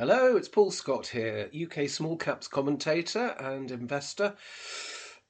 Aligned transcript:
Hello, 0.00 0.34
it's 0.34 0.48
Paul 0.48 0.70
Scott 0.70 1.08
here, 1.08 1.50
UK 1.54 1.86
small 1.86 2.16
caps 2.16 2.48
commentator 2.48 3.36
and 3.38 3.70
investor. 3.70 4.34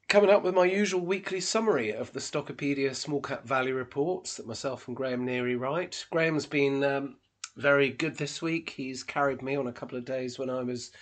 Coming 0.09 0.31
up 0.31 0.45
with 0.45 0.55
my 0.55 0.65
usual 0.65 1.01
weekly 1.01 1.41
summary 1.41 1.91
of 1.91 2.13
the 2.13 2.21
Stockopedia 2.21 2.95
small 2.95 3.21
cap 3.21 3.45
value 3.45 3.75
reports 3.75 4.37
that 4.37 4.47
myself 4.47 4.87
and 4.87 4.97
Graham 4.97 5.27
Neary 5.27 5.59
write. 5.59 6.07
Graham's 6.13 6.47
been 6.47 6.85
um, 6.85 7.17
very 7.57 7.91
good 7.91 8.17
this 8.17 8.41
week. 8.41 8.71
He's 8.71 9.03
carried 9.03 9.43
me 9.43 9.57
on 9.57 9.67
a 9.67 9.73
couple 9.73 9.99
of 9.99 10.05
days 10.05 10.39
when 10.39 10.49
I 10.49 10.63
was 10.63 10.93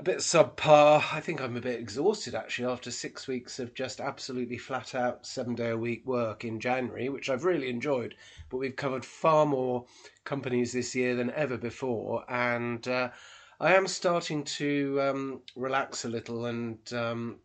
a 0.00 0.02
bit 0.02 0.20
subpar. 0.20 1.04
I 1.12 1.20
think 1.20 1.42
I'm 1.42 1.58
a 1.58 1.60
bit 1.60 1.78
exhausted 1.78 2.34
actually 2.34 2.72
after 2.72 2.90
six 2.90 3.28
weeks 3.28 3.58
of 3.58 3.74
just 3.74 4.00
absolutely 4.00 4.56
flat 4.56 4.94
out 4.94 5.26
seven 5.26 5.54
day 5.54 5.68
a 5.68 5.76
week 5.76 6.06
work 6.06 6.42
in 6.42 6.58
January, 6.58 7.10
which 7.10 7.28
I've 7.28 7.44
really 7.44 7.68
enjoyed. 7.68 8.14
But 8.48 8.56
we've 8.56 8.74
covered 8.74 9.04
far 9.04 9.44
more 9.44 9.84
companies 10.24 10.72
this 10.72 10.94
year 10.94 11.16
than 11.16 11.30
ever 11.32 11.58
before, 11.58 12.24
and 12.30 12.88
uh, 12.88 13.10
I 13.60 13.74
am 13.74 13.86
starting 13.86 14.44
to 14.44 14.98
um, 15.02 15.42
relax 15.54 16.06
a 16.06 16.08
little 16.08 16.46
and 16.46 16.78
um, 16.94 17.36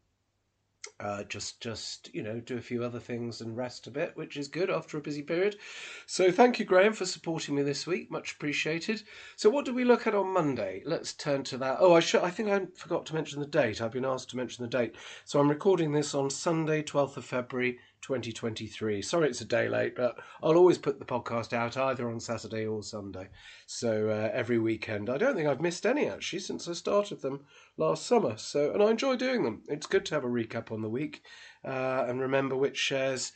uh, 0.99 1.23
just 1.23 1.61
just 1.61 2.13
you 2.13 2.23
know 2.23 2.39
do 2.39 2.57
a 2.57 2.61
few 2.61 2.83
other 2.83 2.99
things 2.99 3.41
and 3.41 3.55
rest 3.55 3.87
a 3.87 3.91
bit, 3.91 4.11
which 4.15 4.37
is 4.37 4.47
good 4.47 4.69
after 4.69 4.97
a 4.97 5.01
busy 5.01 5.21
period. 5.21 5.57
So 6.05 6.31
thank 6.31 6.59
you, 6.59 6.65
Graham, 6.65 6.93
for 6.93 7.05
supporting 7.05 7.55
me 7.55 7.63
this 7.63 7.85
week. 7.85 8.11
Much 8.11 8.33
appreciated. 8.33 9.03
So 9.35 9.49
what 9.49 9.65
do 9.65 9.73
we 9.73 9.83
look 9.83 10.07
at 10.07 10.15
on 10.15 10.33
Monday? 10.33 10.83
Let's 10.85 11.13
turn 11.13 11.43
to 11.45 11.57
that. 11.57 11.77
Oh, 11.79 11.93
I 11.93 11.99
should. 11.99 12.21
I 12.21 12.29
think 12.29 12.49
I 12.49 12.65
forgot 12.75 13.05
to 13.07 13.15
mention 13.15 13.39
the 13.39 13.45
date. 13.47 13.81
I've 13.81 13.91
been 13.91 14.05
asked 14.05 14.29
to 14.31 14.37
mention 14.37 14.63
the 14.63 14.69
date. 14.69 14.95
So 15.25 15.39
I'm 15.39 15.49
recording 15.49 15.91
this 15.91 16.13
on 16.13 16.29
Sunday, 16.29 16.81
twelfth 16.81 17.17
of 17.17 17.25
February, 17.25 17.79
2023. 18.05 19.01
Sorry 19.01 19.27
it's 19.27 19.41
a 19.41 19.45
day 19.45 19.67
late, 19.67 19.95
but 19.95 20.19
I'll 20.43 20.57
always 20.57 20.77
put 20.77 20.99
the 20.99 21.05
podcast 21.05 21.53
out 21.53 21.75
either 21.75 22.07
on 22.07 22.19
Saturday 22.19 22.67
or 22.67 22.83
Sunday. 22.83 23.29
So 23.65 24.09
uh, 24.09 24.29
every 24.31 24.59
weekend. 24.59 25.09
I 25.09 25.17
don't 25.17 25.35
think 25.35 25.47
I've 25.47 25.59
missed 25.59 25.87
any 25.87 26.07
actually 26.07 26.39
since 26.39 26.67
I 26.67 26.73
started 26.73 27.21
them 27.23 27.45
last 27.77 28.05
summer. 28.05 28.37
So 28.37 28.71
and 28.71 28.83
I 28.83 28.91
enjoy 28.91 29.15
doing 29.15 29.43
them. 29.43 29.63
It's 29.67 29.87
good 29.87 30.05
to 30.05 30.13
have 30.13 30.23
a 30.23 30.27
recap 30.27 30.71
on 30.71 30.83
the 30.83 30.89
week 30.89 31.23
uh, 31.63 32.05
and 32.07 32.21
remember 32.21 32.55
which 32.55 32.77
shares 32.77 33.31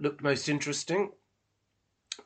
looked 0.00 0.22
most 0.22 0.48
interesting 0.48 1.10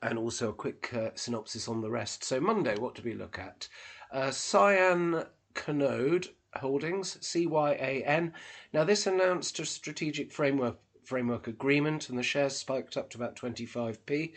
and 0.02 0.18
also 0.18 0.50
a 0.50 0.54
quick 0.54 0.92
uh, 0.92 1.10
synopsis 1.14 1.68
on 1.68 1.80
the 1.80 1.90
rest. 1.90 2.22
So 2.22 2.38
Monday, 2.38 2.76
what 2.76 2.96
do 2.96 3.02
we 3.02 3.14
look 3.14 3.38
at? 3.38 3.66
Uh, 4.12 4.30
Cyan 4.30 5.24
Canode 5.54 6.28
Holdings, 6.56 7.16
CYAN. 7.22 8.32
Now, 8.74 8.84
this 8.84 9.06
announced 9.06 9.58
a 9.58 9.64
strategic 9.64 10.30
framework 10.30 10.76
framework 11.04 11.46
agreement, 11.46 12.08
and 12.08 12.18
the 12.18 12.22
shares 12.22 12.56
spiked 12.56 12.96
up 12.96 13.10
to 13.10 13.18
about 13.18 13.36
25p. 13.36 14.32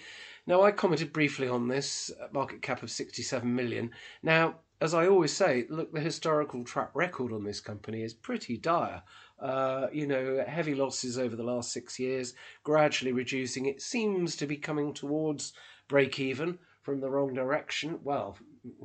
Now, 0.47 0.61
I 0.61 0.71
commented 0.71 1.13
briefly 1.13 1.47
on 1.47 1.67
this 1.67 2.11
market 2.31 2.61
cap 2.61 2.83
of 2.83 2.91
67 2.91 3.55
million. 3.55 3.91
Now, 4.21 4.55
as 4.81 4.93
I 4.93 5.07
always 5.07 5.31
say, 5.31 5.65
look, 5.69 5.93
the 5.93 5.99
historical 5.99 6.63
track 6.63 6.91
record 6.93 7.31
on 7.31 7.43
this 7.43 7.61
company 7.61 8.03
is 8.03 8.13
pretty 8.13 8.57
dire. 8.57 9.01
Uh, 9.39 9.87
you 9.91 10.07
know, 10.07 10.43
heavy 10.47 10.75
losses 10.75 11.17
over 11.17 11.35
the 11.35 11.43
last 11.43 11.71
six 11.71 11.99
years, 11.99 12.33
gradually 12.63 13.11
reducing. 13.11 13.65
It 13.65 13.81
seems 13.81 14.35
to 14.37 14.45
be 14.45 14.57
coming 14.57 14.93
towards 14.93 15.53
break 15.87 16.19
even 16.19 16.59
from 16.81 16.99
the 17.01 17.09
wrong 17.09 17.33
direction. 17.33 17.99
Well, 18.03 18.37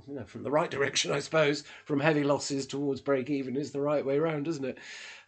you 0.07 0.15
know, 0.15 0.25
from 0.25 0.43
the 0.43 0.51
right 0.51 0.71
direction, 0.71 1.11
I 1.13 1.21
suppose. 1.21 1.65
From 1.85 2.01
heavy 2.01 2.23
losses 2.23 2.67
towards 2.67 3.01
break 3.01 3.31
even 3.31 3.57
is 3.57 3.71
the 3.73 3.81
right 3.81 4.05
way 4.05 4.19
round, 4.19 4.47
isn't 4.49 4.65
it? 4.65 4.79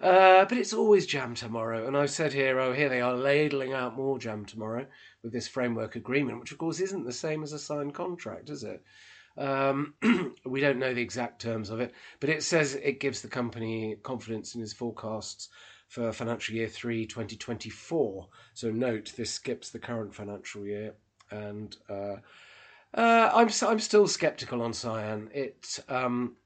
Uh, 0.00 0.44
but 0.44 0.58
it's 0.58 0.72
always 0.72 1.06
jam 1.06 1.34
tomorrow. 1.34 1.86
And 1.86 1.96
I've 1.96 2.10
said 2.10 2.32
here, 2.32 2.58
oh, 2.60 2.72
here 2.72 2.88
they 2.88 3.00
are 3.00 3.14
ladling 3.14 3.72
out 3.72 3.96
more 3.96 4.18
jam 4.18 4.44
tomorrow 4.44 4.86
with 5.22 5.32
this 5.32 5.48
framework 5.48 5.96
agreement, 5.96 6.40
which 6.40 6.52
of 6.52 6.58
course 6.58 6.80
isn't 6.80 7.04
the 7.04 7.12
same 7.12 7.42
as 7.42 7.52
a 7.52 7.58
signed 7.58 7.94
contract, 7.94 8.50
is 8.50 8.64
it? 8.64 8.82
Um, 9.36 9.94
we 10.44 10.60
don't 10.60 10.78
know 10.78 10.92
the 10.92 11.00
exact 11.00 11.40
terms 11.40 11.70
of 11.70 11.80
it, 11.80 11.94
but 12.20 12.28
it 12.28 12.42
says 12.42 12.74
it 12.74 13.00
gives 13.00 13.22
the 13.22 13.28
company 13.28 13.96
confidence 14.02 14.54
in 14.54 14.62
its 14.62 14.74
forecasts 14.74 15.48
for 15.88 16.12
financial 16.12 16.54
year 16.54 16.68
3 16.68 17.06
2024. 17.06 18.28
So 18.54 18.70
note 18.70 19.12
this 19.16 19.30
skips 19.30 19.70
the 19.70 19.78
current 19.78 20.14
financial 20.14 20.66
year 20.66 20.94
and 21.30 21.74
uh, 21.88 22.16
uh, 22.94 23.30
I'm 23.32 23.48
I'm 23.62 23.80
still 23.80 24.06
skeptical 24.06 24.62
on 24.62 24.72
Cyan. 24.72 25.30
It 25.32 25.80
um, 25.88 26.36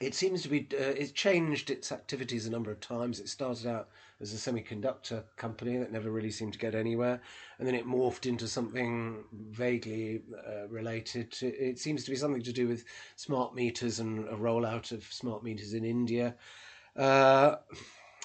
it 0.00 0.14
seems 0.14 0.42
to 0.42 0.48
be 0.48 0.68
uh, 0.72 0.94
it's 0.96 1.12
changed 1.12 1.70
its 1.70 1.92
activities 1.92 2.46
a 2.46 2.50
number 2.50 2.70
of 2.70 2.80
times. 2.80 3.20
It 3.20 3.28
started 3.28 3.66
out 3.66 3.88
as 4.20 4.32
a 4.32 4.36
semiconductor 4.36 5.24
company 5.36 5.76
that 5.76 5.92
never 5.92 6.10
really 6.10 6.30
seemed 6.30 6.52
to 6.54 6.58
get 6.58 6.74
anywhere, 6.74 7.20
and 7.58 7.66
then 7.66 7.74
it 7.74 7.86
morphed 7.86 8.26
into 8.26 8.48
something 8.48 9.24
vaguely 9.50 10.22
uh, 10.46 10.68
related. 10.68 11.30
To, 11.32 11.46
it 11.48 11.78
seems 11.78 12.04
to 12.04 12.10
be 12.10 12.16
something 12.16 12.42
to 12.42 12.52
do 12.52 12.68
with 12.68 12.84
smart 13.16 13.54
meters 13.54 14.00
and 14.00 14.26
a 14.28 14.36
rollout 14.36 14.92
of 14.92 15.04
smart 15.04 15.42
meters 15.42 15.74
in 15.74 15.84
India. 15.84 16.34
Uh, 16.96 17.56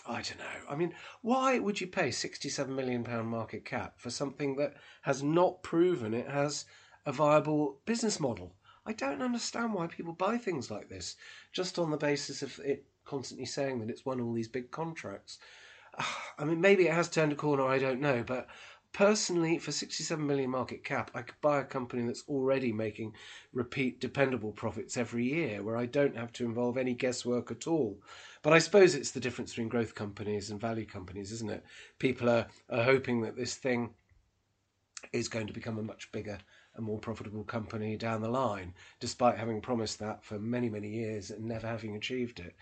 I 0.08 0.22
don't 0.22 0.40
know. 0.40 0.70
I 0.70 0.76
mean, 0.76 0.94
why 1.22 1.60
would 1.60 1.80
you 1.80 1.88
pay 1.88 2.12
sixty-seven 2.12 2.76
million 2.76 3.04
pound 3.04 3.28
market 3.28 3.66
cap 3.66 4.00
for 4.00 4.10
something 4.10 4.56
that 4.58 4.76
has 5.02 5.22
not 5.22 5.62
proven 5.62 6.14
it 6.14 6.30
has 6.30 6.66
a 7.06 7.12
viable 7.12 7.80
business 7.86 8.20
model. 8.20 8.56
I 8.86 8.94
don't 8.94 9.22
understand 9.22 9.74
why 9.74 9.88
people 9.88 10.14
buy 10.14 10.38
things 10.38 10.72
like 10.72 10.90
this 10.90 11.16
just 11.52 11.78
on 11.78 11.92
the 11.92 11.98
basis 11.98 12.42
of 12.42 12.60
it 12.60 12.86
constantly 13.06 13.46
saying 13.46 13.80
that 13.80 13.90
it's 13.90 14.06
won 14.06 14.22
all 14.22 14.34
these 14.34 14.48
big 14.48 14.72
contracts. 14.72 15.40
I 16.38 16.46
mean, 16.46 16.62
maybe 16.62 16.88
it 16.88 16.94
has 16.94 17.10
turned 17.10 17.32
a 17.32 17.36
corner, 17.36 17.66
I 17.66 17.78
don't 17.78 18.02
know, 18.02 18.24
but 18.26 18.48
personally, 18.94 19.58
for 19.58 19.72
67 19.72 20.26
million 20.26 20.50
market 20.50 20.84
cap, 20.84 21.12
I 21.14 21.22
could 21.22 21.40
buy 21.42 21.62
a 21.62 21.66
company 21.66 22.06
that's 22.06 22.24
already 22.28 22.74
making 22.74 23.14
repeat 23.54 24.00
dependable 24.00 24.52
profits 24.52 24.98
every 24.98 25.26
year 25.26 25.64
where 25.64 25.78
I 25.78 25.86
don't 25.86 26.18
have 26.18 26.34
to 26.34 26.46
involve 26.46 26.78
any 26.78 26.94
guesswork 26.94 27.52
at 27.52 27.68
all. 27.68 28.02
But 28.42 28.54
I 28.54 28.60
suppose 28.60 28.96
it's 28.96 29.12
the 29.12 29.20
difference 29.20 29.52
between 29.52 29.70
growth 29.70 29.96
companies 29.96 30.50
and 30.50 30.60
value 30.60 30.86
companies, 30.86 31.32
isn't 31.32 31.52
it? 31.52 31.64
People 32.00 32.30
are, 32.30 32.48
are 32.70 32.84
hoping 32.84 33.22
that 33.22 33.38
this 33.38 33.56
thing 33.56 33.92
is 35.14 35.28
going 35.28 35.48
to 35.48 35.54
become 35.54 35.78
a 35.78 35.84
much 35.84 36.12
bigger 36.12 36.38
a 36.76 36.82
more 36.82 37.00
profitable 37.00 37.44
company 37.44 37.98
down 37.98 38.22
the 38.22 38.30
line, 38.30 38.74
despite 39.00 39.38
having 39.38 39.62
promised 39.62 40.00
that 40.00 40.24
for 40.24 40.40
many, 40.40 40.70
many 40.70 40.90
years 40.90 41.32
and 41.32 41.46
never 41.46 41.68
having 41.68 41.96
achieved 41.96 42.40
it. 42.40 42.56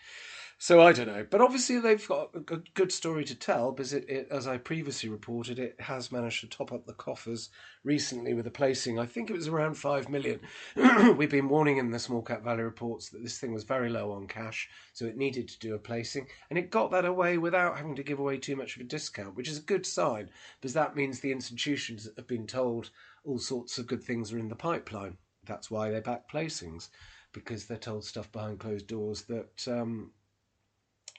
So 0.61 0.81
I 0.81 0.91
don't 0.91 1.07
know, 1.07 1.25
but 1.29 1.39
obviously 1.39 1.79
they've 1.79 2.05
got 2.05 2.31
a 2.35 2.57
good 2.73 2.91
story 2.91 3.23
to 3.23 3.35
tell 3.35 3.71
because 3.71 3.93
it, 3.93 4.09
it, 4.09 4.27
as 4.29 4.45
I 4.45 4.57
previously 4.57 5.07
reported, 5.07 5.57
it 5.57 5.79
has 5.79 6.11
managed 6.11 6.41
to 6.41 6.47
top 6.47 6.73
up 6.73 6.85
the 6.85 6.91
coffers 6.91 7.49
recently 7.85 8.33
with 8.33 8.45
a 8.45 8.51
placing. 8.51 8.99
I 8.99 9.05
think 9.05 9.29
it 9.29 9.37
was 9.37 9.47
around 9.47 9.75
five 9.75 10.09
million. 10.09 10.41
We've 11.15 11.29
been 11.29 11.47
warning 11.47 11.77
in 11.77 11.91
the 11.91 11.97
small 11.97 12.21
cap 12.21 12.43
value 12.43 12.65
reports 12.65 13.07
that 13.09 13.23
this 13.23 13.37
thing 13.37 13.53
was 13.53 13.63
very 13.63 13.89
low 13.89 14.11
on 14.11 14.27
cash, 14.27 14.67
so 14.91 15.05
it 15.05 15.15
needed 15.15 15.47
to 15.47 15.59
do 15.59 15.75
a 15.75 15.79
placing, 15.79 16.27
and 16.49 16.59
it 16.59 16.71
got 16.71 16.91
that 16.91 17.05
away 17.05 17.37
without 17.37 17.77
having 17.77 17.95
to 17.95 18.03
give 18.03 18.19
away 18.19 18.37
too 18.37 18.57
much 18.57 18.75
of 18.75 18.81
a 18.81 18.85
discount, 18.85 19.37
which 19.37 19.47
is 19.47 19.59
a 19.59 19.61
good 19.61 19.85
sign 19.85 20.29
because 20.59 20.73
that 20.73 20.93
means 20.93 21.21
the 21.21 21.31
institutions 21.31 22.09
have 22.17 22.27
been 22.27 22.47
told 22.47 22.89
all 23.25 23.39
sorts 23.39 23.77
of 23.77 23.87
good 23.87 24.03
things 24.03 24.31
are 24.31 24.39
in 24.39 24.49
the 24.49 24.55
pipeline. 24.55 25.17
That's 25.45 25.71
why 25.71 25.91
they 25.91 25.99
back 25.99 26.29
placings 26.31 26.89
because 27.31 27.65
they're 27.65 27.77
told 27.77 28.03
stuff 28.05 28.31
behind 28.31 28.59
closed 28.59 28.87
doors 28.87 29.23
that 29.23 29.67
um, 29.67 30.11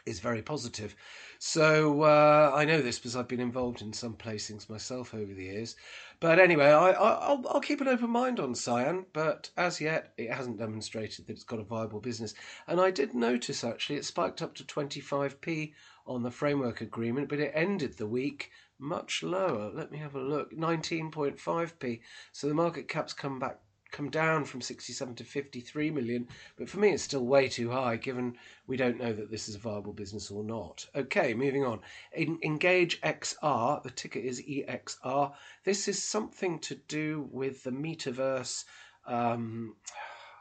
is 0.07 0.21
very 0.21 0.43
positive. 0.43 0.95
So 1.39 2.03
uh, 2.03 2.53
I 2.55 2.65
know 2.65 2.83
this 2.83 2.99
because 2.99 3.17
I've 3.17 3.29
been 3.29 3.41
involved 3.41 3.83
in 3.83 3.93
some 3.93 4.15
placings 4.15 4.69
myself 4.69 5.15
over 5.15 5.33
the 5.33 5.45
years. 5.45 5.77
But 6.21 6.39
anyway, 6.39 6.67
I, 6.67 6.91
will 6.91 7.49
I'll 7.49 7.61
keep 7.61 7.81
an 7.81 7.89
open 7.89 8.11
mind 8.11 8.41
on 8.41 8.55
Cyan, 8.55 9.07
but 9.13 9.51
as 9.57 9.81
yet 9.81 10.13
it 10.17 10.31
hasn't 10.31 10.59
demonstrated 10.59 11.27
that 11.27 11.33
it's 11.33 11.45
got 11.45 11.61
a 11.61 11.65
viable 11.65 12.01
business. 12.01 12.35
And 12.67 12.81
I 12.81 12.91
did 12.91 13.15
notice 13.15 13.65
actually 13.65 13.97
it 13.97 14.05
spiked 14.05 14.43
up 14.43 14.55
to 14.57 14.65
25p 14.65 15.73
on 16.07 16.23
the 16.23 16.31
framework 16.31 16.81
agreement, 16.81 17.29
but 17.29 17.41
it 17.41 17.53
ended 17.55 17.97
the 17.97 18.07
week 18.07 18.51
much 18.81 19.23
lower. 19.23 19.71
Let 19.73 19.93
me 19.93 19.99
have 19.99 20.15
a 20.15 20.21
look. 20.21 20.53
19.5p. 20.53 22.01
So 22.33 22.49
the 22.49 22.55
market 22.55 22.89
cap's 22.89 23.13
come 23.13 23.39
back 23.39 23.59
come 23.91 24.11
down 24.11 24.45
from 24.45 24.61
67 24.61 25.17
to 25.17 25.25
53 25.25 25.91
million, 25.91 26.29
but 26.57 26.69
for 26.69 26.79
me 26.79 26.91
it's 26.91 27.03
still 27.03 27.27
way 27.27 27.49
too 27.49 27.71
high 27.71 27.97
given 27.97 28.37
we 28.67 28.77
don't 28.77 28.99
know 28.99 29.13
that 29.13 29.31
this 29.31 29.49
is 29.49 29.57
a 29.57 29.59
viable 29.59 29.93
business 29.93 30.31
or 30.31 30.45
not. 30.45 30.87
Okay, 30.95 31.35
moving 31.35 31.65
on. 31.65 31.81
In 32.15 32.39
Engage 32.45 33.01
XR, 33.01 33.83
the 33.83 33.91
ticker 33.91 34.19
is 34.19 34.43
EXR. 34.43 35.33
This 35.65 35.89
is 35.89 36.03
something 36.03 36.59
to 36.61 36.77
do 36.77 37.29
with 37.33 37.65
the 37.65 37.73
metaverse. 37.73 38.65
Um, 39.07 39.75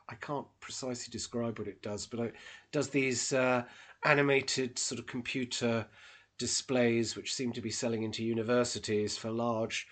I 0.07 0.15
can't 0.15 0.47
precisely 0.59 1.12
describe 1.12 1.59
what 1.59 1.68
it 1.68 1.81
does, 1.81 2.06
but 2.07 2.19
it 2.19 2.36
does 2.71 2.89
these 2.89 3.33
uh, 3.33 3.63
animated 4.03 4.80
sort 4.80 5.00
of 5.00 5.07
computer 5.07 5.86
displays 6.39 7.15
which 7.15 7.33
seem 7.33 7.51
to 7.53 7.62
be 7.62 7.69
selling 7.69 8.01
into 8.01 8.24
universities 8.24 9.15
for 9.18 9.30
large 9.30 9.88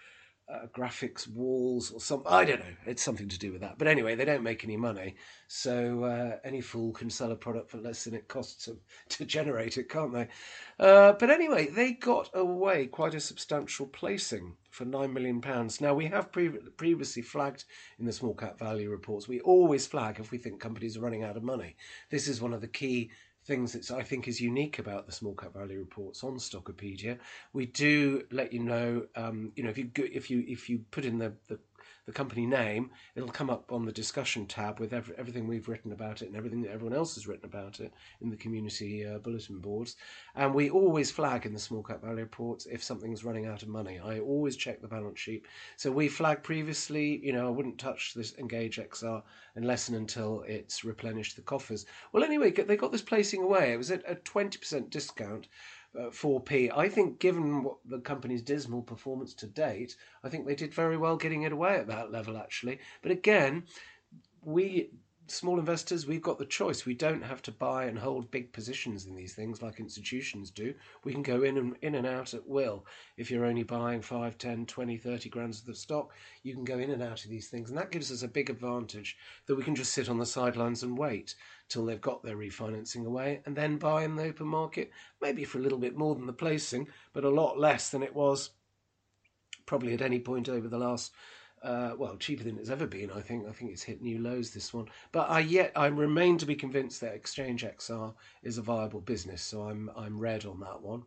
uh, 0.49 0.65
graphics 0.73 1.27
walls 1.27 1.91
or 1.91 1.99
something. 1.99 2.31
I 2.31 2.45
don't 2.45 2.59
know. 2.59 2.75
It's 2.85 3.03
something 3.03 3.27
to 3.27 3.37
do 3.37 3.51
with 3.51 3.61
that. 3.61 3.77
But 3.77 3.89
anyway, 3.89 4.15
they 4.15 4.23
don't 4.23 4.43
make 4.43 4.63
any 4.63 4.77
money. 4.77 5.15
So 5.47 6.05
uh, 6.05 6.37
any 6.45 6.61
fool 6.61 6.93
can 6.93 7.09
sell 7.09 7.31
a 7.31 7.35
product 7.35 7.69
for 7.69 7.77
less 7.77 8.05
than 8.05 8.13
it 8.13 8.29
costs 8.29 8.65
them 8.65 8.79
to 9.09 9.25
generate 9.25 9.77
it, 9.77 9.89
can't 9.89 10.13
they? 10.13 10.29
Uh, 10.79 11.13
but 11.13 11.29
anyway, 11.29 11.67
they 11.67 11.91
got 11.91 12.29
away 12.33 12.87
quite 12.87 13.13
a 13.13 13.19
substantial 13.19 13.87
placing 13.87 14.55
for 14.69 14.85
£9 14.85 15.11
million. 15.11 15.43
Now, 15.81 15.93
we 15.93 16.05
have 16.05 16.31
pre- 16.31 16.49
previously 16.49 17.23
flagged 17.23 17.65
in 17.99 18.05
the 18.05 18.13
small 18.13 18.33
cap 18.33 18.57
value 18.57 18.89
reports, 18.89 19.27
we 19.27 19.41
always 19.41 19.87
flag 19.87 20.19
if 20.19 20.31
we 20.31 20.37
think 20.37 20.61
companies 20.61 20.95
are 20.95 21.01
running 21.01 21.23
out 21.23 21.35
of 21.35 21.43
money. 21.43 21.75
This 22.09 22.27
is 22.27 22.41
one 22.41 22.53
of 22.53 22.61
the 22.61 22.67
key 22.67 23.11
things 23.47 23.73
that 23.73 23.89
I 23.91 24.03
think 24.03 24.27
is 24.27 24.41
unique 24.41 24.79
about 24.79 25.05
the 25.05 25.11
small 25.11 25.33
cap 25.33 25.53
value 25.53 25.79
reports 25.79 26.23
on 26.23 26.35
Stockopedia. 26.37 27.17
We 27.53 27.67
do 27.67 28.23
let 28.31 28.51
you 28.53 28.59
know, 28.59 29.07
um, 29.15 29.51
you 29.55 29.63
know, 29.63 29.69
if 29.69 29.77
you 29.77 29.89
if 29.95 30.29
you 30.29 30.43
if 30.47 30.69
you 30.69 30.81
put 30.91 31.05
in 31.05 31.17
the, 31.17 31.33
the 31.47 31.59
the 32.07 32.13
company 32.13 32.45
name, 32.45 32.89
it'll 33.15 33.27
come 33.27 33.49
up 33.49 33.71
on 33.71 33.85
the 33.85 33.91
discussion 33.91 34.45
tab 34.45 34.79
with 34.79 34.93
every, 34.93 35.13
everything 35.17 35.45
we've 35.45 35.67
written 35.67 35.91
about 35.91 36.21
it 36.21 36.29
and 36.29 36.37
everything 36.37 36.61
that 36.61 36.71
everyone 36.71 36.95
else 36.95 37.15
has 37.15 37.27
written 37.27 37.45
about 37.45 37.81
it 37.81 37.93
in 38.21 38.29
the 38.29 38.37
community 38.37 39.05
uh, 39.05 39.17
bulletin 39.19 39.59
boards. 39.59 39.97
And 40.33 40.55
we 40.55 40.69
always 40.69 41.11
flag 41.11 41.45
in 41.45 41.53
the 41.53 41.59
small 41.59 41.83
cap 41.83 42.01
value 42.01 42.21
reports 42.21 42.65
if 42.65 42.81
something's 42.81 43.25
running 43.25 43.45
out 43.45 43.61
of 43.61 43.67
money. 43.67 43.99
I 43.99 44.19
always 44.19 44.55
check 44.55 44.81
the 44.81 44.87
balance 44.87 45.19
sheet. 45.19 45.45
So 45.75 45.91
we 45.91 46.07
flagged 46.07 46.43
previously, 46.43 47.19
you 47.21 47.33
know, 47.33 47.45
I 47.45 47.51
wouldn't 47.51 47.77
touch 47.77 48.13
this 48.13 48.33
Engage 48.37 48.77
XR 48.77 49.21
unless 49.55 49.89
and 49.89 49.97
until 49.97 50.43
it's 50.47 50.85
replenished 50.85 51.35
the 51.35 51.41
coffers. 51.41 51.85
Well, 52.13 52.23
anyway, 52.23 52.51
they 52.51 52.77
got 52.77 52.93
this 52.93 53.01
placing 53.01 53.43
away. 53.43 53.73
It 53.73 53.77
was 53.77 53.91
at 53.91 54.09
a 54.09 54.15
20% 54.15 54.89
discount 54.89 55.49
uh, 55.97 56.09
4p. 56.09 56.71
I 56.75 56.89
think, 56.89 57.19
given 57.19 57.63
what 57.63 57.77
the 57.85 57.99
company's 57.99 58.41
dismal 58.41 58.81
performance 58.81 59.33
to 59.35 59.47
date, 59.47 59.95
I 60.23 60.29
think 60.29 60.45
they 60.45 60.55
did 60.55 60.73
very 60.73 60.97
well 60.97 61.17
getting 61.17 61.43
it 61.43 61.51
away 61.51 61.75
at 61.75 61.87
that 61.87 62.11
level, 62.11 62.37
actually. 62.37 62.79
But 63.01 63.11
again, 63.11 63.63
we 64.43 64.91
small 65.29 65.59
investors, 65.59 66.07
we've 66.07 66.21
got 66.21 66.39
the 66.39 66.45
choice. 66.45 66.85
We 66.85 66.93
don't 66.93 67.23
have 67.23 67.41
to 67.43 67.51
buy 67.51 67.85
and 67.85 67.99
hold 67.99 68.31
big 68.31 68.53
positions 68.53 69.05
in 69.05 69.15
these 69.15 69.33
things 69.33 69.61
like 69.61 69.79
institutions 69.79 70.49
do. 70.51 70.73
We 71.03 71.11
can 71.11 71.23
go 71.23 71.43
in 71.43 71.57
and 71.57 71.75
in 71.81 71.95
and 71.95 72.07
out 72.07 72.33
at 72.33 72.47
will. 72.47 72.85
If 73.17 73.29
you're 73.29 73.45
only 73.45 73.63
buying 73.63 74.01
5, 74.01 74.37
10, 74.37 74.65
20, 74.65 74.97
30 74.97 75.29
grams 75.29 75.59
of 75.59 75.65
the 75.65 75.75
stock, 75.75 76.13
you 76.43 76.53
can 76.53 76.63
go 76.63 76.79
in 76.79 76.91
and 76.91 77.03
out 77.03 77.23
of 77.23 77.29
these 77.29 77.49
things. 77.49 77.69
And 77.69 77.77
that 77.77 77.91
gives 77.91 78.11
us 78.11 78.23
a 78.23 78.27
big 78.27 78.49
advantage 78.49 79.17
that 79.47 79.55
we 79.55 79.63
can 79.63 79.75
just 79.75 79.93
sit 79.93 80.09
on 80.09 80.17
the 80.17 80.25
sidelines 80.25 80.83
and 80.83 80.97
wait 80.97 81.35
till 81.69 81.85
they've 81.85 82.01
got 82.01 82.23
their 82.23 82.37
refinancing 82.37 83.05
away 83.05 83.41
and 83.45 83.55
then 83.55 83.77
buy 83.77 84.03
in 84.03 84.15
the 84.15 84.23
open 84.23 84.47
market, 84.47 84.91
maybe 85.21 85.43
for 85.43 85.57
a 85.57 85.61
little 85.61 85.77
bit 85.77 85.97
more 85.97 86.15
than 86.15 86.25
the 86.25 86.33
placing, 86.33 86.87
but 87.13 87.23
a 87.23 87.29
lot 87.29 87.59
less 87.59 87.89
than 87.89 88.03
it 88.03 88.15
was 88.15 88.51
probably 89.65 89.93
at 89.93 90.01
any 90.01 90.19
point 90.19 90.49
over 90.49 90.67
the 90.67 90.77
last 90.77 91.13
uh, 91.63 91.93
well, 91.97 92.15
cheaper 92.17 92.43
than 92.43 92.57
it's 92.57 92.69
ever 92.69 92.85
been. 92.85 93.11
I 93.11 93.21
think. 93.21 93.47
I 93.47 93.51
think 93.51 93.71
it's 93.71 93.83
hit 93.83 94.01
new 94.01 94.19
lows 94.19 94.51
this 94.51 94.73
one. 94.73 94.87
But 95.11 95.29
I 95.29 95.39
yet 95.39 95.71
I 95.75 95.87
remain 95.87 96.37
to 96.37 96.45
be 96.45 96.55
convinced 96.55 97.01
that 97.01 97.15
Exchange 97.15 97.63
XR 97.63 98.13
is 98.43 98.57
a 98.57 98.61
viable 98.61 99.01
business. 99.01 99.41
So 99.41 99.63
I'm 99.63 99.89
I'm 99.97 100.19
red 100.19 100.45
on 100.45 100.59
that 100.59 100.81
one. 100.81 101.03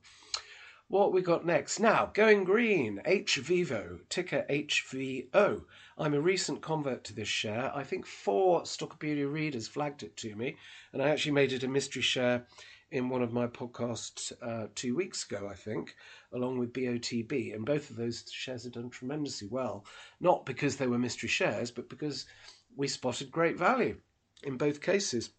What 0.90 1.12
we 1.12 1.22
got 1.22 1.46
next? 1.46 1.78
Now, 1.78 2.10
going 2.12 2.42
green, 2.42 3.00
HVivo, 3.06 4.00
ticker 4.08 4.44
HVO. 4.50 5.62
I'm 5.96 6.14
a 6.14 6.20
recent 6.20 6.62
convert 6.62 7.04
to 7.04 7.14
this 7.14 7.28
share. 7.28 7.70
I 7.72 7.84
think 7.84 8.04
four 8.04 8.62
Stockopedia 8.62 9.32
readers 9.32 9.68
flagged 9.68 10.02
it 10.02 10.16
to 10.16 10.34
me, 10.34 10.56
and 10.92 11.00
I 11.00 11.10
actually 11.10 11.30
made 11.30 11.52
it 11.52 11.62
a 11.62 11.68
mystery 11.68 12.02
share 12.02 12.44
in 12.90 13.08
one 13.08 13.22
of 13.22 13.32
my 13.32 13.46
podcasts 13.46 14.32
uh, 14.42 14.66
two 14.74 14.96
weeks 14.96 15.24
ago, 15.24 15.46
I 15.48 15.54
think, 15.54 15.94
along 16.32 16.58
with 16.58 16.72
BOTB. 16.72 17.54
And 17.54 17.64
both 17.64 17.90
of 17.90 17.94
those 17.94 18.24
shares 18.28 18.64
have 18.64 18.72
done 18.72 18.90
tremendously 18.90 19.46
well, 19.46 19.84
not 20.18 20.44
because 20.44 20.74
they 20.74 20.88
were 20.88 20.98
mystery 20.98 21.28
shares, 21.28 21.70
but 21.70 21.88
because 21.88 22.26
we 22.74 22.88
spotted 22.88 23.30
great 23.30 23.56
value 23.56 23.96
in 24.42 24.56
both 24.56 24.80
cases. 24.80 25.30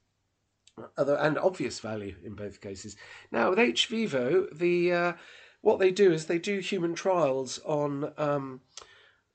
Other 0.97 1.15
and 1.15 1.37
obvious 1.37 1.79
value 1.79 2.15
in 2.23 2.35
both 2.35 2.61
cases. 2.61 2.95
Now 3.31 3.49
with 3.49 3.59
HVivo, 3.59 4.57
the 4.57 4.93
uh, 4.93 5.13
what 5.61 5.79
they 5.79 5.91
do 5.91 6.11
is 6.11 6.25
they 6.25 6.39
do 6.39 6.59
human 6.59 6.95
trials 6.95 7.59
on 7.65 8.11
um, 8.17 8.61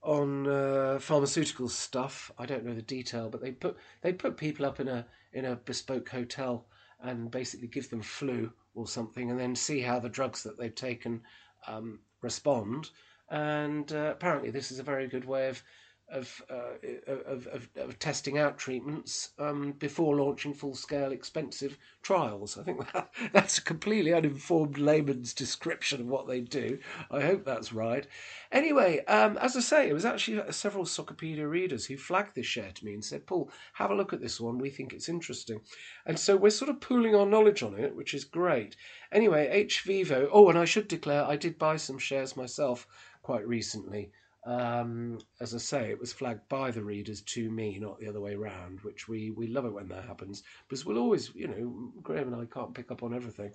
on 0.03 0.47
uh, 0.47 0.99
pharmaceutical 1.01 1.69
stuff. 1.69 2.31
I 2.39 2.47
don't 2.47 2.65
know 2.65 2.75
the 2.75 2.83
detail, 2.83 3.29
but 3.29 3.41
they 3.41 3.53
put 3.53 3.77
they 4.03 4.13
put 4.13 4.37
people 4.37 4.67
up 4.67 4.81
in 4.81 4.89
a 4.89 5.07
in 5.33 5.45
a 5.45 5.57
bespoke 5.57 6.09
hotel 6.09 6.67
and 7.01 7.31
basically 7.31 7.69
give 7.69 7.91
them 7.91 8.03
flu 8.03 8.53
or 8.75 8.87
something, 8.87 9.31
and 9.31 9.39
then 9.39 9.55
see 9.55 9.81
how 9.81 9.99
the 9.99 10.09
drugs 10.09 10.43
that 10.43 10.59
they've 10.59 10.75
taken 10.75 11.23
um, 11.67 12.01
respond. 12.23 12.91
And 13.29 13.93
uh, 13.93 14.13
apparently, 14.13 14.51
this 14.51 14.71
is 14.71 14.79
a 14.79 14.85
very 14.85 15.09
good 15.09 15.25
way 15.25 15.49
of 15.49 15.63
of, 16.09 16.43
uh, 16.49 16.75
of, 17.07 17.47
of, 17.49 17.69
of, 17.77 17.99
testing 17.99 18.39
out 18.39 18.59
treatments 18.59 19.31
um, 19.41 19.73
before 19.73 20.15
launching 20.15 20.55
full 20.55 20.75
scale 20.75 21.11
expensive 21.11 21.77
trials. 22.03 22.57
I 22.57 22.63
think 22.63 22.93
that, 22.93 23.11
that's 23.33 23.59
a 23.59 23.63
completely 23.63 24.15
uninformed 24.15 24.79
layman's 24.79 25.35
description 25.35 26.01
of 26.01 26.07
what 26.07 26.29
they 26.29 26.41
do. 26.41 26.79
I 27.11 27.23
hope 27.23 27.45
that's 27.45 27.73
right. 27.73 28.07
Anyway, 28.53 29.05
um, 29.07 29.37
as 29.39 29.57
I 29.57 29.61
say, 29.61 29.89
it 29.89 29.93
was 29.93 30.05
actually 30.05 30.41
several 30.53 30.85
Stockopedia 30.85 31.51
readers 31.51 31.87
who 31.87 31.97
flagged 31.97 32.37
this 32.37 32.47
share 32.47 32.71
to 32.71 32.85
me 32.85 32.95
and 32.95 33.05
said, 33.05 33.27
Paul, 33.27 33.51
have 33.73 33.91
a 33.91 33.97
look 33.97 34.13
at 34.13 34.21
this 34.21 34.41
one. 34.41 34.59
We 34.59 34.71
think 34.71 34.93
it's 34.93 35.09
interesting. 35.09 35.61
And 36.07 36.19
so 36.19 36.37
we're 36.37 36.51
sort 36.51 36.71
of 36.71 36.81
pooling 36.81 37.17
our 37.17 37.27
knowledge 37.27 37.65
on 37.65 37.75
it, 37.79 37.97
which 37.97 38.15
is 38.15 38.25
great. 38.25 38.77
Anyway, 39.11 39.67
HVivo. 39.67 40.29
Oh, 40.31 40.49
and 40.51 40.59
I 40.59 40.67
should 40.67 40.87
declare 40.87 41.25
I 41.25 41.35
did 41.37 41.59
buy 41.59 41.77
some 41.77 41.99
shares 41.99 42.37
myself 42.37 42.87
quite 43.23 43.47
recently. 43.47 44.13
Um, 44.47 45.19
as 45.41 45.55
I 45.55 45.59
say, 45.59 45.91
it 45.91 45.99
was 45.99 46.13
flagged 46.13 46.49
by 46.49 46.71
the 46.71 46.83
readers 46.83 47.21
to 47.23 47.51
me, 47.51 47.79
not 47.81 47.99
the 47.99 48.09
other 48.09 48.21
way 48.21 48.35
around, 48.35 48.81
which 48.83 49.09
we, 49.09 49.33
we 49.33 49.49
love 49.49 49.65
it 49.65 49.73
when 49.73 49.89
that 49.89 50.05
happens 50.05 50.45
because 50.69 50.87
we'll 50.87 50.99
always, 50.99 51.35
you 51.35 51.49
know, 51.49 51.93
Graham 52.01 52.33
and 52.33 52.41
I 52.41 52.45
can't 52.47 52.73
pick 52.73 52.93
up 52.93 53.03
on 53.03 53.13
everything. 53.13 53.51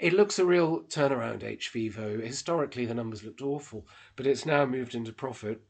It 0.00 0.12
looks 0.12 0.40
a 0.40 0.44
real 0.44 0.80
turnaround, 0.82 1.42
HVivo. 1.42 2.20
Historically, 2.26 2.84
the 2.84 2.94
numbers 2.94 3.22
looked 3.22 3.42
awful, 3.42 3.86
but 4.16 4.26
it's 4.26 4.44
now 4.44 4.66
moved 4.66 4.96
into 4.96 5.12
profit 5.12 5.62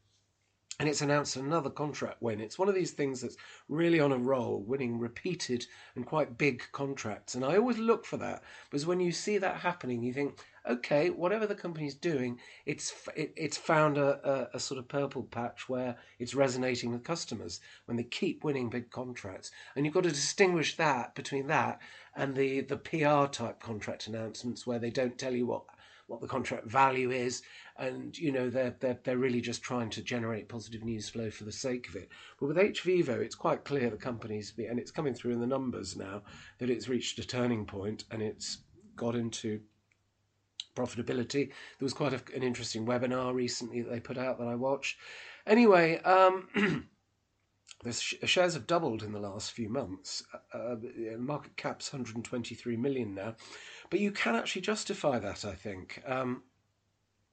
and 0.79 0.89
it's 0.89 1.01
announced 1.01 1.35
another 1.35 1.69
contract 1.69 2.21
win. 2.21 2.41
It's 2.41 2.59
one 2.59 2.67
of 2.67 2.75
these 2.75 2.91
things 2.91 3.21
that's 3.21 3.37
really 3.69 3.99
on 3.99 4.11
a 4.11 4.17
roll, 4.17 4.61
winning 4.61 4.99
repeated 4.99 5.65
and 5.95 6.05
quite 6.05 6.39
big 6.39 6.63
contracts. 6.71 7.35
And 7.35 7.45
I 7.45 7.55
always 7.57 7.77
look 7.77 8.03
for 8.03 8.17
that 8.17 8.43
because 8.69 8.85
when 8.85 8.99
you 8.99 9.11
see 9.11 9.37
that 9.37 9.57
happening, 9.57 10.03
you 10.03 10.11
think, 10.11 10.39
okay, 10.69 11.09
whatever 11.09 11.45
the 11.45 11.55
company's 11.55 11.95
doing, 11.95 12.39
it's 12.65 12.93
it, 13.15 13.33
it's 13.35 13.57
found 13.57 13.97
a, 13.97 14.19
a, 14.53 14.57
a, 14.57 14.59
sort 14.59 14.79
of 14.79 14.87
purple 14.87 15.23
patch 15.23 15.69
where 15.69 15.95
it's 16.19 16.35
resonating 16.35 16.91
with 16.91 17.03
customers 17.03 17.59
when 17.85 17.97
they 17.97 18.03
keep 18.03 18.43
winning 18.43 18.69
big 18.69 18.89
contracts, 18.91 19.51
and 19.75 19.85
you've 19.85 19.93
got 19.93 20.03
to 20.03 20.09
distinguish 20.09 20.77
that 20.77 21.15
between 21.15 21.47
that 21.47 21.79
and 22.15 22.35
the 22.35 22.61
the 22.61 22.77
PR 22.77 23.27
type 23.31 23.59
contract 23.59 24.07
announcements 24.07 24.65
where 24.65 24.79
they 24.79 24.89
don't 24.89 25.17
tell 25.17 25.33
you 25.33 25.45
what 25.45 25.63
what 26.07 26.21
the 26.21 26.27
contract 26.27 26.67
value 26.67 27.11
is, 27.11 27.41
and 27.77 28.17
you 28.17 28.31
know 28.31 28.49
they're 28.49 28.75
they're 28.79 28.99
they're 29.03 29.17
really 29.17 29.41
just 29.41 29.63
trying 29.63 29.89
to 29.89 30.01
generate 30.01 30.49
positive 30.49 30.83
news 30.83 31.09
flow 31.09 31.29
for 31.29 31.43
the 31.43 31.51
sake 31.51 31.87
of 31.89 31.95
it. 31.95 32.09
But 32.39 32.47
with 32.47 32.57
HVivo, 32.57 33.21
it's 33.21 33.35
quite 33.35 33.65
clear 33.65 33.89
the 33.89 33.97
company's 33.97 34.53
and 34.57 34.79
it's 34.79 34.91
coming 34.91 35.13
through 35.13 35.33
in 35.33 35.39
the 35.39 35.47
numbers 35.47 35.95
now 35.95 36.23
that 36.59 36.69
it's 36.69 36.89
reached 36.89 37.19
a 37.19 37.25
turning 37.25 37.65
point 37.65 38.03
and 38.11 38.21
it's 38.21 38.59
got 38.95 39.15
into 39.15 39.59
profitability. 40.75 41.47
There 41.47 41.85
was 41.85 41.93
quite 41.93 42.13
a, 42.13 42.21
an 42.35 42.43
interesting 42.43 42.85
webinar 42.85 43.33
recently 43.33 43.81
that 43.81 43.89
they 43.89 43.99
put 43.99 44.17
out 44.17 44.37
that 44.39 44.47
I 44.47 44.55
watched. 44.55 44.97
Anyway, 45.47 45.99
um, 45.99 46.47
the 47.83 47.93
shares 47.93 48.53
have 48.53 48.67
doubled 48.67 49.03
in 49.03 49.11
the 49.11 49.19
last 49.19 49.51
few 49.51 49.69
months. 49.69 50.23
Uh, 50.53 50.57
uh 50.57 51.17
market 51.17 51.55
cap's 51.57 51.91
123 51.91 52.77
million 52.77 53.13
now, 53.13 53.35
but 53.89 53.99
you 53.99 54.11
can 54.11 54.35
actually 54.35 54.61
justify 54.61 55.19
that, 55.19 55.45
I 55.45 55.53
think, 55.53 56.01
um, 56.05 56.43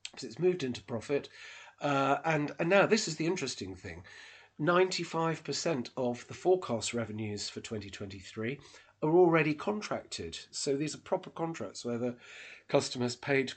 because 0.04 0.25
it's 0.25 0.38
moved 0.38 0.62
into 0.62 0.82
profit. 0.82 1.28
Uh, 1.80 2.18
and 2.25 2.52
and 2.58 2.68
now 2.68 2.87
this 2.87 3.08
is 3.08 3.16
the 3.16 3.26
interesting 3.26 3.75
thing: 3.75 4.04
95% 4.61 5.90
of 5.96 6.26
the 6.28 6.34
forecast 6.34 6.94
revenues 6.94 7.49
for 7.49 7.61
2023 7.61 8.61
are 9.02 9.11
already 9.11 9.54
contracted. 9.54 10.38
So 10.50 10.76
these 10.76 10.94
are 10.94 10.99
proper 10.99 11.30
contracts 11.30 11.84
where 11.84 11.99
the 11.99 12.14
customers 12.73 13.14
paid 13.14 13.52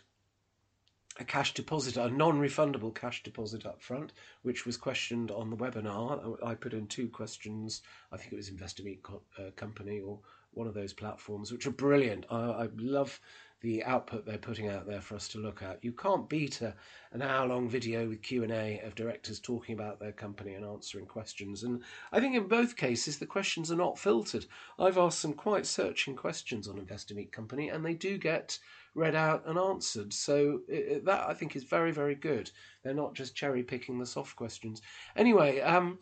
a 1.18 1.24
cash 1.24 1.54
deposit, 1.54 1.96
a 1.96 2.10
non-refundable 2.10 2.94
cash 2.94 3.24
deposit 3.24 3.66
up 3.66 3.82
front, 3.82 4.12
which 4.42 4.66
was 4.66 4.76
questioned 4.76 5.32
on 5.32 5.50
the 5.50 5.56
webinar. 5.56 6.38
I 6.46 6.54
put 6.56 6.74
in 6.74 6.86
two 6.88 7.08
questions. 7.08 7.82
I 8.12 8.18
think 8.18 8.34
it 8.34 8.36
was 8.36 8.50
Investor 8.50 8.84
Meet 8.84 9.04
Co- 9.04 9.22
uh, 9.40 9.52
Company 9.56 10.02
or 10.02 10.20
one 10.52 10.68
of 10.68 10.74
those 10.74 10.92
platforms, 10.92 11.50
which 11.50 11.66
are 11.66 11.72
brilliant. 11.72 12.26
I, 12.30 12.36
I, 12.36 12.70
love 12.76 13.22
the 13.62 13.84
output 13.86 14.26
they're 14.26 14.38
putting 14.38 14.68
out 14.68 14.86
there 14.86 15.02
for 15.02 15.16
us 15.16 15.30
to 15.30 15.38
look 15.38 15.64
at. 15.64 15.84
You 15.84 15.94
can't 15.94 16.30
beat 16.30 16.62
a, 16.62 16.76
an 17.14 17.22
hour-long 17.22 17.70
video 17.70 18.08
with 18.10 18.22
Q&A 18.22 18.82
of 18.82 18.96
directors 18.96 19.40
talking 19.40 19.76
about 19.76 20.00
their 20.00 20.12
company 20.12 20.54
and 20.54 20.66
answering 20.66 21.06
questions. 21.06 21.64
And 21.64 21.84
I 22.12 22.20
think 22.20 22.36
in 22.36 22.48
both 22.48 22.76
cases, 22.76 23.18
the 23.18 23.26
questions 23.26 23.72
are 23.72 23.78
not 23.78 23.98
filtered. 23.98 24.46
I've 24.78 24.98
asked 24.98 25.20
some 25.20 25.34
quite 25.34 25.66
searching 25.66 26.16
questions 26.16 26.68
on 26.68 26.78
Investor 26.78 27.16
Meet 27.16 27.32
Company, 27.32 27.70
and 27.70 27.86
they 27.86 27.94
do 27.94 28.18
get 28.18 28.60
read 28.96 29.14
out 29.14 29.44
and 29.46 29.60
answered. 29.60 30.14
So 30.14 30.62
it, 30.68 31.06
that 31.06 31.30
I 31.30 31.34
think 31.34 31.56
is 31.56 31.64
very, 31.64 31.92
very 31.92 32.16
good. 32.16 32.50
They're 32.84 32.94
not 32.94 33.14
just 33.14 33.36
cherry 33.36 33.62
picking 33.62 34.00
the 34.00 34.06
soft 34.06 34.36
questions. 34.36 34.82
Anyway, 35.16 35.60
um, 35.62 36.00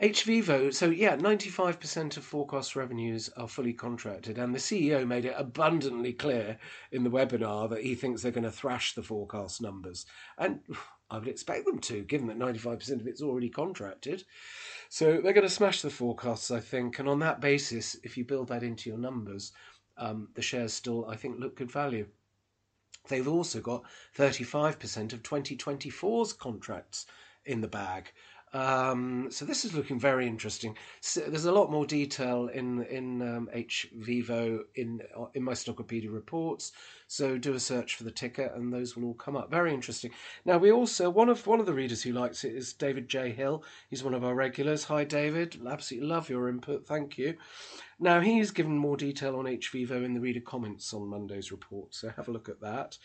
HVivo, 0.00 0.72
so 0.72 0.90
yeah, 0.90 1.16
95% 1.16 2.16
of 2.16 2.24
forecast 2.24 2.76
revenues 2.76 3.28
are 3.36 3.48
fully 3.48 3.72
contracted, 3.72 4.38
and 4.38 4.54
the 4.54 4.58
CEO 4.58 5.04
made 5.04 5.24
it 5.24 5.34
abundantly 5.36 6.12
clear 6.12 6.56
in 6.92 7.02
the 7.02 7.10
webinar 7.10 7.68
that 7.68 7.82
he 7.82 7.96
thinks 7.96 8.22
they're 8.22 8.30
going 8.30 8.44
to 8.44 8.50
thrash 8.52 8.94
the 8.94 9.02
forecast 9.02 9.60
numbers. 9.60 10.06
And 10.38 10.60
I 11.10 11.18
would 11.18 11.28
expect 11.28 11.64
them 11.64 11.78
to, 11.80 12.02
given 12.02 12.26
that 12.26 12.38
95% 12.38 13.00
of 13.00 13.06
it's 13.06 13.22
already 13.22 13.48
contracted. 13.48 14.24
So 14.90 15.20
they're 15.22 15.32
going 15.32 15.40
to 15.40 15.48
smash 15.48 15.80
the 15.80 15.88
forecasts, 15.88 16.50
I 16.50 16.60
think. 16.60 16.98
And 16.98 17.08
on 17.08 17.18
that 17.20 17.40
basis, 17.40 17.96
if 18.02 18.18
you 18.18 18.26
build 18.26 18.48
that 18.48 18.62
into 18.62 18.90
your 18.90 18.98
numbers, 18.98 19.52
um, 19.98 20.28
the 20.34 20.42
shares 20.42 20.72
still, 20.72 21.06
I 21.06 21.16
think, 21.16 21.38
look 21.38 21.56
good 21.56 21.70
value. 21.70 22.06
They've 23.08 23.28
also 23.28 23.60
got 23.60 23.84
35% 24.16 25.12
of 25.12 25.22
2024's 25.22 26.32
contracts 26.32 27.06
in 27.44 27.60
the 27.60 27.68
bag. 27.68 28.12
Um, 28.52 29.28
so 29.30 29.44
this 29.44 29.64
is 29.64 29.74
looking 29.74 29.98
very 29.98 30.26
interesting. 30.26 30.76
So 31.00 31.20
there's 31.20 31.44
a 31.44 31.52
lot 31.52 31.70
more 31.70 31.84
detail 31.86 32.48
in 32.48 32.82
in 32.84 33.20
um, 33.20 33.50
HVivo 33.54 34.60
in 34.74 35.02
in 35.34 35.42
my 35.42 35.52
Stockopedia 35.52 36.12
reports. 36.12 36.72
So 37.10 37.38
do 37.38 37.54
a 37.54 37.60
search 37.60 37.96
for 37.96 38.04
the 38.04 38.10
ticker, 38.10 38.52
and 38.54 38.70
those 38.70 38.94
will 38.94 39.06
all 39.06 39.14
come 39.14 39.34
up. 39.34 39.50
Very 39.50 39.72
interesting. 39.72 40.10
Now 40.44 40.58
we 40.58 40.70
also 40.70 41.08
one 41.08 41.30
of 41.30 41.46
one 41.46 41.58
of 41.58 41.64
the 41.64 41.72
readers 41.72 42.02
who 42.02 42.12
likes 42.12 42.44
it 42.44 42.54
is 42.54 42.74
David 42.74 43.08
J 43.08 43.32
Hill. 43.32 43.64
He's 43.88 44.04
one 44.04 44.12
of 44.12 44.24
our 44.24 44.34
regulars. 44.34 44.84
Hi 44.84 45.04
David, 45.04 45.58
absolutely 45.66 46.06
love 46.06 46.28
your 46.28 46.50
input. 46.50 46.86
Thank 46.86 47.16
you. 47.16 47.38
Now 47.98 48.20
he's 48.20 48.50
given 48.50 48.76
more 48.76 48.96
detail 48.96 49.36
on 49.36 49.46
HVivo 49.46 50.04
in 50.04 50.14
the 50.14 50.20
reader 50.20 50.40
comments 50.40 50.92
on 50.92 51.08
Monday's 51.08 51.50
report. 51.50 51.94
So 51.94 52.10
have 52.10 52.28
a 52.28 52.30
look 52.30 52.48
at 52.48 52.60
that. 52.60 52.98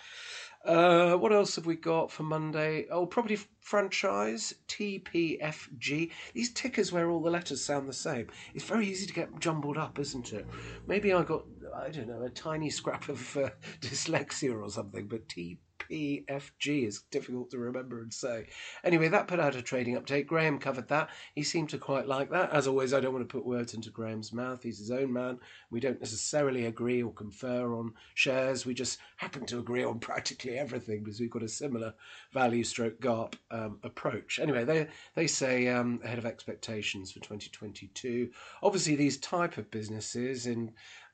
Uh, 0.66 1.16
what 1.16 1.34
else 1.34 1.56
have 1.56 1.66
we 1.66 1.76
got 1.76 2.12
for 2.12 2.24
Monday? 2.24 2.86
Oh, 2.92 3.06
property 3.06 3.40
franchise 3.60 4.54
TPFG. 4.68 6.12
These 6.34 6.54
tickers 6.54 6.92
where 6.92 7.10
all 7.10 7.22
the 7.22 7.32
letters 7.32 7.64
sound 7.64 7.88
the 7.88 7.94
same. 7.94 8.28
It's 8.54 8.66
very 8.66 8.88
easy 8.88 9.08
to 9.08 9.14
get 9.14 9.40
jumbled 9.40 9.78
up, 9.78 9.98
isn't 9.98 10.32
it? 10.32 10.46
Maybe 10.88 11.12
I 11.14 11.24
got 11.24 11.44
I 11.76 11.90
don't 11.90 12.08
know 12.08 12.22
a 12.22 12.30
tiny 12.30 12.70
scrap 12.70 13.10
of 13.10 13.36
uh, 13.36 13.50
dyslexia 13.94 14.60
or 14.60 14.70
something, 14.70 15.08
but 15.08 15.28
TPFG 15.28 16.88
is 16.88 17.04
difficult 17.12 17.52
to 17.52 17.60
remember 17.60 18.02
and 18.02 18.12
say. 18.12 18.48
Anyway, 18.84 19.08
that 19.08 19.28
put 19.28 19.40
out 19.40 19.56
a 19.56 19.62
trading 19.62 19.96
update. 19.96 20.26
Graham 20.26 20.58
covered 20.58 20.88
that. 20.88 21.10
He 21.36 21.44
seemed 21.44 21.70
to 21.70 21.78
quite 21.78 22.08
like 22.08 22.32
that. 22.32 22.52
As 22.52 22.66
always, 22.68 22.94
I 22.94 23.00
don't 23.00 23.14
want 23.14 23.28
to 23.28 23.32
put 23.32 23.46
words 23.46 23.74
into 23.76 23.92
Graham's 23.92 24.34
mouth. 24.34 24.64
He's 24.64 24.80
his 24.80 24.90
own 24.90 25.14
man. 25.14 25.40
We 25.70 25.80
don't 25.80 26.00
necessarily 26.00 26.66
agree 26.66 27.04
or 27.04 27.14
confer 27.14 27.76
on 27.76 27.94
shares. 28.16 28.66
We 28.66 28.74
just 28.74 28.98
happen 29.18 29.46
to 29.48 29.60
agree 29.60 29.84
on 29.84 30.00
practically 30.00 30.58
everything 30.58 31.04
because 31.04 31.20
we've 31.20 31.30
got 31.30 31.44
a 31.44 31.50
similar 31.50 31.94
value 32.34 32.64
stroke 32.64 33.00
GARP 33.00 33.36
um, 33.52 33.80
approach. 33.84 34.40
Anyway, 34.40 34.64
they, 34.66 34.88
they 35.14 35.28
say 35.28 35.68
um, 35.68 36.00
ahead 36.04 36.18
of 36.18 36.26
expectations 36.26 37.12
for 37.12 37.20
2022. 37.20 38.30
Obviously, 38.64 38.96
these 38.96 39.18
type 39.18 39.58
of 39.58 39.70
businesses 39.70 40.48
in 40.48 40.72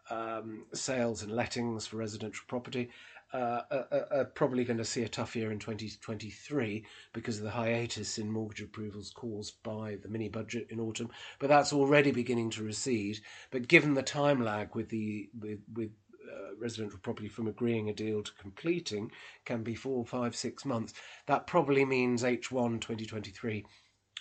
um, 0.10 0.66
sales 0.74 1.24
and 1.24 1.32
lettings 1.32 1.88
for 1.88 1.98
residential 1.98 2.44
property 2.48 2.90
uh, 3.34 3.62
are, 3.72 4.08
are, 4.12 4.26
probably 4.26 4.64
going 4.64 4.78
to 4.78 4.86
see 4.86 5.04
a 5.04 5.10
tough 5.10 5.36
year 5.36 5.52
in 5.52 5.60
2023 5.60 6.84
because 7.14 7.38
of 7.38 7.44
the 7.44 7.52
hiatus 7.52 8.18
in 8.18 8.32
mortgage 8.32 8.62
approvals 8.62 9.12
caused 9.12 9.62
by 9.62 9.98
the 10.02 10.08
mini 10.10 10.30
budget 10.30 10.68
in 10.72 10.80
autumn. 10.80 11.10
But 11.38 11.50
that's 11.50 11.72
already 11.72 12.12
beginning 12.12 12.50
to 12.52 12.64
recede. 12.64 13.20
But 13.52 13.68
given 13.68 13.94
the 13.94 14.02
time 14.02 14.44
lag 14.44 14.74
with 14.74 14.90
the 14.90 15.30
with 15.40 15.60
with 15.74 15.92
uh, 16.28 16.56
residential 16.60 17.00
property 17.00 17.28
from 17.28 17.48
agreeing 17.48 17.90
a 17.90 17.94
deal 17.94 18.24
to 18.24 18.32
completing 18.40 19.12
can 19.46 19.64
be 19.64 19.76
four, 19.76 20.06
five, 20.06 20.36
six 20.36 20.66
months. 20.66 20.94
That 21.28 21.48
probably 21.48 21.86
means 21.86 22.24
H1 22.24 22.82
2023 22.82 23.66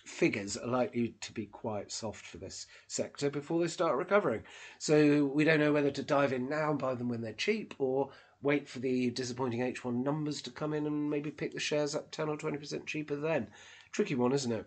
figures 0.08 0.56
are 0.56 0.66
likely 0.66 1.14
to 1.20 1.32
be 1.32 1.46
quite 1.46 1.92
soft 1.92 2.24
for 2.26 2.38
this 2.38 2.66
sector 2.86 3.30
before 3.30 3.60
they 3.60 3.68
start 3.68 3.96
recovering. 3.96 4.42
So 4.78 5.24
we 5.26 5.44
don't 5.44 5.60
know 5.60 5.72
whether 5.72 5.90
to 5.90 6.02
dive 6.02 6.32
in 6.32 6.48
now 6.48 6.70
and 6.70 6.78
buy 6.78 6.94
them 6.94 7.08
when 7.08 7.20
they're 7.20 7.32
cheap 7.32 7.74
or 7.78 8.10
wait 8.40 8.68
for 8.68 8.78
the 8.78 9.10
disappointing 9.10 9.60
H1 9.60 10.02
numbers 10.02 10.42
to 10.42 10.50
come 10.50 10.72
in 10.72 10.86
and 10.86 11.10
maybe 11.10 11.30
pick 11.30 11.52
the 11.52 11.60
shares 11.60 11.94
up 11.94 12.10
10 12.10 12.28
or 12.28 12.36
20% 12.36 12.86
cheaper 12.86 13.16
then. 13.16 13.48
Tricky 13.92 14.14
one, 14.14 14.32
isn't 14.32 14.52
it? 14.52 14.66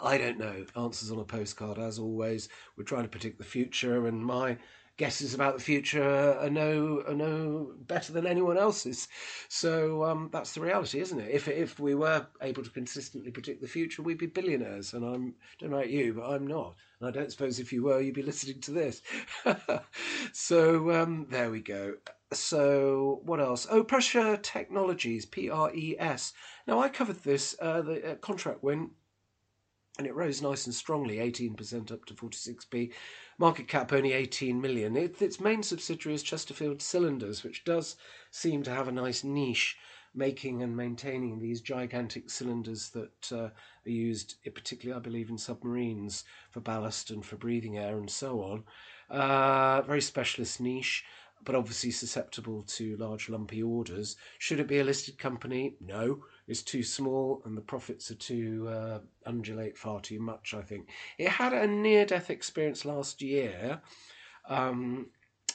I 0.00 0.18
don't 0.18 0.38
know. 0.38 0.64
Answers 0.76 1.10
on 1.10 1.18
a 1.18 1.24
postcard, 1.24 1.78
as 1.78 1.98
always. 1.98 2.48
We're 2.76 2.84
trying 2.84 3.04
to 3.04 3.08
predict 3.08 3.38
the 3.38 3.44
future, 3.44 4.06
and 4.06 4.24
my 4.24 4.58
guesses 4.96 5.34
about 5.34 5.54
the 5.54 5.62
future 5.62 6.38
are 6.40 6.48
no 6.48 7.02
are 7.06 7.14
no 7.14 7.72
better 7.86 8.12
than 8.12 8.26
anyone 8.26 8.56
else's. 8.56 9.08
So 9.48 10.04
um, 10.04 10.30
that's 10.32 10.52
the 10.52 10.60
reality, 10.60 11.00
isn't 11.00 11.20
it? 11.20 11.30
If 11.30 11.48
if 11.48 11.78
we 11.78 11.94
were 11.94 12.26
able 12.40 12.62
to 12.62 12.70
consistently 12.70 13.30
predict 13.30 13.60
the 13.60 13.68
future, 13.68 14.02
we'd 14.02 14.18
be 14.18 14.26
billionaires. 14.26 14.94
And 14.94 15.04
I'm 15.04 15.34
don't 15.58 15.70
know 15.70 15.78
about 15.78 15.90
you, 15.90 16.14
but 16.14 16.30
I'm 16.30 16.46
not. 16.46 16.76
And 17.00 17.08
I 17.08 17.12
don't 17.12 17.30
suppose 17.30 17.58
if 17.58 17.72
you 17.72 17.82
were, 17.84 18.00
you'd 18.00 18.14
be 18.14 18.22
listening 18.22 18.60
to 18.62 18.70
this. 18.70 19.02
so 20.32 20.90
um, 20.92 21.26
there 21.30 21.50
we 21.50 21.60
go. 21.60 21.94
So 22.32 23.20
what 23.24 23.40
else? 23.40 23.66
Oh, 23.70 23.84
Pressure 23.84 24.36
Technologies, 24.38 25.26
P 25.26 25.50
R 25.50 25.72
E 25.74 25.96
S. 25.98 26.32
Now 26.66 26.80
I 26.80 26.88
covered 26.88 27.22
this 27.22 27.54
uh, 27.60 27.82
the 27.82 28.12
uh, 28.12 28.14
contract 28.16 28.62
win 28.62 28.90
and 29.98 30.06
it 30.06 30.14
rose 30.14 30.42
nice 30.42 30.66
and 30.66 30.74
strongly, 30.74 31.16
18% 31.16 31.90
up 31.90 32.04
to 32.04 32.14
46p. 32.14 32.92
Market 33.38 33.68
cap 33.68 33.92
only 33.92 34.12
18 34.12 34.60
million. 34.60 34.96
It, 34.96 35.20
its 35.20 35.40
main 35.40 35.62
subsidiary 35.62 36.14
is 36.14 36.22
Chesterfield 36.22 36.80
Cylinders, 36.80 37.44
which 37.44 37.64
does 37.64 37.96
seem 38.30 38.62
to 38.62 38.70
have 38.70 38.88
a 38.88 38.92
nice 38.92 39.24
niche, 39.24 39.76
making 40.14 40.62
and 40.62 40.74
maintaining 40.74 41.38
these 41.38 41.60
gigantic 41.60 42.30
cylinders 42.30 42.90
that 42.90 43.32
uh, 43.32 43.36
are 43.36 43.52
used, 43.84 44.36
particularly, 44.54 44.98
I 44.98 45.02
believe, 45.02 45.28
in 45.28 45.36
submarines 45.36 46.24
for 46.50 46.60
ballast 46.60 47.10
and 47.10 47.24
for 47.24 47.36
breathing 47.36 47.76
air 47.76 47.98
and 47.98 48.10
so 48.10 48.40
on. 48.42 48.64
Uh, 49.10 49.82
very 49.82 50.00
specialist 50.00 50.60
niche 50.60 51.04
but 51.44 51.54
obviously 51.54 51.92
susceptible 51.92 52.62
to 52.62 52.96
large 52.96 53.28
lumpy 53.28 53.62
orders. 53.62 54.16
Should 54.38 54.58
it 54.58 54.66
be 54.66 54.80
a 54.80 54.84
listed 54.84 55.16
company? 55.16 55.76
No 55.80 56.24
is 56.48 56.62
too 56.62 56.82
small 56.82 57.42
and 57.44 57.56
the 57.56 57.62
profits 57.62 58.10
are 58.10 58.16
too 58.16 58.68
uh, 58.70 58.98
undulate 59.26 59.76
far 59.76 60.00
too 60.00 60.20
much, 60.20 60.54
I 60.54 60.62
think. 60.62 60.88
It 61.18 61.28
had 61.28 61.52
a 61.52 61.66
near 61.66 62.06
death 62.06 62.30
experience 62.30 62.84
last 62.84 63.20
year 63.20 63.80
um, 64.48 65.06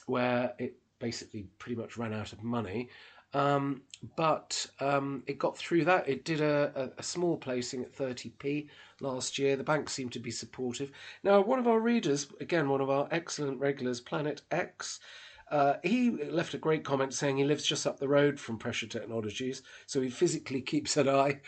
where 0.06 0.54
it 0.60 0.76
basically 1.00 1.48
pretty 1.60 1.76
much 1.76 1.98
ran 1.98 2.14
out 2.14 2.34
of 2.34 2.44
money. 2.44 2.90
Um, 3.34 3.84
but 4.18 4.66
um, 4.82 5.24
it 5.26 5.38
got 5.38 5.58
through 5.58 5.86
that. 5.86 6.08
It 6.10 6.26
did 6.26 6.42
a, 6.42 6.72
a, 6.76 7.00
a, 7.00 7.04
small 7.04 7.38
placing 7.38 7.82
at 7.82 7.96
30p 7.96 8.68
last 9.00 9.40
year. 9.40 9.56
The 9.56 9.64
bank 9.64 9.90
seemed 9.90 10.12
to 10.14 10.20
be 10.20 10.32
supportive. 10.32 10.92
Now, 11.24 11.40
one 11.40 11.58
of 11.58 11.68
our 11.68 11.80
readers, 11.80 12.28
again, 12.42 12.68
one 12.68 12.82
of 12.82 12.90
our 12.90 13.08
excellent 13.10 13.60
regulars, 13.62 14.02
Planet 14.02 14.42
X, 14.52 15.00
uh, 15.52 15.76
he 15.84 16.10
left 16.10 16.54
a 16.54 16.58
great 16.58 16.86
comment 16.86 17.14
saying 17.14 17.38
he 17.38 17.44
lives 17.44 17.66
just 17.66 17.86
up 17.86 18.00
the 18.00 18.08
road 18.08 18.40
from 18.40 18.58
Pressure 18.58 18.88
Technologies, 18.88 19.62
so 19.86 20.02
he 20.02 20.10
physically 20.10 20.62
keeps 20.62 20.96
an 20.96 21.10
eye 21.10 21.42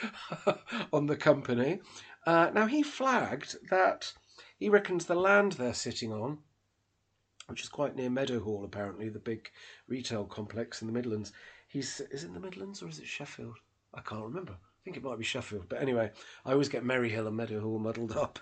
on 0.93 1.07
the 1.07 1.15
company. 1.15 1.79
Uh, 2.27 2.51
now, 2.53 2.65
he 2.65 2.83
flagged 2.83 3.55
that 3.69 4.11
he 4.59 4.67
reckons 4.67 5.05
the 5.05 5.15
land 5.15 5.53
they're 5.53 5.73
sitting 5.73 6.11
on, 6.11 6.39
which 7.47 7.63
is 7.63 7.69
quite 7.69 7.95
near 7.95 8.09
Meadowhall, 8.09 8.65
apparently, 8.65 9.07
the 9.07 9.19
big 9.19 9.49
retail 9.87 10.25
complex 10.25 10.81
in 10.81 10.87
the 10.87 10.93
Midlands. 10.93 11.31
He's 11.69 12.01
is 12.11 12.23
it 12.23 12.27
in 12.27 12.33
the 12.33 12.39
Midlands 12.39 12.83
or 12.83 12.89
is 12.89 12.99
it 12.99 13.07
Sheffield? 13.07 13.57
I 13.93 14.01
can't 14.01 14.25
remember. 14.25 14.57
I 14.83 14.91
think 14.91 14.97
it 14.97 15.03
might 15.03 15.17
be 15.17 15.23
Sheffield, 15.23 15.69
but 15.69 15.81
anyway, 15.81 16.11
I 16.45 16.51
always 16.51 16.67
get 16.67 16.83
Merry 16.83 17.07
Hill 17.09 17.27
and 17.27 17.37
Meadowhall 17.37 17.79
muddled 17.79 18.11
up. 18.17 18.37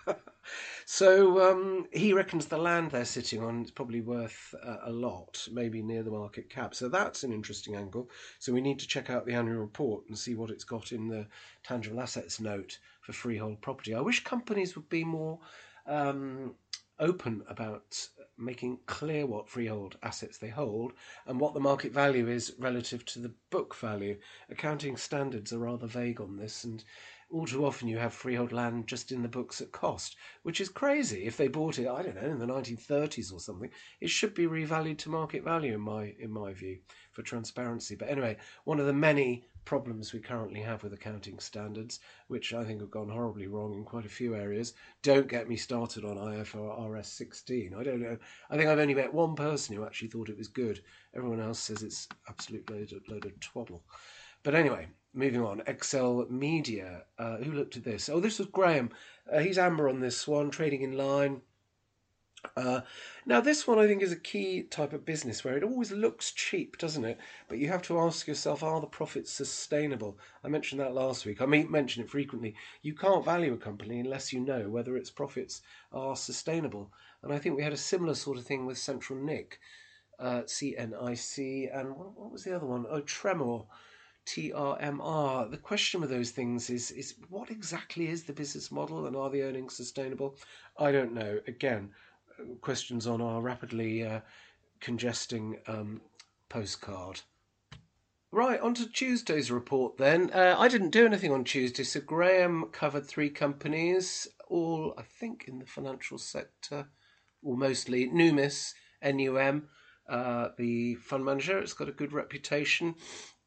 so 0.86 1.52
um, 1.52 1.86
he 1.94 2.14
reckons 2.14 2.48
the 2.48 2.58
land 2.58 2.90
they're 2.90 3.06
sitting 3.06 3.44
on 3.44 3.62
is 3.64 3.70
probably 3.70 4.02
worth 4.02 4.56
uh, 4.66 4.78
a 4.86 4.92
lot, 4.92 5.48
maybe 5.52 5.84
near 5.84 6.02
the 6.02 6.10
market 6.10 6.50
cap. 6.50 6.74
So 6.74 6.90
that's 6.90 7.22
an 7.22 7.32
interesting 7.32 7.76
angle. 7.76 8.10
So 8.40 8.54
we 8.54 8.62
need 8.62 8.80
to 8.80 8.88
check 8.88 9.12
out 9.12 9.28
the 9.28 9.36
annual 9.36 9.60
report 9.60 10.06
and 10.08 10.18
see 10.18 10.34
what 10.34 10.50
it's 10.50 10.64
got 10.64 10.92
in 10.92 11.08
the 11.08 11.28
tangible 11.64 12.02
assets 12.02 12.40
note 12.40 12.80
for 13.02 13.14
freehold 13.14 13.62
property. 13.62 13.94
I 13.94 14.02
wish 14.02 14.24
companies 14.24 14.76
would 14.76 14.90
be 14.90 15.04
more 15.04 15.38
um, 15.86 16.56
open 16.98 17.44
about 17.50 18.08
making 18.42 18.80
clear 18.86 19.26
what 19.26 19.48
freehold 19.48 19.98
assets 20.04 20.38
they 20.38 20.50
hold 20.50 20.94
and 21.26 21.40
what 21.40 21.54
the 21.54 21.60
market 21.60 21.94
value 21.94 22.28
is 22.28 22.54
relative 22.60 23.06
to 23.06 23.20
the 23.20 23.34
book 23.50 23.76
value. 23.76 24.18
Accounting 24.50 24.98
standards 24.98 25.54
are 25.54 25.60
rather 25.60 25.88
vague 25.88 26.20
on 26.20 26.38
this, 26.38 26.64
and 26.64 26.84
all 27.30 27.46
too 27.46 27.66
often 27.66 27.88
you 27.88 27.98
have 27.98 28.14
freehold 28.14 28.52
land 28.52 28.88
just 28.88 29.12
in 29.12 29.22
the 29.22 29.28
books 29.28 29.62
at 29.62 29.72
cost, 29.72 30.18
which 30.44 30.60
is 30.60 30.68
crazy. 30.68 31.26
If 31.26 31.38
they 31.38 31.48
bought 31.48 31.80
it, 31.80 31.88
I 31.88 32.02
don't 32.02 32.16
know, 32.16 32.30
in 32.30 32.40
the 32.40 32.46
1930s 32.46 33.32
or 33.32 33.40
something, 33.40 33.70
it 34.02 34.10
should 34.10 34.34
be 34.34 34.48
revalued 34.48 34.98
to 35.00 35.10
market 35.10 35.44
value 35.44 35.74
in 35.74 35.82
my 35.82 36.14
in 36.20 36.32
my 36.32 36.52
view 36.54 36.80
for 37.12 37.22
transparency. 37.22 37.96
But 37.96 38.10
anyway, 38.10 38.38
one 38.66 38.80
of 38.80 38.86
the 38.86 38.94
many 38.94 39.46
problems 39.65 40.13
we 40.13 40.20
currently 40.20 40.62
have 40.62 40.84
with 40.84 40.94
accounting 40.94 41.39
standards, 41.39 42.00
which 42.27 42.53
I 42.53 42.63
think 42.63 42.82
have 42.82 42.91
gone 42.91 43.10
horribly 43.10 43.48
wrong 43.48 43.74
in 43.74 43.84
quite 43.84 44.06
a 44.06 44.10
few 44.10 44.36
areas. 44.36 44.74
Don't 45.03 45.27
get 45.27 45.50
me 45.50 45.56
started 45.56 46.03
on 46.06 46.18
IFRS 46.18 47.06
16. 47.06 47.74
I 47.77 47.84
don't 47.84 48.01
know. 48.01 48.18
I 48.50 48.58
think 48.58 48.70
I've 48.70 48.80
only 48.80 48.94
met 48.94 49.13
one 49.13 49.36
person 49.36 49.75
who 49.75 49.86
actually 49.86 50.10
thought 50.10 50.30
it 50.30 50.38
was 50.38 50.48
good. 50.48 50.82
Everyone 51.15 51.39
else 51.39 51.60
says 51.60 51.84
it's 51.84 52.08
absolute 52.27 52.70
load 52.70 52.91
of, 52.94 53.08
load 53.08 53.25
of 53.25 53.39
twaddle. 53.39 53.84
But 54.44 54.56
anyway, 54.56 54.88
moving 55.13 55.41
on. 55.41 55.62
XLMedia. 55.62 57.01
Uh, 57.18 57.38
who 57.38 57.51
looked 57.51 57.77
at 57.77 57.84
this? 57.84 58.10
Oh, 58.10 58.20
this 58.20 58.39
was 58.39 58.48
Graham. 58.48 58.89
Uh, 59.32 59.39
he's 59.39 59.58
amber 59.58 59.88
on 59.88 60.00
this 60.00 60.27
one, 60.27 60.50
trading 60.50 60.82
in 60.82 60.98
line. 60.98 61.41
Uh, 62.58 62.82
now, 63.26 63.40
this 63.40 63.68
one 63.68 63.78
I 63.78 63.88
think 63.88 64.02
is 64.02 64.12
a 64.12 64.20
key 64.20 64.64
type 64.64 64.94
of 64.94 65.06
business 65.06 65.44
where 65.44 65.56
it 65.56 65.64
always 65.64 65.92
looks 65.92 66.32
cheap, 66.32 66.78
doesn't 66.78 67.06
it? 67.06 67.20
But 67.48 67.60
you 67.60 67.68
have 67.68 67.84
to 67.84 68.00
ask 68.00 68.28
yourself, 68.28 68.64
are 68.64 68.82
the 68.82 68.88
profits 68.88 69.32
sustainable? 69.32 70.18
I 70.44 70.48
mentioned 70.48 70.82
that 70.82 70.94
last 70.94 71.26
week. 71.26 71.40
I 71.40 71.46
mention 71.46 72.04
it 72.04 72.10
frequently. 72.10 72.56
You 72.82 72.96
can't 72.96 73.24
value 73.24 73.54
a 73.54 73.58
company 73.58 74.00
unless 74.00 74.34
you 74.34 74.40
know 74.40 74.70
whether 74.70 74.98
its 74.98 75.12
profits 75.12 75.62
are 75.92 76.16
sustainable. 76.16 76.92
And 77.22 77.32
I 77.32 77.38
think 77.38 77.56
we 77.56 77.64
had 77.64 77.74
a 77.74 77.78
similar 77.78 78.16
sort 78.16 78.38
of 78.38 78.46
thing 78.46 78.66
with 78.66 78.78
CentralNic, 78.78 79.54
uh, 80.20 80.42
CNIC, 80.42 81.80
and 81.80 81.96
what, 81.96 82.18
what 82.18 82.32
was 82.32 82.44
the 82.44 82.56
other 82.56 82.66
one? 82.66 82.86
Oh, 82.90 83.02
Tremor. 83.02 83.66
TRMR. 84.26 85.50
The 85.50 85.58
question 85.58 86.00
with 86.00 86.12
those 86.12 86.30
things 86.30 86.70
is 86.70 86.92
is 86.92 87.16
what 87.30 87.50
exactly 87.50 88.08
is 88.08 88.24
the 88.24 88.34
business 88.34 88.72
model 88.72 89.08
and 89.08 89.16
are 89.16 89.32
the 89.32 89.42
earnings 89.42 89.76
sustainable? 89.76 90.38
I 90.78 90.92
don't 90.92 91.14
know. 91.14 91.40
Again, 91.48 91.90
questions 92.62 93.08
on 93.08 93.22
our 93.22 93.42
rapidly 93.42 94.06
uh, 94.06 94.22
congesting 94.80 95.58
um, 95.68 96.02
postcard. 96.50 97.22
Right, 98.34 98.62
on 98.62 98.74
to 98.76 98.90
Tuesday's 98.90 99.52
report 99.52 99.98
then. 99.98 100.32
Uh, 100.32 100.56
I 100.58 100.70
didn't 100.70 100.92
do 100.92 101.06
anything 101.06 101.34
on 101.34 101.44
Tuesday, 101.44 101.84
so 101.84 102.00
Graham 102.00 102.66
covered 102.72 103.06
three 103.06 103.30
companies, 103.30 104.26
all, 104.48 104.94
I 104.98 105.02
think, 105.02 105.46
in 105.48 105.60
the 105.60 105.66
financial 105.66 106.18
sector, 106.18 106.88
or 107.44 107.58
mostly 107.58 108.10
Numis, 108.10 108.74
NUM, 109.04 109.68
uh, 110.08 110.50
the 110.58 110.96
fund 110.96 111.26
manager. 111.26 111.60
It's 111.60 111.74
got 111.74 111.90
a 111.90 111.94
good 111.94 112.14
reputation. 112.14 112.96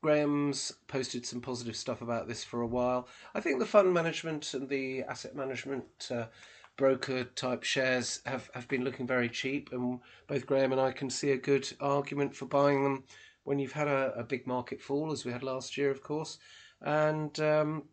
Graham's 0.02 0.70
posted 0.86 1.24
some 1.24 1.40
positive 1.40 1.76
stuff 1.76 2.02
about 2.02 2.28
this 2.28 2.44
for 2.44 2.60
a 2.60 2.66
while. 2.66 3.08
I 3.34 3.40
think 3.40 3.60
the 3.60 3.64
fund 3.64 3.94
management 3.94 4.52
and 4.52 4.68
the 4.68 5.02
asset 5.04 5.34
management 5.34 6.10
uh, 6.10 6.26
broker 6.76 7.24
type 7.24 7.62
shares 7.62 8.20
have, 8.26 8.50
have 8.54 8.68
been 8.68 8.84
looking 8.84 9.06
very 9.06 9.28
cheap, 9.28 9.70
and 9.72 10.00
both 10.26 10.46
Graham 10.46 10.72
and 10.72 10.80
I 10.80 10.92
can 10.92 11.10
see 11.10 11.30
a 11.30 11.36
good 11.36 11.70
argument 11.80 12.34
for 12.34 12.46
buying 12.46 12.82
them 12.82 13.04
when 13.44 13.58
you've 13.58 13.72
had 13.72 13.88
a, 13.88 14.12
a 14.16 14.24
big 14.24 14.46
market 14.46 14.80
fall, 14.80 15.12
as 15.12 15.24
we 15.24 15.32
had 15.32 15.42
last 15.42 15.76
year, 15.76 15.90
of 15.90 16.02
course, 16.02 16.38
and 16.80 17.38
um, 17.40 17.84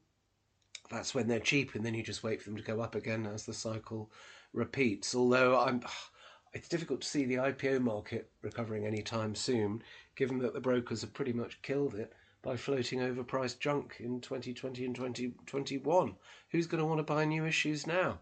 that's 0.90 1.14
when 1.14 1.28
they're 1.28 1.40
cheap, 1.40 1.76
and 1.76 1.86
then 1.86 1.94
you 1.94 2.04
just 2.04 2.24
wait 2.24 2.42
for 2.42 2.50
them 2.50 2.58
to 2.58 2.64
go 2.64 2.82
up 2.82 2.96
again 2.96 3.26
as 3.26 3.46
the 3.46 3.54
cycle 3.54 4.12
repeats. 4.54 5.14
Although 5.16 5.60
I'm, 5.60 5.82
it's 6.54 6.70
difficult 6.70 7.02
to 7.02 7.08
see 7.08 7.26
the 7.26 7.36
IPO 7.36 7.82
market 7.82 8.30
recovering 8.42 8.86
anytime 8.86 9.36
soon, 9.36 9.84
given 10.16 10.40
that 10.40 10.54
the 10.54 10.60
brokers 10.60 11.02
have 11.02 11.14
pretty 11.14 11.34
much 11.34 11.62
killed 11.62 11.96
it 11.96 12.14
by 12.42 12.58
floating 12.58 13.00
overpriced 13.00 13.60
junk 13.60 13.98
in 14.00 14.20
2020 14.20 14.86
and 14.86 14.96
2021. 14.96 16.16
Who's 16.50 16.68
going 16.68 16.80
to 16.80 16.86
want 16.86 16.98
to 17.00 17.04
buy 17.04 17.24
new 17.24 17.46
issues 17.46 17.86
now? 17.86 18.20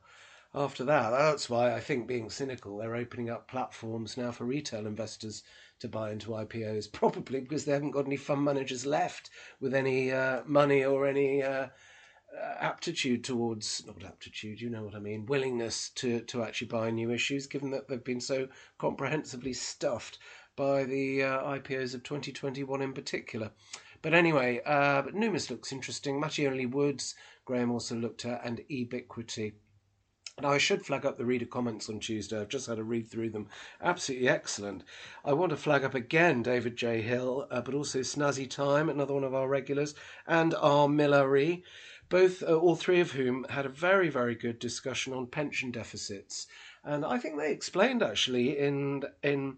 After 0.53 0.83
that. 0.85 1.11
That's 1.11 1.49
why 1.49 1.73
I 1.73 1.79
think, 1.79 2.07
being 2.07 2.29
cynical, 2.29 2.77
they're 2.77 2.95
opening 2.95 3.29
up 3.29 3.47
platforms 3.47 4.17
now 4.17 4.31
for 4.31 4.45
retail 4.45 4.87
investors 4.87 5.43
to 5.79 5.87
buy 5.87 6.11
into 6.11 6.29
IPOs, 6.29 6.91
probably 6.91 7.41
because 7.41 7.65
they 7.65 7.71
haven't 7.71 7.91
got 7.91 8.05
any 8.05 8.17
fund 8.17 8.43
managers 8.43 8.85
left 8.85 9.29
with 9.59 9.73
any 9.73 10.11
uh, 10.11 10.41
money 10.45 10.83
or 10.83 11.07
any 11.07 11.43
uh, 11.43 11.67
uh, 12.37 12.53
aptitude 12.59 13.23
towards 13.23 13.83
not 13.85 14.03
aptitude, 14.03 14.61
you 14.61 14.69
know 14.69 14.83
what 14.83 14.95
I 14.95 14.99
mean, 14.99 15.25
willingness 15.25 15.89
to 15.95 16.21
to 16.21 16.43
actually 16.43 16.67
buy 16.67 16.91
new 16.91 17.11
issues, 17.11 17.47
given 17.47 17.71
that 17.71 17.87
they've 17.87 18.03
been 18.03 18.21
so 18.21 18.47
comprehensively 18.77 19.53
stuffed 19.53 20.19
by 20.55 20.83
the 20.83 21.23
uh, 21.23 21.43
IPOs 21.43 21.93
of 21.93 22.03
2021 22.03 22.81
in 22.81 22.93
particular. 22.93 23.51
But 24.01 24.13
anyway, 24.13 24.61
uh, 24.65 25.01
but 25.01 25.15
Numis 25.15 25.49
looks 25.49 25.71
interesting. 25.71 26.21
Mattioli 26.21 26.69
Woods, 26.69 27.15
Graham 27.45 27.71
also 27.71 27.95
looked 27.95 28.25
at, 28.25 28.45
and 28.45 28.61
Ebiquity. 28.69 29.53
Now, 30.41 30.51
I 30.51 30.57
should 30.57 30.85
flag 30.85 31.05
up 31.05 31.17
the 31.17 31.25
reader 31.25 31.45
comments 31.45 31.89
on 31.89 31.99
Tuesday. 31.99 32.39
I've 32.39 32.47
just 32.47 32.67
had 32.67 32.79
a 32.79 32.83
read 32.83 33.09
through 33.09 33.31
them. 33.31 33.47
Absolutely 33.81 34.29
excellent. 34.29 34.83
I 35.25 35.33
want 35.33 35.49
to 35.49 35.57
flag 35.57 35.83
up 35.83 35.93
again 35.93 36.43
David 36.43 36.77
J. 36.77 37.01
Hill, 37.01 37.47
uh, 37.51 37.61
but 37.61 37.73
also 37.73 37.99
Snazzy 37.99 38.49
Time, 38.49 38.87
another 38.89 39.13
one 39.13 39.25
of 39.25 39.33
our 39.33 39.49
regulars, 39.49 39.95
and 40.25 40.55
R. 40.55 40.87
Millery, 40.87 41.63
both, 42.07 42.41
uh, 42.41 42.55
all 42.55 42.75
three 42.75 43.01
of 43.01 43.11
whom 43.11 43.45
had 43.49 43.65
a 43.65 43.69
very, 43.69 44.07
very 44.09 44.33
good 44.33 44.59
discussion 44.59 45.13
on 45.13 45.27
pension 45.27 45.71
deficits. 45.71 46.47
And 46.85 47.05
I 47.05 47.17
think 47.17 47.37
they 47.37 47.51
explained 47.51 48.01
actually 48.01 48.57
in 48.57 49.03
in 49.21 49.57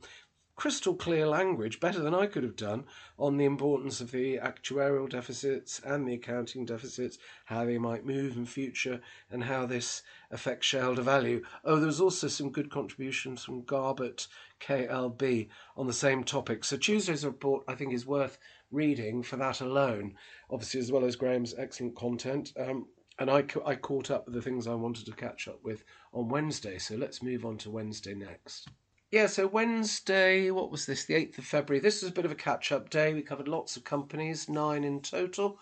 crystal 0.56 0.96
clear 0.96 1.28
language, 1.28 1.80
better 1.80 2.00
than 2.00 2.14
I 2.14 2.28
could 2.28 2.44
have 2.44 2.56
done, 2.56 2.86
on 3.18 3.38
the 3.38 3.46
importance 3.46 4.02
of 4.02 4.12
the 4.12 4.38
actuarial 4.38 5.10
deficits 5.10 5.80
and 5.84 6.08
the 6.08 6.14
accounting 6.14 6.66
deficits, 6.66 7.18
how 7.46 7.66
they 7.66 7.78
might 7.78 8.06
move 8.06 8.36
in 8.36 8.46
future, 8.46 9.02
and 9.30 9.44
how 9.44 9.66
this 9.66 10.04
affects 10.30 10.68
shareholder 10.68 11.02
value. 11.02 11.44
Oh, 11.64 11.78
there 11.78 11.88
was 11.88 12.02
also 12.02 12.28
some 12.28 12.52
good 12.52 12.70
contributions 12.70 13.44
from 13.44 13.64
Garbett 13.64 14.28
KLB 14.60 15.50
on 15.76 15.88
the 15.88 15.94
same 15.94 16.24
topic. 16.24 16.64
So 16.64 16.78
Tuesday's 16.78 17.26
report, 17.26 17.64
I 17.68 17.76
think, 17.76 17.94
is 17.94 18.06
worth 18.06 18.38
reading 18.72 19.24
for 19.24 19.38
that 19.38 19.62
alone, 19.62 20.16
obviously, 20.50 20.80
as 20.80 20.92
well 20.92 21.06
as 21.06 21.16
Graham's 21.16 21.56
excellent 21.58 21.96
content. 21.96 22.54
Um, 22.58 22.88
and 23.20 23.30
I, 23.30 23.44
I 23.66 23.76
caught 23.76 24.10
up 24.10 24.26
with 24.26 24.34
the 24.34 24.42
things 24.42 24.68
I 24.68 24.74
wanted 24.74 25.06
to 25.06 25.12
catch 25.12 25.48
up 25.48 25.64
with 25.64 25.84
on 26.14 26.30
Wednesday. 26.30 26.78
So 26.78 26.96
let's 26.96 27.22
move 27.22 27.46
on 27.46 27.58
to 27.60 27.70
Wednesday 27.70 28.16
next. 28.16 28.70
Yeah, 29.12 29.28
so 29.28 29.46
Wednesday, 29.46 30.52
what 30.52 30.72
was 30.72 30.86
this? 30.86 31.04
The 31.04 31.16
8th 31.16 31.38
of 31.38 31.46
February. 31.46 31.82
This 31.82 32.02
was 32.02 32.12
a 32.12 32.14
bit 32.14 32.24
of 32.24 32.32
a 32.32 32.36
catch 32.36 32.72
up 32.72 32.90
day. 32.90 33.14
We 33.14 33.22
covered 33.22 33.50
lots 33.50 33.76
of 33.76 33.84
companies, 33.84 34.48
nine 34.48 34.86
in 34.86 35.02
total. 35.02 35.60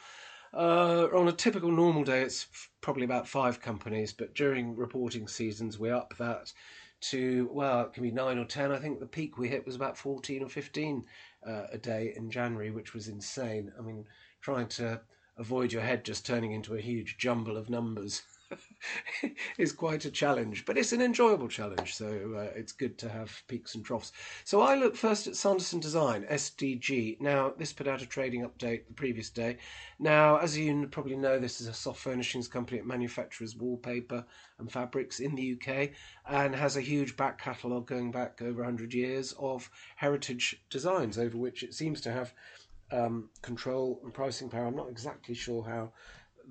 Uh, 0.54 1.08
on 1.14 1.28
a 1.28 1.32
typical 1.32 1.72
normal 1.72 2.04
day, 2.04 2.22
it's 2.22 2.46
probably 2.82 3.06
about 3.06 3.28
five 3.28 3.60
companies, 3.60 4.14
but 4.14 4.36
during 4.36 4.76
reporting 4.76 5.28
seasons, 5.28 5.80
we 5.80 5.90
up 5.90 6.14
that 6.20 6.54
to, 7.02 7.50
well, 7.52 7.82
it 7.82 7.94
can 7.94 8.04
be 8.04 8.12
nine 8.12 8.38
or 8.38 8.46
ten. 8.46 8.72
I 8.72 8.78
think 8.78 9.00
the 9.00 9.08
peak 9.08 9.40
we 9.40 9.48
hit 9.50 9.66
was 9.66 9.76
about 9.76 9.98
14 9.98 10.44
or 10.44 10.50
15 10.50 11.06
uh, 11.48 11.64
a 11.72 11.78
day 11.80 12.14
in 12.16 12.30
January, 12.30 12.70
which 12.70 12.94
was 12.94 13.08
insane. 13.08 13.72
I 13.80 13.82
mean, 13.82 14.06
trying 14.42 14.68
to 14.70 15.02
avoid 15.38 15.74
your 15.74 15.82
head 15.82 16.06
just 16.06 16.24
turning 16.24 16.52
into 16.52 16.76
a 16.76 16.82
huge 16.82 17.18
jumble 17.18 17.58
of 17.58 17.68
numbers. 17.70 18.22
is 19.58 19.72
quite 19.72 20.06
a 20.06 20.12
challenge, 20.12 20.66
but 20.66 20.78
it's 20.78 20.94
an 20.94 21.02
enjoyable 21.02 21.48
challenge. 21.48 21.96
So 21.96 22.08
uh, 22.36 22.58
it's 22.58 22.72
good 22.72 22.98
to 23.00 23.10
have 23.10 23.32
peaks 23.48 23.76
and 23.76 23.86
troughs. 23.86 24.12
So 24.44 24.62
I 24.62 24.76
look 24.76 24.96
first 24.96 25.28
at 25.28 25.36
Sanderson 25.36 25.80
Design 25.80 26.26
(SDG). 26.30 27.20
Now 27.22 27.54
this 27.58 27.74
put 27.74 27.88
out 27.88 28.02
a 28.02 28.06
trading 28.06 28.42
update 28.42 28.88
the 28.88 28.94
previous 28.94 29.30
day. 29.30 29.58
Now, 30.00 30.38
as 30.38 30.58
you 30.58 30.88
probably 30.88 31.16
know, 31.16 31.40
this 31.40 31.62
is 31.62 31.68
a 31.68 31.74
soft 31.74 32.00
furnishings 32.00 32.48
company 32.48 32.80
that 32.80 32.88
manufactures 32.88 33.56
wallpaper 33.56 34.26
and 34.58 34.72
fabrics 34.72 35.20
in 35.20 35.36
the 35.36 35.54
UK 35.54 35.92
and 36.28 36.56
has 36.56 36.78
a 36.78 36.82
huge 36.82 37.18
back 37.18 37.42
catalogue 37.42 37.88
going 37.88 38.12
back 38.12 38.42
over 38.42 38.62
100 38.62 38.94
years 38.94 39.34
of 39.40 39.70
heritage 39.96 40.62
designs 40.70 41.18
over 41.18 41.38
which 41.38 41.64
it 41.64 41.74
seems 41.74 42.02
to 42.02 42.12
have 42.12 42.34
um, 42.92 43.30
control 43.42 44.00
and 44.04 44.14
pricing 44.14 44.50
power. 44.50 44.66
I'm 44.66 44.76
not 44.76 44.90
exactly 44.90 45.36
sure 45.36 45.64
how 45.64 45.92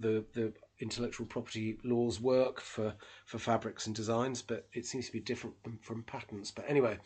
the 0.00 0.24
the 0.32 0.52
intellectual 0.80 1.26
property 1.26 1.78
laws 1.82 2.20
work 2.20 2.60
for, 2.60 2.94
for 3.26 3.38
fabrics 3.38 3.86
and 3.86 3.96
designs, 3.96 4.42
but 4.42 4.66
it 4.72 4.86
seems 4.86 5.06
to 5.06 5.12
be 5.12 5.20
different 5.20 5.56
from, 5.62 5.78
from 5.82 6.02
patents. 6.04 6.50
But 6.50 6.66
anyway, 6.68 6.98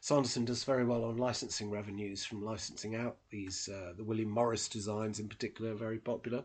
Sanderson 0.00 0.44
does 0.44 0.64
very 0.64 0.84
well 0.84 1.04
on 1.04 1.16
licensing 1.16 1.70
revenues 1.70 2.24
from 2.24 2.44
licensing 2.44 2.94
out 2.94 3.16
these 3.30 3.68
uh, 3.68 3.92
the 3.96 4.04
William 4.04 4.30
Morris 4.30 4.68
designs 4.68 5.18
in 5.18 5.28
particular, 5.28 5.74
very 5.74 5.98
popular. 5.98 6.44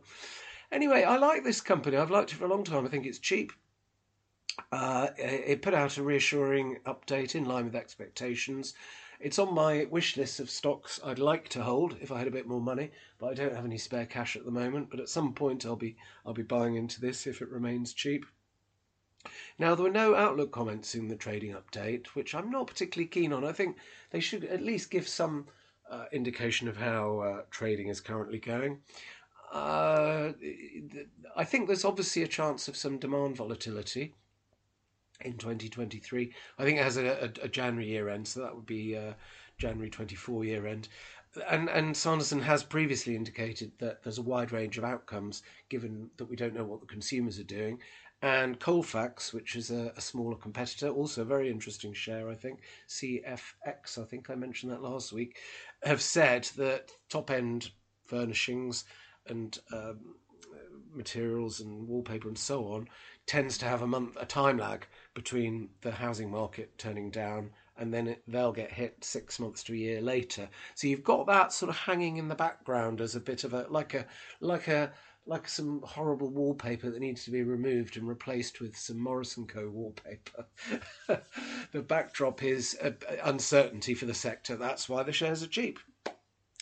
Anyway, 0.71 1.03
I 1.03 1.17
like 1.17 1.43
this 1.43 1.61
company. 1.61 1.97
I've 1.97 2.11
liked 2.11 2.31
it 2.31 2.35
for 2.35 2.45
a 2.45 2.49
long 2.49 2.63
time. 2.63 2.85
I 2.85 2.89
think 2.89 3.05
it's 3.05 3.19
cheap. 3.19 3.51
Uh, 4.71 5.07
it 5.17 5.61
put 5.61 5.73
out 5.73 5.97
a 5.97 6.03
reassuring 6.03 6.77
update 6.85 7.35
in 7.35 7.45
line 7.45 7.65
with 7.65 7.75
expectations. 7.75 8.73
It's 9.23 9.38
on 9.38 9.53
my 9.53 9.86
wish 9.86 10.17
list 10.17 10.39
of 10.39 10.49
stocks 10.49 10.99
I'd 11.03 11.19
like 11.19 11.47
to 11.49 11.62
hold 11.62 11.95
if 12.01 12.12
I 12.12 12.17
had 12.17 12.27
a 12.27 12.31
bit 12.31 12.47
more 12.47 12.60
money, 12.60 12.91
but 13.19 13.27
I 13.27 13.34
don't 13.36 13.55
have 13.55 13.65
any 13.65 13.77
spare 13.77 14.07
cash 14.07 14.36
at 14.36 14.45
the 14.45 14.51
moment. 14.51 14.89
But 14.89 14.99
at 14.99 15.10
some 15.10 15.34
point, 15.34 15.63
I'll 15.65 15.75
be 15.75 15.95
I'll 16.25 16.34
be 16.34 16.41
buying 16.41 16.75
into 16.75 16.99
this 16.99 17.27
if 17.27 17.41
it 17.41 17.49
remains 17.49 17.93
cheap. 17.93 18.25
Now, 19.60 19.75
there 19.75 19.84
were 19.84 19.91
no 19.91 20.15
outlook 20.15 20.51
comments 20.51 20.95
in 20.95 21.07
the 21.07 21.15
trading 21.15 21.53
update, 21.53 22.07
which 22.07 22.34
I'm 22.34 22.49
not 22.49 22.65
particularly 22.65 23.07
keen 23.07 23.31
on. 23.31 23.45
I 23.45 23.51
think 23.51 23.77
they 24.10 24.19
should 24.19 24.43
at 24.45 24.63
least 24.63 24.89
give 24.89 25.07
some 25.07 25.45
uh, 25.88 26.05
indication 26.12 26.67
of 26.67 26.77
how 26.77 27.19
uh, 27.19 27.41
trading 27.51 27.89
is 27.89 28.01
currently 28.01 28.39
going. 28.39 28.79
Uh, 29.53 30.31
I 31.36 31.43
think 31.43 31.67
there's 31.67 31.86
obviously 31.86 32.23
a 32.23 32.27
chance 32.27 32.67
of 32.67 32.75
some 32.75 32.97
demand 32.97 33.38
volatility 33.38 34.15
in 35.23 35.38
2023. 35.38 36.31
I 36.57 36.63
think 36.63 36.77
it 36.77 36.84
has 36.84 36.97
a, 36.97 37.05
a, 37.05 37.45
a 37.45 37.47
January 37.47 37.88
year 37.88 38.10
end, 38.10 38.27
so 38.27 38.41
that 38.41 38.55
would 38.55 38.65
be 38.65 38.97
uh, 38.97 39.13
January 39.57 39.89
24 39.89 40.45
year 40.45 40.67
end. 40.67 40.88
And 41.49 41.69
and 41.69 41.95
Sanderson 41.95 42.41
has 42.41 42.63
previously 42.63 43.15
indicated 43.15 43.71
that 43.79 44.03
there's 44.03 44.17
a 44.17 44.23
wide 44.23 44.51
range 44.51 44.77
of 44.77 44.84
outcomes 44.84 45.43
given 45.69 46.10
that 46.17 46.29
we 46.29 46.36
don't 46.36 46.53
know 46.53 46.65
what 46.65 46.81
the 46.81 46.88
consumers 46.88 47.39
are 47.39 47.43
doing. 47.43 47.79
And 48.23 48.60
Colefax, 48.60 49.34
which 49.34 49.55
is 49.55 49.71
a, 49.71 49.93
a 49.97 50.01
smaller 50.01 50.36
competitor, 50.36 50.89
also 50.89 51.21
a 51.21 51.25
very 51.25 51.49
interesting 51.49 51.93
share, 51.93 52.29
I 52.29 52.36
think, 52.36 52.60
CFX, 52.88 53.97
I 53.97 54.03
think 54.03 54.29
I 54.29 54.36
mentioned 54.36 54.71
that 54.71 54.84
last 54.84 55.12
week, 55.12 55.39
have 55.84 56.01
said 56.01 56.43
that 56.57 56.91
top 57.10 57.31
end 57.31 57.71
furnishings 58.05 58.84
and 59.25 59.57
um, 59.73 60.15
materials 60.93 61.62
and 61.62 61.88
wallpaper 61.88 62.27
and 62.27 62.38
so 62.38 62.73
on 62.73 62.88
tends 63.25 63.57
to 63.57 63.65
have 63.65 63.81
a 63.81 63.88
month 63.88 64.17
a 64.19 64.25
time 64.25 64.57
lag 64.57 64.86
between 65.13 65.69
the 65.82 65.91
housing 65.91 66.32
market 66.32 66.78
turning 66.78 67.12
down 67.12 67.52
and 67.78 67.93
then 67.93 68.08
it, 68.08 68.24
they'll 68.28 68.52
get 68.52 68.71
hit 68.71 69.04
six 69.04 69.39
months 69.39 69.63
to 69.63 69.74
a 69.74 69.78
year 69.78 70.02
later. 70.02 70.47
So 70.76 70.88
you've 70.88 71.04
got 71.04 71.28
that 71.28 71.52
sort 71.52 71.69
of 71.69 71.78
hanging 71.78 72.17
in 72.17 72.28
the 72.28 72.36
background 72.36 73.02
as 73.02 73.15
a 73.15 73.19
bit 73.19 73.43
of 73.43 73.54
a 73.54 73.65
like 73.69 73.93
a 73.93 74.06
like 74.39 74.67
a 74.67 74.91
like 75.26 75.47
some 75.47 75.82
horrible 75.84 76.30
wallpaper 76.30 76.89
that 76.89 77.00
needs 77.00 77.24
to 77.26 77.32
be 77.32 77.43
removed 77.43 77.97
and 77.97 78.08
replaced 78.08 78.60
with 78.60 78.76
some 78.76 79.00
Morris 79.00 79.38
& 79.43 79.47
Co. 79.47 79.69
wallpaper. 79.69 80.45
the 81.71 81.82
backdrop 81.82 82.43
is 82.43 82.78
uncertainty 83.24 83.93
for 83.93 84.06
the 84.06 84.13
sector. 84.13 84.56
That's 84.56 84.89
why 84.89 85.04
the 85.04 85.12
shares 85.12 85.43
are 85.43 85.47
cheap. 85.47 85.80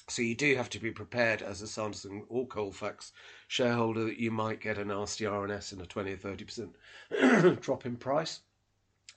So 0.09 0.23
you 0.23 0.35
do 0.35 0.55
have 0.55 0.69
to 0.71 0.79
be 0.79 0.91
prepared 0.91 1.41
as 1.43 1.61
a 1.61 1.67
Sanderson 1.67 2.25
or 2.29 2.47
Colefax 2.47 3.13
shareholder 3.47 4.05
that 4.05 4.17
you 4.17 4.31
might 4.31 4.59
get 4.59 4.79
a 4.79 4.83
nasty 4.83 5.25
RNS 5.25 5.71
and 5.71 5.81
a 5.81 5.85
20 5.85 6.13
or 6.13 6.17
30% 6.17 7.59
drop 7.61 7.85
in 7.85 7.95
price. 7.95 8.39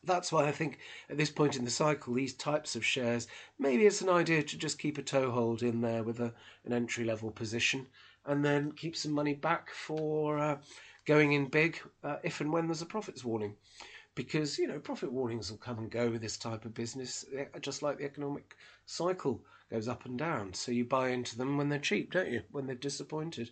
That's 0.05 0.31
why 0.31 0.47
I 0.47 0.53
think 0.53 0.81
at 1.09 1.17
this 1.17 1.31
point 1.31 1.57
in 1.57 1.65
the 1.65 1.71
cycle, 1.71 2.13
these 2.13 2.35
types 2.35 2.77
of 2.77 2.85
shares, 2.85 3.27
maybe 3.59 3.87
it's 3.87 4.03
an 4.03 4.09
idea 4.11 4.43
to 4.43 4.59
just 4.59 4.79
keep 4.79 4.99
a 4.99 5.03
toehold 5.03 5.63
in 5.63 5.81
there 5.81 6.03
with 6.03 6.21
a, 6.21 6.35
an 6.65 6.73
entry 6.73 7.05
level 7.05 7.31
position 7.31 7.87
and 8.27 8.45
then 8.45 8.73
keep 8.73 8.95
some 8.95 9.13
money 9.13 9.35
back 9.35 9.71
for 9.71 10.39
uh, 10.39 10.59
going 11.07 11.33
in 11.33 11.47
big 11.47 11.79
uh, 12.05 12.17
if 12.23 12.41
and 12.41 12.53
when 12.53 12.67
there's 12.67 12.83
a 12.83 12.87
profits 12.87 13.25
warning. 13.25 13.57
Because, 14.15 14.59
you 14.59 14.67
know, 14.67 14.79
profit 14.79 15.11
warnings 15.11 15.51
will 15.51 15.59
come 15.59 15.79
and 15.79 15.91
go 15.91 16.11
with 16.11 16.21
this 16.21 16.37
type 16.37 16.67
of 16.67 16.75
business, 16.75 17.25
eh, 17.35 17.47
just 17.61 17.83
like 17.83 17.97
the 17.97 18.05
economic 18.05 18.57
cycle 18.85 19.43
goes 19.73 19.89
up 19.89 20.05
and 20.05 20.19
down. 20.19 20.53
So 20.55 20.71
you 20.71 20.85
buy 20.85 21.09
into 21.09 21.37
them 21.37 21.57
when 21.57 21.69
they're 21.69 21.79
cheap, 21.79 22.13
don't 22.13 22.31
you? 22.31 22.43
When 22.51 22.67
they're 22.67 22.77
disappointed. 22.77 23.51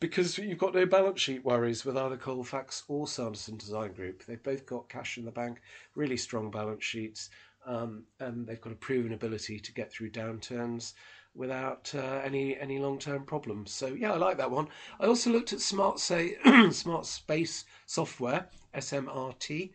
Because 0.00 0.36
you've 0.36 0.58
got 0.58 0.74
no 0.74 0.84
balance 0.84 1.20
sheet 1.20 1.44
worries 1.44 1.84
with 1.84 1.96
either 1.96 2.16
Colefax 2.16 2.82
or 2.88 3.06
Sanderson 3.06 3.56
Design 3.56 3.92
Group. 3.92 4.24
They've 4.24 4.42
both 4.42 4.66
got 4.66 4.90
cash 4.90 5.16
in 5.16 5.24
the 5.24 5.30
bank, 5.30 5.62
really 5.94 6.18
strong 6.18 6.50
balance 6.50 6.84
sheets, 6.84 7.30
um, 7.64 8.04
and 8.20 8.46
they've 8.46 8.60
got 8.60 8.72
a 8.72 8.76
proven 8.76 9.14
ability 9.14 9.58
to 9.60 9.72
get 9.72 9.90
through 9.90 10.10
downturns 10.10 10.92
without 11.34 11.92
uh, 11.94 12.20
any 12.24 12.58
any 12.58 12.78
long 12.78 12.98
term 12.98 13.24
problems. 13.24 13.72
So 13.72 13.86
yeah, 13.86 14.12
I 14.12 14.16
like 14.16 14.36
that 14.38 14.50
one. 14.50 14.68
I 15.00 15.06
also 15.06 15.30
looked 15.30 15.52
at 15.52 15.60
Smart 15.60 15.98
Say 15.98 16.36
Smart 16.70 17.06
Space 17.06 17.64
Software 17.86 18.48
(SMRT), 18.74 19.70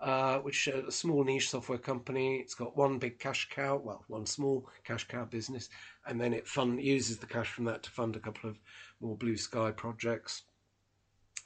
uh, 0.00 0.38
which 0.38 0.68
is 0.68 0.86
a 0.86 0.92
small 0.92 1.24
niche 1.24 1.50
software 1.50 1.78
company. 1.78 2.36
It's 2.36 2.54
got 2.54 2.76
one 2.76 2.98
big 2.98 3.18
cash 3.18 3.48
cow, 3.48 3.80
well, 3.82 4.04
one 4.08 4.26
small 4.26 4.68
cash 4.84 5.06
cow 5.08 5.24
business, 5.24 5.68
and 6.06 6.20
then 6.20 6.34
it 6.34 6.46
fund 6.46 6.82
uses 6.82 7.18
the 7.18 7.26
cash 7.26 7.48
from 7.48 7.64
that 7.64 7.82
to 7.84 7.90
fund 7.90 8.16
a 8.16 8.20
couple 8.20 8.50
of 8.50 8.58
more 9.00 9.16
blue 9.16 9.36
sky 9.36 9.70
projects. 9.70 10.42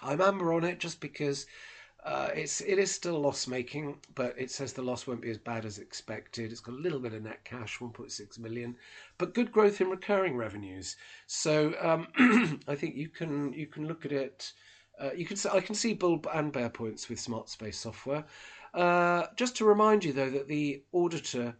I'm 0.01 0.21
amber 0.21 0.53
on 0.53 0.65
it 0.65 0.81
just 0.81 1.01
because 1.01 1.47
uh, 2.05 2.31
it's 2.35 2.63
it 2.63 2.79
is 2.79 2.91
still 2.91 3.21
loss 3.21 3.47
making, 3.47 3.99
but 4.15 4.35
it 4.39 4.51
says 4.51 4.73
the 4.73 4.83
loss 4.83 5.07
won't 5.07 5.21
be 5.21 5.31
as 5.31 5.39
bad 5.39 5.67
as 5.67 5.79
expected. 5.79 6.51
It's 6.51 6.61
got 6.61 6.75
a 6.75 6.79
little 6.79 6.99
bit 6.99 7.13
of 7.13 7.23
net 7.23 7.45
cash, 7.45 7.79
1.6 7.79 8.39
million, 8.39 8.77
but 9.19 9.35
good 9.35 9.53
growth 9.53 9.81
in 9.81 9.91
recurring 9.91 10.37
revenues. 10.37 10.97
So 11.27 11.75
um, 11.81 12.61
I 12.69 12.75
think 12.75 12.97
you 12.97 13.09
can 13.09 13.53
you 13.53 13.67
can 13.67 13.87
look 13.87 14.07
at 14.07 14.13
it. 14.13 14.53
Uh, 15.01 15.11
you 15.17 15.25
can 15.25 15.37
I 15.53 15.61
can 15.61 15.75
see 15.75 15.95
bull 15.95 16.23
and 16.33 16.53
bear 16.53 16.69
points 16.69 17.09
with 17.09 17.19
Smart 17.19 17.49
Space 17.49 17.79
software. 17.79 18.25
Uh, 18.75 19.27
just 19.37 19.57
to 19.57 19.65
remind 19.65 20.05
you 20.05 20.13
though 20.13 20.31
that 20.31 20.49
the 20.49 20.83
auditor 20.93 21.57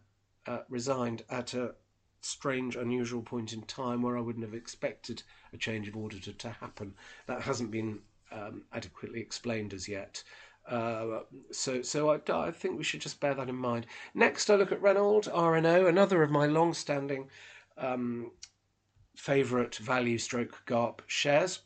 uh, 0.47 0.59
resigned 0.69 1.23
at 1.29 1.53
a 1.53 1.73
strange, 2.21 2.75
unusual 2.75 3.21
point 3.21 3.51
in 3.51 3.63
time 3.63 4.01
where 4.01 4.17
I 4.17 4.21
wouldn't 4.21 4.45
have 4.45 4.53
expected 4.53 5.23
a 5.53 5.57
change 5.57 5.87
of 5.87 5.97
auditor 5.97 6.33
to 6.33 6.49
happen. 6.49 6.93
That 7.25 7.41
hasn't 7.41 7.71
been 7.71 7.99
um, 8.31 8.63
adequately 8.71 9.19
explained 9.19 9.73
as 9.73 9.87
yet. 9.87 10.23
Uh, 10.67 11.21
so, 11.51 11.81
so 11.81 12.11
I, 12.11 12.19
I, 12.31 12.51
think 12.51 12.77
we 12.77 12.83
should 12.83 13.01
just 13.01 13.19
bear 13.19 13.33
that 13.33 13.49
in 13.49 13.55
mind. 13.55 13.87
Next, 14.13 14.49
I 14.49 14.55
look 14.55 14.71
at 14.71 14.81
Renold's 14.81 15.27
RNO, 15.27 15.89
another 15.89 16.21
of 16.21 16.29
my 16.29 16.45
long-standing 16.45 17.29
um, 17.77 18.31
favourite 19.15 19.75
value 19.75 20.19
stroke 20.19 20.61
GARP 20.67 21.01
shares. 21.07 21.61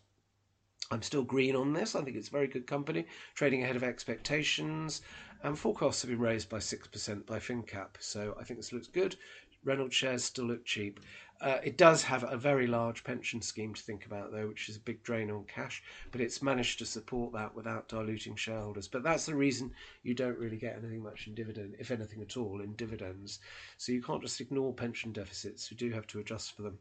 I'm 0.91 1.01
still 1.01 1.23
green 1.23 1.55
on 1.55 1.73
this. 1.73 1.95
I 1.95 2.01
think 2.03 2.15
it's 2.15 2.27
a 2.27 2.31
very 2.31 2.47
good 2.47 2.67
company, 2.67 3.07
trading 3.33 3.63
ahead 3.63 3.75
of 3.75 3.83
expectations, 3.83 5.01
and 5.43 5.57
forecasts 5.57 6.01
have 6.03 6.11
been 6.11 6.19
raised 6.19 6.49
by 6.49 6.59
six 6.59 6.87
percent 6.87 7.25
by 7.25 7.39
finnCap. 7.39 7.89
So 7.99 8.35
I 8.39 8.43
think 8.43 8.59
this 8.59 8.73
looks 8.73 8.87
good. 8.87 9.15
Renold's 9.63 9.95
shares 9.95 10.23
still 10.23 10.45
look 10.45 10.63
cheap. 10.63 10.99
Uh, 11.41 11.57
it 11.63 11.77
does 11.77 12.01
have 12.03 12.23
a 12.23 12.37
very 12.37 12.65
large 12.65 13.03
pension 13.03 13.41
scheme 13.41 13.73
to 13.73 13.81
think 13.81 14.05
about, 14.05 14.31
though, 14.31 14.47
which 14.47 14.69
is 14.69 14.77
a 14.77 14.81
big 14.81 15.03
drain 15.03 15.29
on 15.29 15.43
cash, 15.45 15.83
but 16.11 16.21
it's 16.21 16.41
managed 16.41 16.79
to 16.79 16.85
support 16.85 17.33
that 17.33 17.53
without 17.53 17.89
diluting 17.89 18.35
shareholders. 18.35 18.87
But 18.87 19.03
that's 19.03 19.25
the 19.25 19.35
reason 19.35 19.71
you 20.03 20.13
don't 20.13 20.37
really 20.37 20.55
get 20.55 20.77
anything 20.77 21.03
much 21.03 21.27
in 21.27 21.35
dividend, 21.35 21.75
if 21.77 21.91
anything 21.91 22.21
at 22.21 22.37
all, 22.37 22.61
in 22.61 22.73
dividends. 22.75 23.39
So 23.77 23.91
you 23.91 24.01
can't 24.01 24.21
just 24.21 24.39
ignore 24.39 24.73
pension 24.73 25.11
deficits. 25.11 25.69
You 25.69 25.75
do 25.75 25.91
have 25.91 26.07
to 26.07 26.19
adjust 26.19 26.55
for 26.55 26.61
them. 26.61 26.77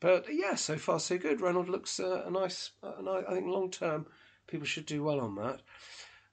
But 0.00 0.26
yeah, 0.32 0.54
so 0.54 0.76
far 0.76 1.00
so 1.00 1.18
good. 1.18 1.40
Renold 1.40 1.68
looks 1.68 1.98
uh, 1.98 2.24
a 2.26 2.30
nice, 2.30 2.70
uh, 2.82 2.92
I 3.28 3.34
think 3.34 3.46
long 3.46 3.70
term, 3.70 4.06
people 4.46 4.66
should 4.66 4.86
do 4.86 5.02
well 5.02 5.20
on 5.20 5.34
that. 5.36 5.62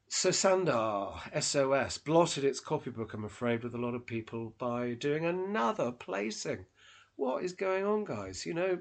Sosandar 0.08 1.19
SOS 1.41 1.97
blotted 1.97 2.43
its 2.43 2.60
copybook, 2.60 3.13
I'm 3.13 3.25
afraid, 3.25 3.63
with 3.63 3.73
a 3.73 3.80
lot 3.80 3.95
of 3.95 4.06
people 4.06 4.54
by 4.60 4.93
doing 4.93 5.25
another 5.25 5.91
placing 5.91 6.67
what 7.15 7.43
is 7.43 7.54
going 7.54 7.86
on, 7.86 8.04
guys? 8.04 8.45
You 8.45 8.54
know, 8.54 8.80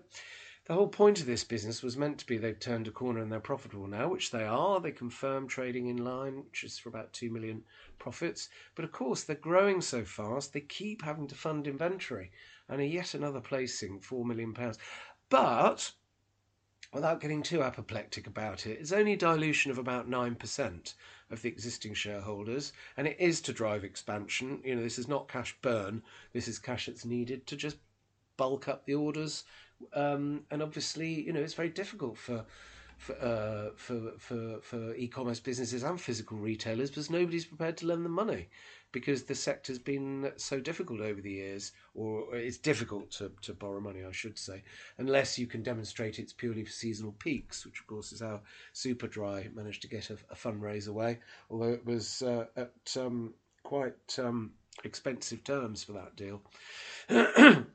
the 0.67 0.75
whole 0.75 0.89
point 0.89 1.21
of 1.21 1.27
this 1.27 1.45
business 1.45 1.83
was 1.83 1.97
meant 1.97 2.19
to 2.19 2.27
be 2.27 2.37
they've 2.37 2.59
turned 2.59 2.89
a 2.89 2.91
corner 2.91 3.21
and 3.21 3.31
they're 3.31 3.41
profitable 3.41 3.87
now, 3.87 4.09
which 4.09 4.31
they 4.31 4.45
are. 4.45 4.81
They 4.81 4.93
confirm 4.93 5.47
trading 5.47 5.89
in 5.89 6.05
line, 6.05 6.45
which 6.45 6.65
is 6.65 6.79
for 6.79 6.89
about 6.89 7.13
2 7.13 7.31
million 7.31 7.63
profits. 7.99 8.49
But 8.75 8.85
of 8.85 8.93
course, 8.93 9.23
they're 9.23 9.37
growing 9.37 9.81
so 9.81 10.05
fast, 10.05 10.53
they 10.53 10.61
keep 10.61 11.03
having 11.03 11.29
to 11.29 11.35
fund 11.35 11.67
inventory 11.67 12.33
and 12.69 12.81
a 12.81 12.87
yet 12.87 13.15
another 13.15 13.41
placing, 13.41 14.01
4 14.01 14.25
million 14.25 14.55
pounds. 14.55 14.79
But 15.29 15.93
without 16.93 17.21
getting 17.21 17.43
too 17.43 17.63
apoplectic 17.63 18.27
about 18.27 18.67
it, 18.67 18.79
it's 18.81 18.93
only 18.93 19.17
dilution 19.17 19.71
of 19.71 19.79
about 19.79 20.09
9% 20.09 20.95
of 21.31 21.43
the 21.43 21.49
existing 21.49 21.95
shareholders, 21.95 22.73
and 22.97 23.07
it 23.07 23.17
is 23.19 23.41
to 23.43 23.53
drive 23.53 23.85
expansion. 23.85 24.61
You 24.65 24.77
know, 24.77 24.83
this 24.83 24.99
is 24.99 25.09
not 25.09 25.29
cash 25.29 25.57
burn, 25.61 26.03
this 26.33 26.49
is 26.49 26.59
cash 26.59 26.87
that's 26.87 27.05
needed 27.05 27.47
to 27.49 27.57
just 27.57 27.77
bulk 28.37 28.69
up 28.69 28.87
the 28.87 28.95
orders. 28.95 29.45
Um, 29.93 30.45
and 30.51 30.63
obviously, 30.63 31.09
you 31.09 31.33
know, 31.33 31.41
it's 31.41 31.55
very 31.55 31.71
difficult 31.71 32.17
for 32.17 32.45
for, 32.97 33.15
uh, 33.15 33.71
for 33.77 34.13
for 34.19 34.61
for 34.63 34.95
e-commerce 34.95 35.41
businesses 35.41 35.83
and 35.83 36.01
physical 36.01 36.39
retailers 36.39 36.91
because 36.91 37.11
nobody's 37.11 37.45
prepared 37.45 37.77
to 37.79 37.87
lend 37.87 38.05
them 38.05 38.13
money 38.13 38.49
because 38.95 39.25
the 39.25 39.35
sector's 39.35 39.81
been 39.81 40.31
so 40.37 40.61
difficult 40.61 41.01
over 41.01 41.21
the 41.21 41.33
years, 41.33 41.73
or 41.97 42.37
it's 42.37 42.57
difficult 42.57 43.11
to, 43.11 43.33
to 43.43 43.53
borrow 43.53 43.81
money, 43.81 44.05
I 44.05 44.13
should 44.13 44.39
say, 44.39 44.63
unless 44.99 45.37
you 45.37 45.49
can 45.49 45.65
demonstrate 45.65 46.21
it's 46.21 46.33
purely 46.33 46.65
for 46.65 46.71
seasonal 46.71 47.13
peaks, 47.19 47.67
which 47.67 47.81
of 47.81 47.89
course 47.89 48.13
is 48.13 48.21
how 48.21 48.41
Superdry 48.73 49.53
managed 49.53 49.83
to 49.83 49.89
get 49.89 50.11
a, 50.11 50.17
a 50.31 50.37
fundraise 50.37 50.89
away, 50.89 51.19
although 51.51 51.73
it 51.73 51.85
was 51.85 52.23
uh, 52.23 52.47
at 52.57 52.97
um, 52.97 53.35
quite 53.65 54.17
um, 54.21 54.53
expensive 54.85 55.43
terms 55.43 55.83
for 55.83 55.93
that 55.93 56.15
deal. 56.17 56.41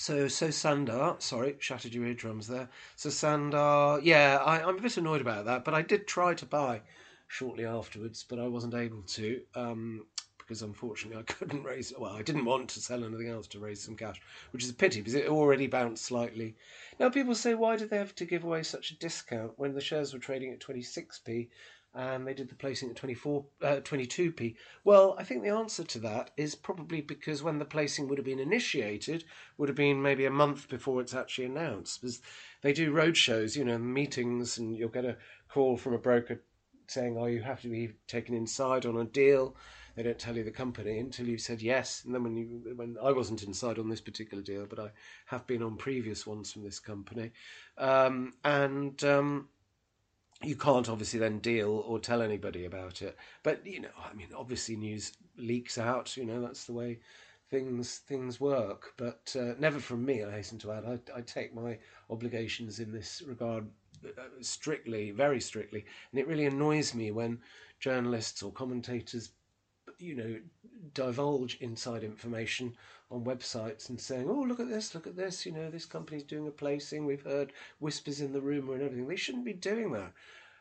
So, 0.00 0.28
so 0.28 0.50
Sandar, 0.50 1.16
sorry, 1.18 1.56
shattered 1.58 1.92
your 1.92 2.06
eardrums 2.06 2.46
there. 2.46 2.68
So 2.94 3.10
Sandar, 3.10 3.98
yeah, 4.00 4.40
I, 4.46 4.60
am 4.60 4.78
a 4.78 4.80
bit 4.80 4.96
annoyed 4.96 5.20
about 5.20 5.46
that, 5.46 5.64
but 5.64 5.74
I 5.74 5.82
did 5.82 6.06
try 6.06 6.34
to 6.34 6.46
buy 6.46 6.82
shortly 7.28 7.64
afterwards, 7.64 8.24
but 8.28 8.38
I 8.38 8.48
wasn't 8.48 8.74
able 8.74 9.02
to 9.02 9.40
um, 9.54 10.06
because 10.48 10.62
unfortunately 10.62 11.20
I 11.20 11.22
couldn't 11.32 11.62
raise. 11.62 11.92
Well, 11.96 12.16
I 12.16 12.22
didn't 12.22 12.46
want 12.46 12.70
to 12.70 12.80
sell 12.80 13.04
anything 13.04 13.28
else 13.28 13.46
to 13.48 13.58
raise 13.58 13.82
some 13.82 13.96
cash, 13.96 14.20
which 14.52 14.64
is 14.64 14.70
a 14.70 14.74
pity 14.74 15.00
because 15.00 15.14
it 15.14 15.28
already 15.28 15.66
bounced 15.66 16.06
slightly. 16.06 16.56
Now 16.98 17.10
people 17.10 17.34
say, 17.34 17.54
why 17.54 17.76
did 17.76 17.90
they 17.90 17.98
have 17.98 18.14
to 18.16 18.24
give 18.24 18.44
away 18.44 18.62
such 18.62 18.90
a 18.90 18.98
discount 18.98 19.52
when 19.56 19.74
the 19.74 19.80
shares 19.80 20.12
were 20.12 20.18
trading 20.18 20.52
at 20.52 20.60
26p 20.60 21.48
and 21.94 22.26
they 22.26 22.34
did 22.34 22.48
the 22.48 22.54
placing 22.54 22.90
at 22.90 22.96
24, 22.96 23.44
uh, 23.62 23.66
22p. 23.82 24.54
Well, 24.84 25.16
I 25.18 25.24
think 25.24 25.42
the 25.42 25.48
answer 25.48 25.82
to 25.84 25.98
that 26.00 26.30
is 26.36 26.54
probably 26.54 27.00
because 27.00 27.42
when 27.42 27.58
the 27.58 27.64
placing 27.64 28.08
would 28.08 28.18
have 28.18 28.26
been 28.26 28.38
initiated 28.38 29.24
would 29.56 29.68
have 29.68 29.76
been 29.76 30.02
maybe 30.02 30.24
a 30.26 30.30
month 30.30 30.68
before 30.68 31.00
it's 31.00 31.14
actually 31.14 31.46
announced. 31.46 32.00
Because 32.00 32.20
they 32.62 32.72
do 32.72 32.92
road 32.92 33.16
shows, 33.16 33.56
you 33.56 33.64
know, 33.64 33.78
meetings, 33.78 34.58
and 34.58 34.76
you'll 34.76 34.90
get 34.90 35.04
a 35.04 35.16
call 35.48 35.76
from 35.76 35.94
a 35.94 35.98
broker 35.98 36.42
saying, 36.86 37.16
"Oh, 37.18 37.26
you 37.26 37.42
have 37.42 37.62
to 37.62 37.68
be 37.68 37.94
taken 38.06 38.34
inside 38.34 38.84
on 38.84 38.96
a 38.96 39.04
deal." 39.04 39.56
They 39.98 40.04
don't 40.04 40.16
tell 40.16 40.36
you 40.36 40.44
the 40.44 40.52
company 40.52 41.00
until 41.00 41.26
you've 41.26 41.40
said 41.40 41.60
yes. 41.60 42.04
And 42.04 42.14
then 42.14 42.22
when 42.22 42.36
you 42.36 42.46
when 42.76 42.96
I 43.02 43.10
wasn't 43.10 43.42
inside 43.42 43.80
on 43.80 43.88
this 43.88 44.00
particular 44.00 44.44
deal, 44.44 44.64
but 44.64 44.78
I 44.78 44.92
have 45.26 45.44
been 45.48 45.60
on 45.60 45.76
previous 45.76 46.24
ones 46.24 46.52
from 46.52 46.62
this 46.62 46.78
company, 46.78 47.32
um, 47.78 48.34
and 48.44 49.02
um, 49.02 49.48
you 50.44 50.54
can't 50.54 50.88
obviously 50.88 51.18
then 51.18 51.40
deal 51.40 51.82
or 51.84 51.98
tell 51.98 52.22
anybody 52.22 52.64
about 52.64 53.02
it. 53.02 53.16
But 53.42 53.66
you 53.66 53.80
know, 53.80 53.88
I 54.08 54.14
mean, 54.14 54.28
obviously 54.36 54.76
news 54.76 55.14
leaks 55.36 55.78
out. 55.78 56.16
You 56.16 56.26
know, 56.26 56.40
that's 56.40 56.66
the 56.66 56.74
way 56.74 57.00
things 57.50 57.98
things 57.98 58.38
work. 58.38 58.92
But 58.98 59.34
uh, 59.36 59.54
never 59.58 59.80
from 59.80 60.04
me. 60.04 60.22
I 60.22 60.30
hasten 60.30 60.60
to 60.60 60.70
add. 60.70 60.84
I, 60.84 61.18
I 61.18 61.22
take 61.22 61.52
my 61.56 61.76
obligations 62.08 62.78
in 62.78 62.92
this 62.92 63.20
regard 63.26 63.66
uh, 64.06 64.22
strictly, 64.42 65.10
very 65.10 65.40
strictly, 65.40 65.84
and 66.12 66.20
it 66.20 66.28
really 66.28 66.46
annoys 66.46 66.94
me 66.94 67.10
when 67.10 67.40
journalists 67.80 68.42
or 68.42 68.52
commentators, 68.52 69.30
you 69.98 70.14
know, 70.14 70.40
divulge 70.94 71.58
inside 71.60 72.04
information 72.04 72.76
on 73.10 73.24
websites 73.24 73.88
and 73.88 74.00
saying, 74.00 74.28
"Oh, 74.28 74.42
look 74.42 74.60
at 74.60 74.68
this, 74.68 74.94
look 74.94 75.06
at 75.06 75.16
this," 75.16 75.46
you 75.46 75.52
know, 75.52 75.70
this 75.70 75.86
company's 75.86 76.22
doing 76.22 76.46
a 76.46 76.50
placing. 76.50 77.04
We've 77.04 77.22
heard 77.22 77.52
whispers 77.78 78.20
in 78.20 78.32
the 78.32 78.40
rumour 78.40 78.74
and 78.74 78.82
everything. 78.82 79.08
They 79.08 79.16
shouldn't 79.16 79.44
be 79.44 79.52
doing 79.52 79.92
that. 79.92 80.12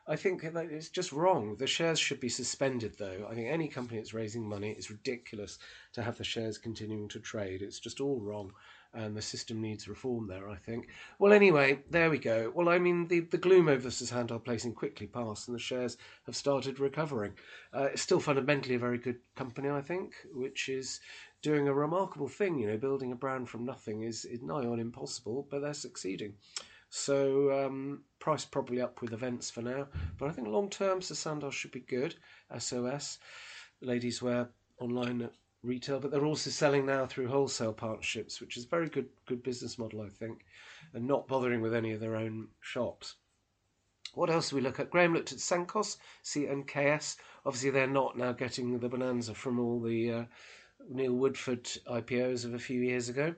I 0.09 0.15
think 0.15 0.41
it's 0.43 0.87
just 0.87 1.11
wrong. 1.11 1.57
The 1.57 1.67
shares 1.67 1.99
should 1.99 2.21
be 2.21 2.29
suspended, 2.29 2.95
though. 2.97 3.27
I 3.29 3.35
think 3.35 3.49
any 3.49 3.67
company 3.67 3.99
that's 3.99 4.13
raising 4.13 4.47
money, 4.47 4.71
is 4.71 4.89
ridiculous 4.89 5.59
to 5.93 6.01
have 6.01 6.17
the 6.17 6.23
shares 6.23 6.57
continuing 6.57 7.09
to 7.09 7.19
trade. 7.19 7.61
It's 7.61 7.79
just 7.79 7.99
all 7.99 8.21
wrong 8.21 8.53
and 8.93 9.15
the 9.15 9.21
system 9.21 9.61
needs 9.61 9.87
reform 9.87 10.27
there, 10.27 10.49
I 10.49 10.55
think. 10.55 10.87
Well, 11.19 11.33
anyway, 11.33 11.79
there 11.89 12.09
we 12.09 12.17
go. 12.17 12.51
Well, 12.53 12.69
I 12.69 12.79
mean, 12.79 13.07
the, 13.07 13.21
the 13.21 13.37
gloom 13.37 13.67
over 13.67 13.83
this 13.83 14.11
handheld 14.11 14.43
placing 14.43 14.73
quickly 14.73 15.07
passed, 15.07 15.47
and 15.47 15.55
the 15.55 15.59
shares 15.59 15.97
have 16.25 16.35
started 16.35 16.79
recovering. 16.79 17.33
Uh, 17.73 17.89
it's 17.93 18.01
still 18.01 18.19
fundamentally 18.19 18.75
a 18.75 18.79
very 18.79 18.97
good 18.97 19.19
company, 19.35 19.69
I 19.69 19.81
think, 19.81 20.13
which 20.33 20.69
is 20.69 20.99
doing 21.41 21.67
a 21.67 21.73
remarkable 21.73 22.27
thing. 22.27 22.57
You 22.59 22.67
know, 22.67 22.77
building 22.77 23.11
a 23.11 23.15
brand 23.15 23.49
from 23.49 23.65
nothing 23.65 24.03
is, 24.03 24.25
is 24.25 24.41
nigh 24.41 24.65
on 24.65 24.79
impossible, 24.79 25.47
but 25.49 25.61
they're 25.61 25.73
succeeding. 25.73 26.33
So 26.89 27.65
um, 27.65 28.03
price 28.19 28.45
probably 28.45 28.81
up 28.81 29.01
with 29.01 29.13
events 29.13 29.51
for 29.51 29.61
now, 29.61 29.87
but 30.17 30.29
I 30.29 30.31
think 30.31 30.47
long 30.47 30.69
term 30.69 31.01
Sosandar 31.01 31.51
should 31.51 31.71
be 31.71 31.81
good. 31.81 32.15
SOS, 32.57 33.19
ladies 33.81 34.21
wear 34.21 34.49
online 34.79 35.29
retail, 35.67 35.99
but 35.99 36.09
they're 36.11 36.25
also 36.25 36.49
selling 36.49 36.85
now 36.85 37.05
through 37.05 37.27
wholesale 37.27 37.73
partnerships, 37.73 38.39
which 38.39 38.57
is 38.57 38.65
a 38.65 38.69
very 38.69 38.89
good 38.89 39.09
good 39.25 39.43
business 39.43 39.77
model, 39.77 40.01
I 40.01 40.09
think, 40.09 40.45
and 40.93 41.05
not 41.05 41.27
bothering 41.27 41.61
with 41.61 41.73
any 41.73 41.91
of 41.91 41.99
their 41.99 42.15
own 42.15 42.47
shops. 42.61 43.15
What 44.13 44.29
else 44.29 44.49
do 44.49 44.55
we 44.55 44.61
look 44.61 44.79
at? 44.79 44.89
Graham 44.89 45.13
looked 45.13 45.33
at 45.33 45.39
Cenkos, 45.39 45.97
CNKS. 46.23 47.17
Obviously, 47.45 47.69
they're 47.69 47.85
not 47.85 48.17
now 48.17 48.31
getting 48.31 48.79
the 48.79 48.89
bonanza 48.89 49.35
from 49.35 49.59
all 49.59 49.79
the 49.79 50.11
uh, 50.11 50.25
Neil 50.89 51.13
Woodford 51.13 51.65
IPOs 51.65 52.45
of 52.45 52.53
a 52.53 52.59
few 52.59 52.81
years 52.81 53.09
ago, 53.09 53.35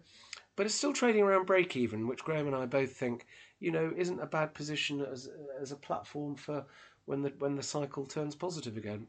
but 0.55 0.65
it's 0.65 0.75
still 0.75 0.93
trading 0.93 1.23
around 1.23 1.47
break 1.47 1.75
even, 1.75 2.07
which 2.07 2.23
Graham 2.23 2.47
and 2.47 2.55
I 2.55 2.65
both 2.65 2.93
think, 2.93 3.25
you 3.59 3.71
know, 3.71 3.91
isn't 3.97 4.21
a 4.21 4.27
bad 4.27 4.53
position 4.53 5.01
as 5.01 5.29
as 5.59 5.71
a 5.71 5.75
platform 5.75 6.35
for 6.35 6.65
when 7.05 7.23
the 7.23 7.33
when 7.39 7.55
the 7.55 7.63
cycle 7.63 8.05
turns 8.05 8.35
positive 8.35 8.77
again 8.77 9.07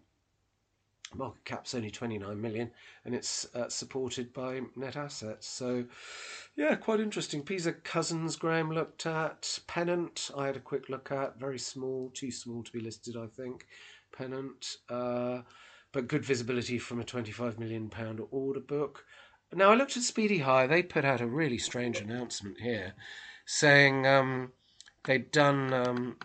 market 1.15 1.45
cap's 1.45 1.75
only 1.75 1.91
29 1.91 2.41
million 2.41 2.71
and 3.05 3.15
it's 3.15 3.47
uh, 3.55 3.69
supported 3.69 4.33
by 4.33 4.61
net 4.77 4.97
assets. 4.97 5.47
So 5.49 5.85
yeah 6.57 6.75
quite 6.77 7.01
interesting. 7.01 7.43
PZ 7.43 7.83
Cussons 7.83 8.39
graham 8.39 8.71
looked 8.71 9.07
at. 9.07 9.59
Pennant 9.67 10.31
i 10.37 10.47
had 10.47 10.57
a 10.57 10.61
quick 10.61 10.89
look 10.89 11.11
at. 11.11 11.39
Very 11.39 11.59
small 11.59 12.11
too 12.15 12.31
small 12.31 12.63
to 12.63 12.73
be 12.73 12.81
listed 12.81 13.17
i 13.17 13.27
think. 13.27 13.67
Pennant 14.17 14.77
uh, 14.89 15.41
but 15.93 16.09
good 16.09 16.25
visibility 16.25 16.79
from 16.79 17.01
a 17.01 17.05
25 17.05 17.59
million 17.59 17.89
pound 17.89 18.21
order 18.31 18.61
book. 18.61 19.05
Now 19.53 19.73
i 19.73 19.75
looked 19.75 19.97
at 19.97 20.05
Speedy 20.05 20.39
Hire. 20.39 20.69
They 20.69 20.83
put 20.83 21.05
out 21.05 21.21
a 21.21 21.27
really 21.27 21.59
strange 21.59 22.01
announcement 22.01 22.61
here 22.61 22.95
saying 23.47 24.07
um, 24.07 24.53
they'd 25.05 25.33
done 25.33 25.73
um, 25.73 26.17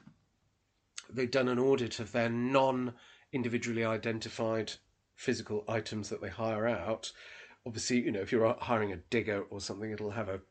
they'd 1.12 1.32
done 1.32 1.48
an 1.48 1.58
audit 1.58 2.00
of 2.00 2.12
their 2.12 2.30
non 2.30 2.94
individually 3.32 3.84
identified 3.84 4.74
physical 5.16 5.64
items 5.68 6.10
that 6.10 6.22
they 6.22 6.30
hire 6.30 6.68
out. 6.68 7.12
Obviously, 7.66 8.02
you 8.02 8.12
know, 8.12 8.22
if 8.22 8.32
you're 8.32 8.56
hiring 8.60 8.92
a 8.92 8.98
digger 8.98 9.44
or 9.50 9.60
something, 9.60 9.92
it'll 9.92 10.12
have 10.12 10.30
a 10.30 10.42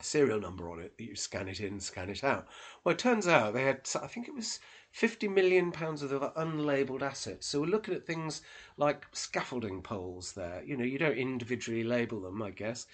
serial 0.00 0.40
number 0.40 0.70
on 0.70 0.80
it 0.80 0.96
that 0.96 1.04
you 1.04 1.16
scan 1.16 1.48
it 1.48 1.60
in, 1.60 1.80
scan 1.80 2.08
it 2.08 2.22
out. 2.22 2.46
Well, 2.84 2.94
it 2.94 2.98
turns 2.98 3.26
out 3.26 3.52
they 3.54 3.64
had, 3.64 3.88
I 4.00 4.06
think 4.06 4.28
it 4.28 4.34
was 4.34 4.60
50 4.92 5.28
million 5.28 5.72
pounds 5.72 6.02
of 6.02 6.10
unlabeled 6.10 7.02
assets. 7.02 7.46
So 7.48 7.60
we're 7.60 7.66
looking 7.66 7.94
at 7.94 8.06
things 8.06 8.42
like 8.76 9.06
scaffolding 9.12 9.82
poles 9.82 10.32
there. 10.32 10.62
You 10.64 10.76
know, 10.76 10.84
you 10.84 10.98
don't 10.98 11.18
individually 11.18 11.84
label 11.84 12.20
them, 12.20 12.40
I 12.42 12.50
guess. 12.50 12.86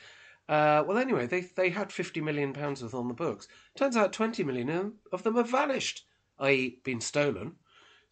Uh, 0.48 0.84
well, 0.87 0.98
anyway, 0.98 1.26
they 1.26 1.40
they 1.40 1.70
had 1.70 1.90
50 1.90 2.20
million 2.20 2.52
pounds 2.52 2.82
worth 2.82 2.92
on 2.92 3.08
the 3.08 3.14
books. 3.14 3.48
Turns 3.76 3.96
out 3.96 4.12
20 4.12 4.44
million 4.44 4.94
of 5.10 5.22
them 5.22 5.37
have 5.37 5.50
vanished, 5.50 6.04
i.e., 6.38 6.80
been 6.84 7.00
stolen. 7.00 7.56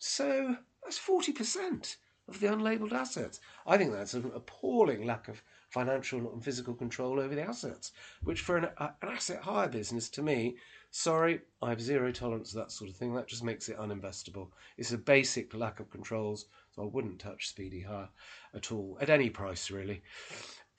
So 0.04 0.56
that's 0.82 0.98
40% 0.98 1.96
of 2.26 2.40
the 2.40 2.48
unlabeled 2.48 2.92
assets. 2.92 3.38
I 3.64 3.78
think 3.78 3.92
that's 3.92 4.14
an 4.14 4.32
appalling 4.34 5.06
lack 5.06 5.28
of 5.28 5.44
financial 5.68 6.32
and 6.32 6.42
physical 6.42 6.74
control 6.74 7.20
over 7.20 7.36
the 7.36 7.42
assets, 7.42 7.92
which 8.24 8.40
for 8.40 8.56
an, 8.56 8.64
uh, 8.78 8.90
an 9.00 9.10
asset 9.10 9.42
hire 9.42 9.68
business, 9.68 10.08
to 10.10 10.22
me, 10.22 10.56
sorry, 10.90 11.42
I 11.62 11.70
have 11.70 11.80
zero 11.80 12.10
tolerance 12.10 12.50
to 12.50 12.56
that 12.56 12.72
sort 12.72 12.90
of 12.90 12.96
thing. 12.96 13.14
That 13.14 13.28
just 13.28 13.44
makes 13.44 13.68
it 13.68 13.78
uninvestable. 13.78 14.48
It's 14.76 14.90
a 14.90 14.98
basic 14.98 15.54
lack 15.54 15.78
of 15.78 15.88
controls, 15.88 16.46
so 16.74 16.82
I 16.82 16.86
wouldn't 16.86 17.20
touch 17.20 17.50
Speedy 17.50 17.82
Hire 17.82 18.08
at 18.54 18.72
all, 18.72 18.98
at 19.00 19.08
any 19.08 19.30
price, 19.30 19.70
really. 19.70 20.02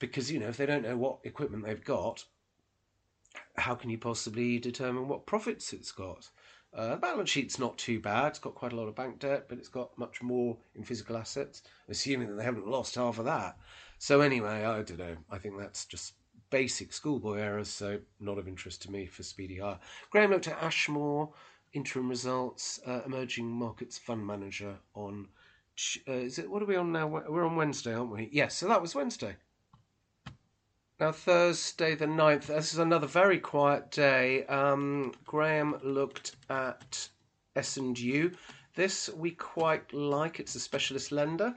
Because, 0.00 0.30
you 0.30 0.38
know, 0.38 0.48
if 0.48 0.58
they 0.58 0.66
don't 0.66 0.84
know 0.84 0.98
what 0.98 1.20
equipment 1.24 1.64
they've 1.64 1.82
got, 1.82 2.26
how 3.56 3.74
can 3.74 3.88
you 3.88 3.96
possibly 3.96 4.58
determine 4.58 5.08
what 5.08 5.24
profits 5.24 5.72
it's 5.72 5.92
got? 5.92 6.28
Uh, 6.74 6.90
the 6.90 6.96
balance 6.96 7.30
sheet's 7.30 7.58
not 7.58 7.78
too 7.78 8.00
bad. 8.00 8.28
It's 8.28 8.38
got 8.38 8.54
quite 8.54 8.72
a 8.72 8.76
lot 8.76 8.88
of 8.88 8.96
bank 8.96 9.20
debt, 9.20 9.46
but 9.48 9.58
it's 9.58 9.68
got 9.68 9.96
much 9.96 10.22
more 10.22 10.56
in 10.74 10.82
physical 10.82 11.16
assets, 11.16 11.62
assuming 11.88 12.28
that 12.28 12.34
they 12.34 12.44
haven't 12.44 12.66
lost 12.66 12.96
half 12.96 13.18
of 13.18 13.24
that. 13.26 13.56
So 13.98 14.20
anyway, 14.20 14.64
I 14.64 14.82
don't 14.82 14.98
know. 14.98 15.16
I 15.30 15.38
think 15.38 15.58
that's 15.58 15.84
just 15.84 16.14
basic 16.50 16.92
schoolboy 16.92 17.38
errors, 17.38 17.68
so 17.68 18.00
not 18.18 18.38
of 18.38 18.48
interest 18.48 18.82
to 18.82 18.90
me 18.90 19.06
for 19.06 19.22
Speedy 19.22 19.58
Hire. 19.58 19.78
Graham 20.10 20.30
looked 20.30 20.48
at 20.48 20.62
Ashmore, 20.62 21.32
interim 21.72 22.08
results, 22.08 22.80
uh, 22.86 23.00
emerging 23.06 23.46
markets 23.46 23.96
fund 23.96 24.26
manager 24.26 24.76
on. 24.94 25.28
Uh, 26.08 26.12
is 26.12 26.38
it 26.38 26.50
what 26.50 26.62
are 26.62 26.66
we 26.66 26.76
on 26.76 26.92
now? 26.92 27.06
We're 27.06 27.46
on 27.46 27.56
Wednesday, 27.56 27.94
aren't 27.94 28.12
we? 28.12 28.28
Yes, 28.32 28.56
so 28.56 28.68
that 28.68 28.82
was 28.82 28.94
Wednesday. 28.94 29.36
Now, 31.00 31.10
Thursday 31.10 31.96
the 31.96 32.06
9th, 32.06 32.46
this 32.46 32.72
is 32.72 32.78
another 32.78 33.08
very 33.08 33.40
quiet 33.40 33.90
day. 33.90 34.46
Um, 34.46 35.12
Graham 35.26 35.76
looked 35.82 36.36
at 36.48 37.08
S&U. 37.56 38.30
This 38.76 39.08
we 39.08 39.32
quite 39.32 39.92
like. 39.92 40.38
It's 40.38 40.54
a 40.54 40.60
specialist 40.60 41.10
lender. 41.10 41.56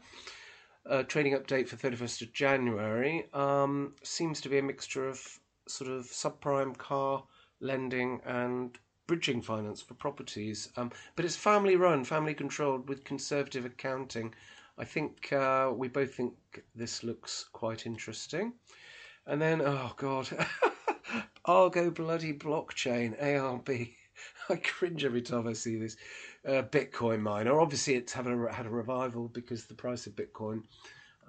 Uh, 0.87 1.03
trading 1.03 1.33
update 1.33 1.67
for 1.67 1.75
31st 1.75 2.23
of 2.23 2.33
January. 2.33 3.27
Um, 3.31 3.93
seems 4.01 4.41
to 4.41 4.49
be 4.49 4.57
a 4.57 4.63
mixture 4.63 5.07
of 5.07 5.21
sort 5.67 5.91
of 5.91 6.05
subprime 6.05 6.75
car 6.75 7.23
lending 7.59 8.21
and 8.25 8.75
bridging 9.05 9.43
finance 9.43 9.83
for 9.83 9.93
properties. 9.93 10.69
Um, 10.77 10.91
but 11.15 11.25
it's 11.25 11.35
family 11.35 11.75
run, 11.75 12.05
family 12.05 12.33
controlled 12.33 12.89
with 12.89 13.03
conservative 13.03 13.65
accounting. 13.65 14.33
I 14.79 14.85
think 14.85 15.31
uh, 15.31 15.71
we 15.75 15.89
both 15.89 16.15
think 16.15 16.33
this 16.73 17.03
looks 17.03 17.45
quite 17.53 17.85
interesting. 17.85 18.53
And 19.27 19.41
then, 19.41 19.61
oh 19.61 19.91
god, 19.97 20.29
Argo 21.45 21.91
bloody 21.91 22.33
blockchain 22.33 23.21
ARB. 23.21 23.93
I 24.49 24.55
cringe 24.55 25.03
every 25.03 25.21
time 25.21 25.47
I 25.47 25.53
see 25.53 25.75
this 25.77 25.97
uh, 26.47 26.63
Bitcoin 26.63 27.19
miner. 27.19 27.59
Obviously, 27.59 27.95
it's 27.95 28.13
had 28.13 28.25
a, 28.25 28.51
had 28.51 28.65
a 28.65 28.69
revival 28.69 29.27
because 29.27 29.65
the 29.65 29.73
price 29.73 30.07
of 30.07 30.15
Bitcoin 30.15 30.63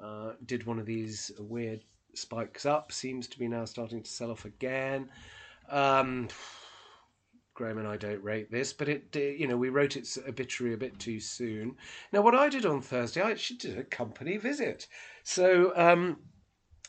uh, 0.02 0.32
did 0.46 0.64
one 0.64 0.78
of 0.78 0.87
these 0.87 1.32
weird 1.38 1.82
spikes 2.14 2.64
up. 2.64 2.92
Seems 2.92 3.26
to 3.28 3.38
be 3.38 3.48
now 3.48 3.64
starting 3.64 4.02
to 4.02 4.11
sell 4.11 4.30
off 4.30 4.44
again. 4.44 5.08
Um, 5.68 6.28
Graham 7.54 7.78
and 7.78 7.88
I 7.88 7.96
don't 7.96 8.22
rate 8.22 8.52
this, 8.52 8.72
but 8.72 8.88
it, 8.88 9.16
you 9.16 9.48
know, 9.48 9.56
we 9.56 9.70
wrote 9.70 9.96
its 9.96 10.16
obituary 10.16 10.74
a 10.74 10.78
bit 10.78 10.96
too 11.00 11.18
soon. 11.18 11.74
Now, 12.12 12.22
what 12.22 12.37
I 12.37 12.48
did 12.48 12.64
on 12.64 12.80
Thursday, 12.80 13.20
I 13.20 13.32
actually 13.32 13.56
did 13.56 13.76
a 13.76 13.82
company 13.82 14.37
visit. 14.37 14.87
So, 15.24 15.72
um, 15.74 16.18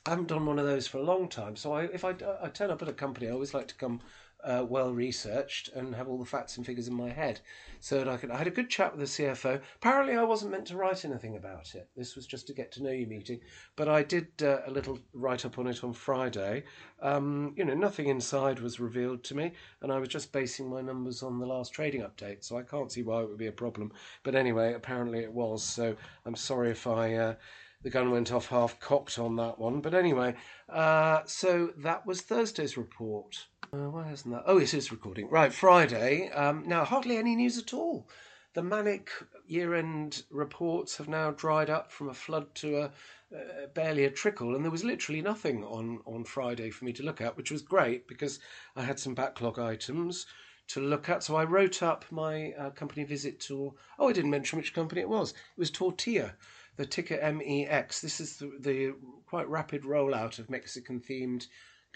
I 0.06 0.12
haven't 0.12 0.28
done 0.28 0.46
one 0.46 0.60
of 0.60 0.66
those 0.66 0.88
for 0.88 0.98
a 0.98 1.04
long 1.04 1.28
time. 1.28 1.56
So 1.56 1.74
I, 1.74 1.84
if 1.84 2.04
I, 2.06 2.16
I 2.42 2.50
turn 2.50 2.72
up 2.72 2.82
at 2.82 2.90
a 2.90 2.94
company, 2.94 3.28
I 3.28 3.32
always 3.32 3.54
like 3.54 3.68
to 3.68 3.76
come 3.76 4.02
uh, 4.44 4.66
well 4.68 4.94
researched 4.94 5.70
and 5.74 5.94
have 5.94 6.08
all 6.08 6.18
the 6.18 6.26
facts 6.26 6.56
and 6.56 6.66
figures 6.66 6.88
in 6.88 6.94
my 6.94 7.10
head 7.10 7.42
so 7.82 7.98
that 7.98 8.08
I 8.08 8.18
could. 8.18 8.32
I 8.32 8.38
had 8.38 8.48
a 8.48 8.52
good 8.52 8.70
chat 8.70 8.96
with 8.96 9.02
the 9.02 9.24
CFO. 9.24 9.62
Apparently, 9.76 10.16
I 10.16 10.24
wasn't 10.24 10.52
meant 10.52 10.68
to 10.68 10.78
write 10.78 11.04
anything 11.04 11.36
about 11.36 11.76
it. 11.76 11.90
This 11.96 12.16
was 12.16 12.26
just 12.26 12.50
a 12.50 12.54
get 12.54 12.72
to 12.74 12.84
know 12.84 12.92
you 12.92 13.06
meeting, 13.06 13.42
but 13.76 13.90
I 13.90 14.04
did 14.04 14.28
uh, 14.42 14.60
a 14.66 14.72
little 14.72 15.00
write 15.14 15.46
up 15.46 15.60
on 15.60 15.68
it 15.68 15.84
on 15.84 15.94
Friday. 15.94 16.64
Um, 17.02 17.54
you 17.58 17.66
know, 17.66 17.74
nothing 17.74 18.08
inside 18.08 18.60
was 18.60 18.80
revealed 18.80 19.24
to 19.26 19.36
me, 19.36 19.52
and 19.82 19.92
I 19.92 20.00
was 20.00 20.10
just 20.10 20.32
basing 20.32 20.70
my 20.70 20.82
numbers 20.82 21.22
on 21.22 21.40
the 21.40 21.46
last 21.46 21.74
trading 21.74 22.02
update, 22.02 22.44
so 22.44 22.58
I 22.58 22.64
can't 22.64 22.92
see 22.92 23.04
why 23.04 23.22
it 23.22 23.30
would 23.30 23.38
be 23.38 23.48
a 23.48 23.52
problem. 23.52 23.92
But 24.24 24.36
anyway, 24.36 24.74
apparently 24.74 25.20
it 25.20 25.34
was. 25.34 25.64
So 25.64 25.96
I'm 26.26 26.36
sorry 26.36 26.72
if 26.72 26.88
I. 26.88 27.14
Uh, 27.16 27.36
the 27.82 27.90
gun 27.90 28.12
went 28.12 28.32
off 28.32 28.48
half 28.48 28.80
cocked 28.80 29.18
on 29.18 29.36
that 29.38 29.58
one. 29.58 29.82
But 29.82 29.94
anyway, 29.94 30.36
uh, 30.68 31.22
so 31.26 31.72
that 31.78 32.06
was 32.06 32.22
Thursday's 32.22 32.78
report. 32.78 33.46
Uh, 33.72 33.90
why 33.90 34.12
isn't 34.12 34.32
that? 34.32 34.44
Oh, 34.46 34.58
it 34.58 34.74
is 34.74 34.92
recording. 34.92 35.30
Right, 35.30 35.54
Friday. 35.54 36.30
Um, 36.30 36.64
now, 36.68 36.84
hardly 36.84 37.18
any 37.18 37.36
news 37.36 37.58
at 37.58 37.74
all. 37.74 38.10
The 38.54 38.64
manic 38.64 39.12
year 39.48 39.76
end 39.76 40.24
reports 40.32 40.98
have 40.98 41.08
now 41.08 41.32
dried 41.32 41.70
up 41.70 41.92
from 41.92 42.10
a 42.10 42.14
flood 42.14 42.54
to 42.56 42.78
a 42.78 42.92
uh, 43.32 43.68
barely 43.76 44.06
a 44.06 44.10
trickle, 44.10 44.56
and 44.56 44.66
there 44.66 44.72
was 44.72 44.84
literally 44.84 45.22
nothing 45.22 45.64
on, 45.64 46.00
on 46.08 46.24
Friday 46.24 46.72
for 46.72 46.86
me 46.86 46.94
to 46.94 47.04
look 47.04 47.22
at, 47.22 47.38
which 47.38 47.52
was 47.52 47.62
great 47.62 48.08
because 48.08 48.40
I 48.76 48.82
had 48.82 49.00
some 49.00 49.14
backlog 49.14 49.60
items 49.60 50.26
to 50.70 50.80
look 50.80 51.10
at. 51.10 51.24
So 51.24 51.36
I 51.36 51.44
wrote 51.44 51.84
up 51.84 52.06
my 52.10 52.54
uh, 52.54 52.72
company 52.72 53.04
visit 53.04 53.40
to. 53.42 53.76
Oh, 54.00 54.10
I 54.10 54.14
didn't 54.14 54.32
mention 54.32 54.58
which 54.58 54.74
company 54.74 55.02
it 55.02 55.10
was. 55.10 55.32
It 55.32 55.60
was 55.60 55.70
Tortilla, 55.70 56.34
the 56.80 56.86
ticker 56.86 57.18
MEX. 57.18 58.00
This 58.00 58.22
is 58.22 58.38
the, 58.38 58.54
the 58.58 58.96
quite 59.26 59.50
rapid 59.50 59.84
rollout 59.84 60.40
of 60.40 60.50
Mexican 60.50 61.02
themed 61.02 61.48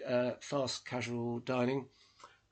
uh, 0.05 0.31
fast 0.41 0.85
casual 0.85 1.39
dining 1.39 1.85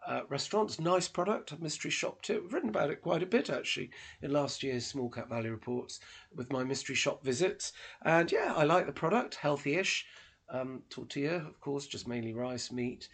uh, 0.07 0.21
restaurants. 0.29 0.79
Nice 0.79 1.09
product. 1.09 1.59
Mystery 1.59 1.91
shopped 1.91 2.29
it. 2.29 2.41
We've 2.41 2.53
written 2.53 2.69
about 2.69 2.89
it 2.89 3.01
quite 3.01 3.21
a 3.21 3.25
bit 3.25 3.49
actually 3.49 3.89
in 4.21 4.31
last 4.31 4.63
year's 4.63 4.85
Small 4.85 5.09
Cap 5.09 5.27
Value 5.27 5.51
reports 5.51 5.99
with 6.33 6.53
my 6.53 6.63
mystery 6.63 6.95
shop 6.95 7.21
visits. 7.21 7.73
And 8.05 8.31
yeah, 8.31 8.53
I 8.55 8.63
like 8.63 8.85
the 8.85 8.93
product. 8.93 9.35
Healthy-ish. 9.35 10.05
Um, 10.49 10.83
tortilla, 10.89 11.35
of 11.35 11.59
course, 11.59 11.85
just 11.85 12.07
mainly 12.07 12.33
rice, 12.33 12.71
meat. 12.71 13.09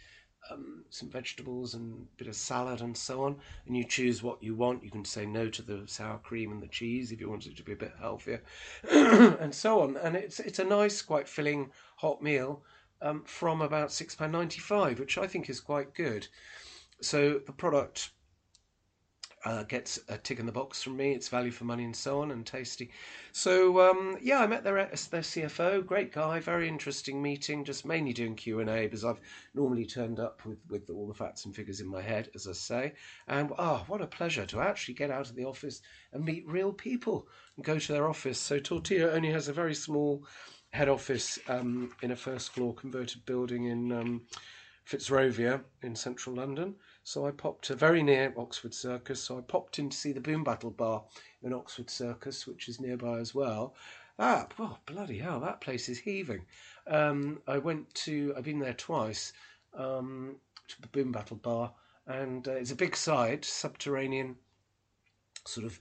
Um, 0.50 0.84
some 0.88 1.10
vegetables 1.10 1.74
and 1.74 1.92
a 1.92 2.18
bit 2.18 2.28
of 2.28 2.34
salad 2.34 2.80
and 2.80 2.96
so 2.96 3.24
on, 3.24 3.36
and 3.66 3.76
you 3.76 3.84
choose 3.84 4.22
what 4.22 4.42
you 4.42 4.54
want. 4.54 4.82
You 4.82 4.90
can 4.90 5.04
say 5.04 5.26
no 5.26 5.50
to 5.50 5.62
the 5.62 5.82
sour 5.86 6.18
cream 6.18 6.52
and 6.52 6.62
the 6.62 6.68
cheese 6.68 7.12
if 7.12 7.20
you 7.20 7.28
want 7.28 7.46
it 7.46 7.56
to 7.56 7.62
be 7.62 7.72
a 7.72 7.76
bit 7.76 7.92
healthier, 8.00 8.42
and 8.90 9.54
so 9.54 9.80
on. 9.80 9.96
And 9.98 10.16
it's 10.16 10.40
it's 10.40 10.58
a 10.58 10.64
nice, 10.64 11.02
quite 11.02 11.28
filling 11.28 11.70
hot 11.96 12.22
meal 12.22 12.62
um, 13.02 13.24
from 13.24 13.60
about 13.60 13.88
£6.95, 13.90 14.98
which 14.98 15.18
I 15.18 15.26
think 15.26 15.48
is 15.48 15.60
quite 15.60 15.94
good. 15.94 16.26
So 17.00 17.40
the 17.44 17.52
product 17.52 18.10
uh, 19.44 19.62
gets 19.64 20.00
a 20.08 20.18
tick 20.18 20.38
in 20.38 20.46
the 20.46 20.52
box 20.52 20.82
from 20.82 20.96
me. 20.96 21.12
It's 21.12 21.28
value 21.28 21.50
for 21.50 21.64
money 21.64 21.84
and 21.84 21.94
so 21.94 22.22
on, 22.22 22.30
and 22.30 22.44
tasty. 22.44 22.90
So 23.32 23.80
um, 23.88 24.18
yeah, 24.20 24.40
I 24.40 24.46
met 24.46 24.64
their 24.64 24.76
their 24.76 25.20
CFO, 25.20 25.84
great 25.84 26.12
guy, 26.12 26.40
very 26.40 26.68
interesting 26.68 27.22
meeting. 27.22 27.64
Just 27.64 27.84
mainly 27.84 28.12
doing 28.12 28.34
Q 28.34 28.60
and 28.60 28.70
A 28.70 28.82
because 28.82 29.04
I've 29.04 29.20
normally 29.54 29.86
turned 29.86 30.20
up 30.20 30.44
with 30.44 30.58
with 30.68 30.90
all 30.90 31.06
the 31.06 31.14
facts 31.14 31.44
and 31.44 31.54
figures 31.54 31.80
in 31.80 31.88
my 31.88 32.02
head, 32.02 32.30
as 32.34 32.46
I 32.46 32.52
say. 32.52 32.92
And 33.26 33.52
ah, 33.58 33.80
oh, 33.80 33.84
what 33.88 34.02
a 34.02 34.06
pleasure 34.06 34.46
to 34.46 34.60
actually 34.60 34.94
get 34.94 35.10
out 35.10 35.28
of 35.28 35.36
the 35.36 35.44
office 35.44 35.80
and 36.12 36.24
meet 36.24 36.46
real 36.46 36.72
people 36.72 37.28
and 37.56 37.64
go 37.64 37.78
to 37.78 37.92
their 37.92 38.08
office. 38.08 38.38
So 38.38 38.58
Tortilla 38.58 39.10
only 39.10 39.30
has 39.30 39.48
a 39.48 39.52
very 39.52 39.74
small 39.74 40.24
head 40.70 40.88
office 40.88 41.38
um, 41.48 41.92
in 42.02 42.10
a 42.10 42.16
first 42.16 42.52
floor 42.52 42.74
converted 42.74 43.24
building 43.24 43.64
in 43.64 43.92
um, 43.92 44.22
Fitzrovia 44.88 45.62
in 45.82 45.94
central 45.94 46.36
London. 46.36 46.74
So 47.08 47.26
I 47.26 47.30
popped 47.30 47.68
very 47.68 48.02
near 48.02 48.34
Oxford 48.36 48.74
Circus. 48.74 49.22
So 49.22 49.38
I 49.38 49.40
popped 49.40 49.78
in 49.78 49.88
to 49.88 49.96
see 49.96 50.12
the 50.12 50.20
Boom 50.20 50.44
Battle 50.44 50.70
Bar 50.70 51.04
in 51.42 51.54
Oxford 51.54 51.88
Circus, 51.88 52.46
which 52.46 52.68
is 52.68 52.80
nearby 52.80 53.18
as 53.18 53.34
well. 53.34 53.74
Ah, 54.18 54.46
oh, 54.58 54.76
bloody 54.84 55.16
hell, 55.16 55.40
that 55.40 55.62
place 55.62 55.88
is 55.88 56.00
heaving. 56.00 56.44
Um, 56.86 57.40
I 57.46 57.56
went 57.56 57.94
to, 58.04 58.34
I've 58.36 58.44
been 58.44 58.58
there 58.58 58.74
twice, 58.74 59.32
um, 59.72 60.36
to 60.68 60.82
the 60.82 60.88
Boom 60.88 61.10
Battle 61.10 61.38
Bar, 61.38 61.72
and 62.06 62.46
uh, 62.46 62.52
it's 62.52 62.72
a 62.72 62.76
big 62.76 62.94
side, 62.94 63.42
subterranean, 63.42 64.36
sort 65.46 65.64
of 65.64 65.80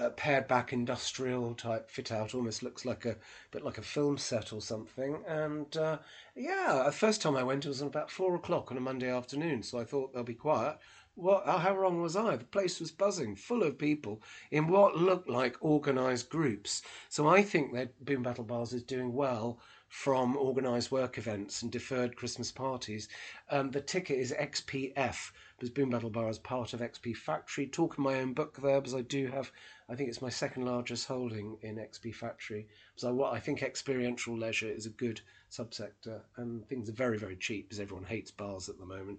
uh, 0.00 0.10
pared 0.10 0.48
back 0.48 0.72
industrial 0.72 1.54
type 1.54 1.90
fit 1.90 2.10
out, 2.10 2.34
almost 2.34 2.62
looks 2.62 2.84
like 2.84 3.04
a 3.04 3.16
bit 3.50 3.64
like 3.64 3.78
a 3.78 3.82
film 3.82 4.16
set 4.16 4.52
or 4.52 4.60
something. 4.60 5.22
And 5.26 5.76
uh, 5.76 5.98
yeah, 6.34 6.82
the 6.86 6.92
first 6.92 7.20
time 7.20 7.36
I 7.36 7.42
went, 7.42 7.66
it 7.66 7.68
was 7.68 7.82
about 7.82 8.10
four 8.10 8.34
o'clock 8.34 8.70
on 8.70 8.78
a 8.78 8.80
Monday 8.80 9.10
afternoon, 9.10 9.62
so 9.62 9.78
I 9.78 9.84
thought 9.84 10.14
they'll 10.14 10.22
be 10.22 10.34
quiet. 10.34 10.78
What? 11.16 11.44
How 11.44 11.76
wrong 11.76 12.00
was 12.00 12.16
I? 12.16 12.36
The 12.36 12.44
place 12.44 12.80
was 12.80 12.90
buzzing, 12.90 13.36
full 13.36 13.62
of 13.62 13.76
people 13.76 14.22
in 14.50 14.68
what 14.68 14.96
looked 14.96 15.28
like 15.28 15.62
organised 15.62 16.30
groups. 16.30 16.82
So 17.08 17.28
I 17.28 17.42
think 17.42 17.74
that 17.74 18.02
Boom 18.02 18.22
Battle 18.22 18.44
Bars 18.44 18.72
is 18.72 18.84
doing 18.84 19.12
well 19.12 19.60
from 19.88 20.36
organised 20.36 20.92
work 20.92 21.18
events 21.18 21.62
and 21.62 21.72
deferred 21.72 22.14
Christmas 22.16 22.52
parties. 22.52 23.08
Um, 23.50 23.72
the 23.72 23.80
ticket 23.80 24.18
is 24.18 24.32
XPF 24.32 25.32
because 25.60 25.70
Boom 25.74 25.90
Battle 25.90 26.08
Bar 26.08 26.30
is 26.30 26.38
part 26.38 26.72
of 26.72 26.80
XP 26.80 27.14
Factory. 27.14 27.66
Talking 27.66 28.02
my 28.02 28.18
own 28.18 28.32
book 28.32 28.56
there 28.62 28.80
because 28.80 28.94
I 28.94 29.02
do 29.02 29.26
have, 29.26 29.52
I 29.90 29.94
think 29.94 30.08
it's 30.08 30.22
my 30.22 30.30
second 30.30 30.64
largest 30.64 31.06
holding 31.06 31.58
in 31.60 31.76
XP 31.76 32.14
Factory. 32.14 32.66
I, 33.04 33.08
I 33.08 33.40
think 33.40 33.62
experiential 33.62 34.38
leisure 34.38 34.70
is 34.70 34.86
a 34.86 34.90
good 34.90 35.20
subsector 35.50 36.22
and 36.38 36.66
things 36.66 36.88
are 36.88 36.94
very, 36.94 37.18
very 37.18 37.36
cheap 37.36 37.68
because 37.68 37.78
everyone 37.78 38.06
hates 38.06 38.30
bars 38.30 38.70
at 38.70 38.78
the 38.78 38.86
moment 38.86 39.18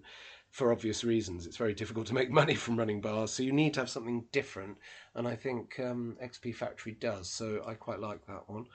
for 0.49 0.71
obvious 0.71 1.03
reasons. 1.03 1.45
It's 1.45 1.57
very 1.57 1.75
difficult 1.75 2.07
to 2.07 2.15
make 2.15 2.31
money 2.41 2.55
from 2.55 2.75
running 2.75 3.01
bars, 3.01 3.29
so 3.29 3.43
you 3.43 3.51
need 3.51 3.75
to 3.75 3.81
have 3.81 3.89
something 3.91 4.25
different. 4.31 4.77
And 5.13 5.27
I 5.27 5.35
think 5.35 5.79
um, 5.79 6.17
XP 6.23 6.55
Factory 6.55 6.93
does, 6.93 7.29
so 7.29 7.63
I 7.67 7.75
quite 7.75 7.99
like 7.99 8.25
that 8.25 8.49
one. 8.49 8.65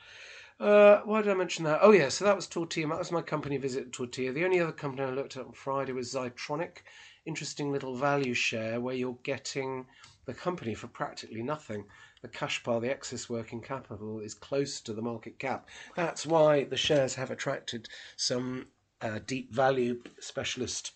Uh, 0.61 1.01
why 1.01 1.21
did 1.21 1.33
I 1.33 1.35
mention 1.35 1.65
that? 1.65 1.81
Oh, 1.83 1.91
yeah, 1.91 2.11
so 2.11 2.25
that 2.25 2.37
was 2.37 2.47
Tortilla. 2.47 2.89
That 2.91 2.99
was 3.01 3.13
my 3.13 3.23
company 3.23 3.57
visit 3.57 3.93
Tortilla. 3.93 4.33
The 4.33 4.45
only 4.45 4.61
other 4.61 4.73
company 4.73 5.03
I 5.03 5.11
looked 5.11 5.37
at 5.37 5.45
on 5.45 5.53
Friday 5.53 5.93
was 5.93 6.15
Zytronic. 6.15 6.79
Interesting 7.27 7.73
little 7.73 7.95
value 7.95 8.35
share 8.35 8.81
where 8.81 8.95
you're 8.95 9.19
getting 9.25 9.87
the 10.27 10.35
company 10.35 10.75
for 10.75 10.87
practically 10.87 11.43
nothing. 11.43 11.85
The 12.23 12.29
cash 12.29 12.63
pile, 12.63 12.81
the 12.81 12.91
excess 12.91 13.29
working 13.29 13.61
capital, 13.61 14.21
is 14.21 14.33
close 14.33 14.81
to 14.81 14.93
the 14.93 15.03
market 15.03 15.39
cap. 15.39 15.69
That's 15.97 16.25
why 16.25 16.65
the 16.65 16.77
shares 16.77 17.17
have 17.17 17.31
attracted 17.31 17.89
some 18.17 18.69
uh, 19.03 19.19
deep 19.27 19.53
value 19.53 20.03
specialist 20.21 20.93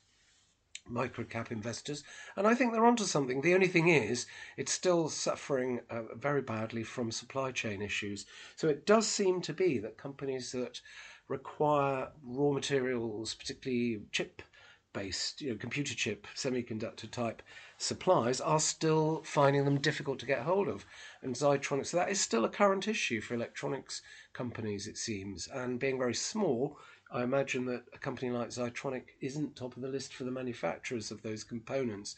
microcap 0.91 1.51
investors, 1.51 2.03
and 2.37 2.47
I 2.47 2.55
think 2.55 2.73
they're 2.73 2.87
onto 2.87 3.05
something. 3.05 3.41
The 3.41 3.55
only 3.55 3.69
thing 3.69 3.89
is, 3.89 4.27
it's 4.57 4.73
still 4.73 5.09
suffering 5.09 5.81
uh, 5.91 6.15
very 6.17 6.43
badly 6.43 6.83
from 6.83 7.11
supply 7.11 7.53
chain 7.53 7.83
issues. 7.83 8.27
So 8.57 8.69
it 8.69 8.87
does 8.87 9.07
seem 9.07 9.41
to 9.43 9.53
be 9.53 9.79
that 9.79 9.99
companies 9.99 10.53
that 10.53 10.81
require 11.29 12.09
raw 12.25 12.53
materials, 12.53 13.35
particularly 13.35 14.03
chip 14.11 14.43
based, 14.93 15.41
you 15.41 15.51
know, 15.51 15.57
computer 15.57 15.95
chip, 15.95 16.27
semiconductor 16.35 17.11
type 17.11 17.43
supplies, 17.79 18.41
are 18.41 18.61
still 18.61 19.23
finding 19.25 19.65
them 19.65 19.81
difficult 19.81 20.19
to 20.21 20.27
get 20.27 20.43
hold 20.43 20.69
of. 20.69 20.85
And 21.23 21.35
Zytronic, 21.35 21.87
so 21.87 21.97
that 21.97 22.11
is 22.11 22.21
still 22.21 22.45
a 22.45 22.49
current 22.49 22.89
issue 22.89 23.21
for 23.21 23.35
electronics 23.35 24.03
companies, 24.33 24.87
it 24.87 24.97
seems. 24.97 25.49
And 25.49 25.79
being 25.79 25.99
very 25.99 26.15
small, 26.15 26.79
I 27.13 27.23
imagine 27.23 27.65
that 27.67 27.85
a 27.93 27.99
company 27.99 28.31
like 28.31 28.51
Zytronic 28.51 29.05
isn't 29.21 29.57
top 29.57 29.77
of 29.77 29.83
the 29.83 29.89
list 29.89 30.15
for 30.15 30.25
the 30.25 30.31
manufacturers 30.31 31.11
of 31.11 31.23
those 31.23 31.45
components. 31.45 32.17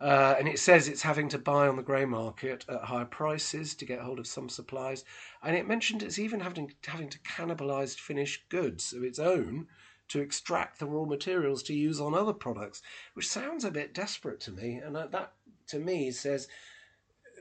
Uh, 0.00 0.34
and 0.38 0.48
it 0.48 0.58
says 0.58 0.88
it's 0.88 1.02
having 1.02 1.28
to 1.28 1.38
buy 1.38 1.68
on 1.68 1.76
the 1.76 1.82
grey 1.82 2.06
market 2.06 2.64
at 2.68 2.84
higher 2.84 3.04
prices 3.04 3.74
to 3.74 3.84
get 3.84 4.00
hold 4.00 4.18
of 4.18 4.26
some 4.26 4.48
supplies. 4.48 5.04
And 5.42 5.54
it 5.54 5.68
mentioned 5.68 6.02
it's 6.02 6.18
even 6.18 6.40
having, 6.40 6.72
having 6.86 7.10
to 7.10 7.18
cannibalise 7.18 7.98
finished 7.98 8.48
goods 8.48 8.94
of 8.94 9.04
its 9.04 9.18
own 9.18 9.66
to 10.10 10.20
extract 10.20 10.78
the 10.78 10.86
raw 10.86 11.04
materials 11.04 11.62
to 11.64 11.74
use 11.74 12.00
on 12.00 12.14
other 12.14 12.32
products, 12.32 12.82
which 13.14 13.28
sounds 13.28 13.64
a 13.64 13.70
bit 13.70 13.94
desperate 13.94 14.40
to 14.40 14.52
me. 14.52 14.74
And 14.74 14.94
that, 14.94 15.32
to 15.68 15.78
me, 15.78 16.10
says 16.10 16.48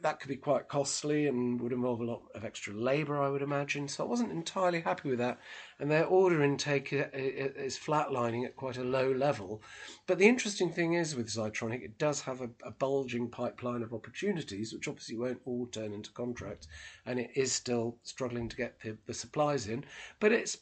that 0.01 0.19
could 0.19 0.29
be 0.29 0.35
quite 0.35 0.67
costly 0.67 1.27
and 1.27 1.59
would 1.59 1.71
involve 1.71 1.99
a 1.99 2.05
lot 2.05 2.21
of 2.35 2.45
extra 2.45 2.73
labour, 2.73 3.21
I 3.21 3.29
would 3.29 3.41
imagine. 3.41 3.87
So 3.87 4.03
I 4.03 4.07
wasn't 4.07 4.31
entirely 4.31 4.81
happy 4.81 5.09
with 5.09 5.19
that. 5.19 5.39
And 5.79 5.89
their 5.89 6.05
order 6.05 6.43
intake 6.43 6.93
uh, 6.93 7.07
uh, 7.13 7.17
uh, 7.17 7.63
is 7.63 7.77
flatlining 7.77 8.45
at 8.45 8.55
quite 8.55 8.77
a 8.77 8.83
low 8.83 9.11
level. 9.11 9.61
But 10.07 10.17
the 10.17 10.27
interesting 10.27 10.71
thing 10.71 10.93
is 10.93 11.15
with 11.15 11.27
Zytronic, 11.27 11.83
it 11.83 11.97
does 11.97 12.21
have 12.21 12.41
a, 12.41 12.49
a 12.63 12.71
bulging 12.71 13.29
pipeline 13.29 13.81
of 13.81 13.93
opportunities, 13.93 14.73
which 14.73 14.87
obviously 14.87 15.17
won't 15.17 15.41
all 15.45 15.67
turn 15.67 15.93
into 15.93 16.11
contracts. 16.11 16.67
And 17.05 17.19
it 17.19 17.31
is 17.35 17.51
still 17.51 17.97
struggling 18.03 18.49
to 18.49 18.55
get 18.55 18.79
the, 18.81 18.97
the 19.05 19.13
supplies 19.13 19.67
in. 19.67 19.85
But 20.19 20.31
it's 20.31 20.57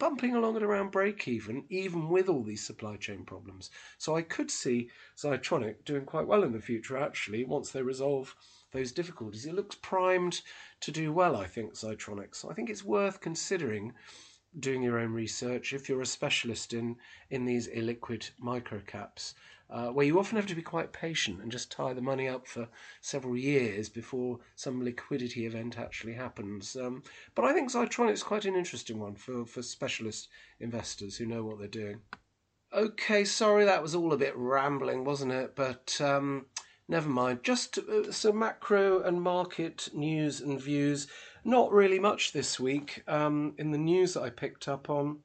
bumping 0.00 0.34
along 0.34 0.56
at 0.56 0.62
around 0.62 0.90
break 0.90 1.28
even, 1.28 1.62
even 1.68 2.08
with 2.08 2.28
all 2.28 2.42
these 2.42 2.66
supply 2.66 2.96
chain 2.96 3.22
problems. 3.22 3.70
So 3.98 4.16
I 4.16 4.22
could 4.22 4.50
see 4.50 4.90
Zytronic 5.16 5.84
doing 5.84 6.06
quite 6.06 6.26
well 6.26 6.42
in 6.42 6.52
the 6.52 6.60
future, 6.60 6.96
actually, 6.96 7.44
once 7.44 7.70
they 7.70 7.82
resolve 7.82 8.34
those 8.72 8.92
difficulties. 8.92 9.44
It 9.44 9.54
looks 9.54 9.76
primed 9.76 10.40
to 10.80 10.90
do 10.90 11.12
well, 11.12 11.36
I 11.36 11.46
think, 11.46 11.74
Zytronics. 11.74 12.50
I 12.50 12.54
think 12.54 12.70
it's 12.70 12.82
worth 12.82 13.20
considering 13.20 13.92
doing 14.58 14.82
your 14.82 14.98
own 14.98 15.12
research 15.12 15.74
if 15.74 15.88
you're 15.88 16.00
a 16.00 16.06
specialist 16.06 16.72
in, 16.72 16.96
in 17.28 17.44
these 17.44 17.68
illiquid 17.68 18.30
microcaps. 18.42 19.34
Uh, 19.70 19.88
where 19.88 20.06
you 20.06 20.18
often 20.18 20.36
have 20.36 20.46
to 20.46 20.54
be 20.54 20.62
quite 20.62 20.92
patient 20.92 21.40
and 21.40 21.52
just 21.52 21.70
tie 21.70 21.92
the 21.92 22.00
money 22.00 22.28
up 22.28 22.46
for 22.46 22.68
several 23.00 23.36
years 23.36 23.88
before 23.88 24.38
some 24.56 24.82
liquidity 24.82 25.46
event 25.46 25.78
actually 25.78 26.14
happens. 26.14 26.76
Um, 26.76 27.02
but 27.34 27.44
I 27.44 27.52
think 27.52 27.70
Zytronic 27.70 28.12
is 28.12 28.22
quite 28.22 28.44
an 28.44 28.56
interesting 28.56 28.98
one 28.98 29.14
for, 29.14 29.46
for 29.46 29.62
specialist 29.62 30.28
investors 30.58 31.16
who 31.16 31.26
know 31.26 31.44
what 31.44 31.58
they're 31.58 31.68
doing. 31.68 32.00
Okay, 32.72 33.24
sorry 33.24 33.64
that 33.64 33.82
was 33.82 33.94
all 33.94 34.12
a 34.12 34.18
bit 34.18 34.36
rambling, 34.36 35.04
wasn't 35.04 35.32
it? 35.32 35.56
But 35.56 36.00
um, 36.00 36.46
never 36.88 37.08
mind. 37.08 37.40
Just 37.42 37.78
uh, 37.78 38.12
some 38.12 38.38
macro 38.38 39.02
and 39.02 39.22
market 39.22 39.88
news 39.92 40.40
and 40.40 40.60
views. 40.60 41.06
Not 41.44 41.72
really 41.72 41.98
much 41.98 42.32
this 42.32 42.60
week. 42.60 43.02
Um, 43.08 43.54
in 43.56 43.70
the 43.70 43.78
news 43.78 44.14
that 44.14 44.22
I 44.22 44.30
picked 44.30 44.68
up 44.68 44.90
on, 44.90 45.20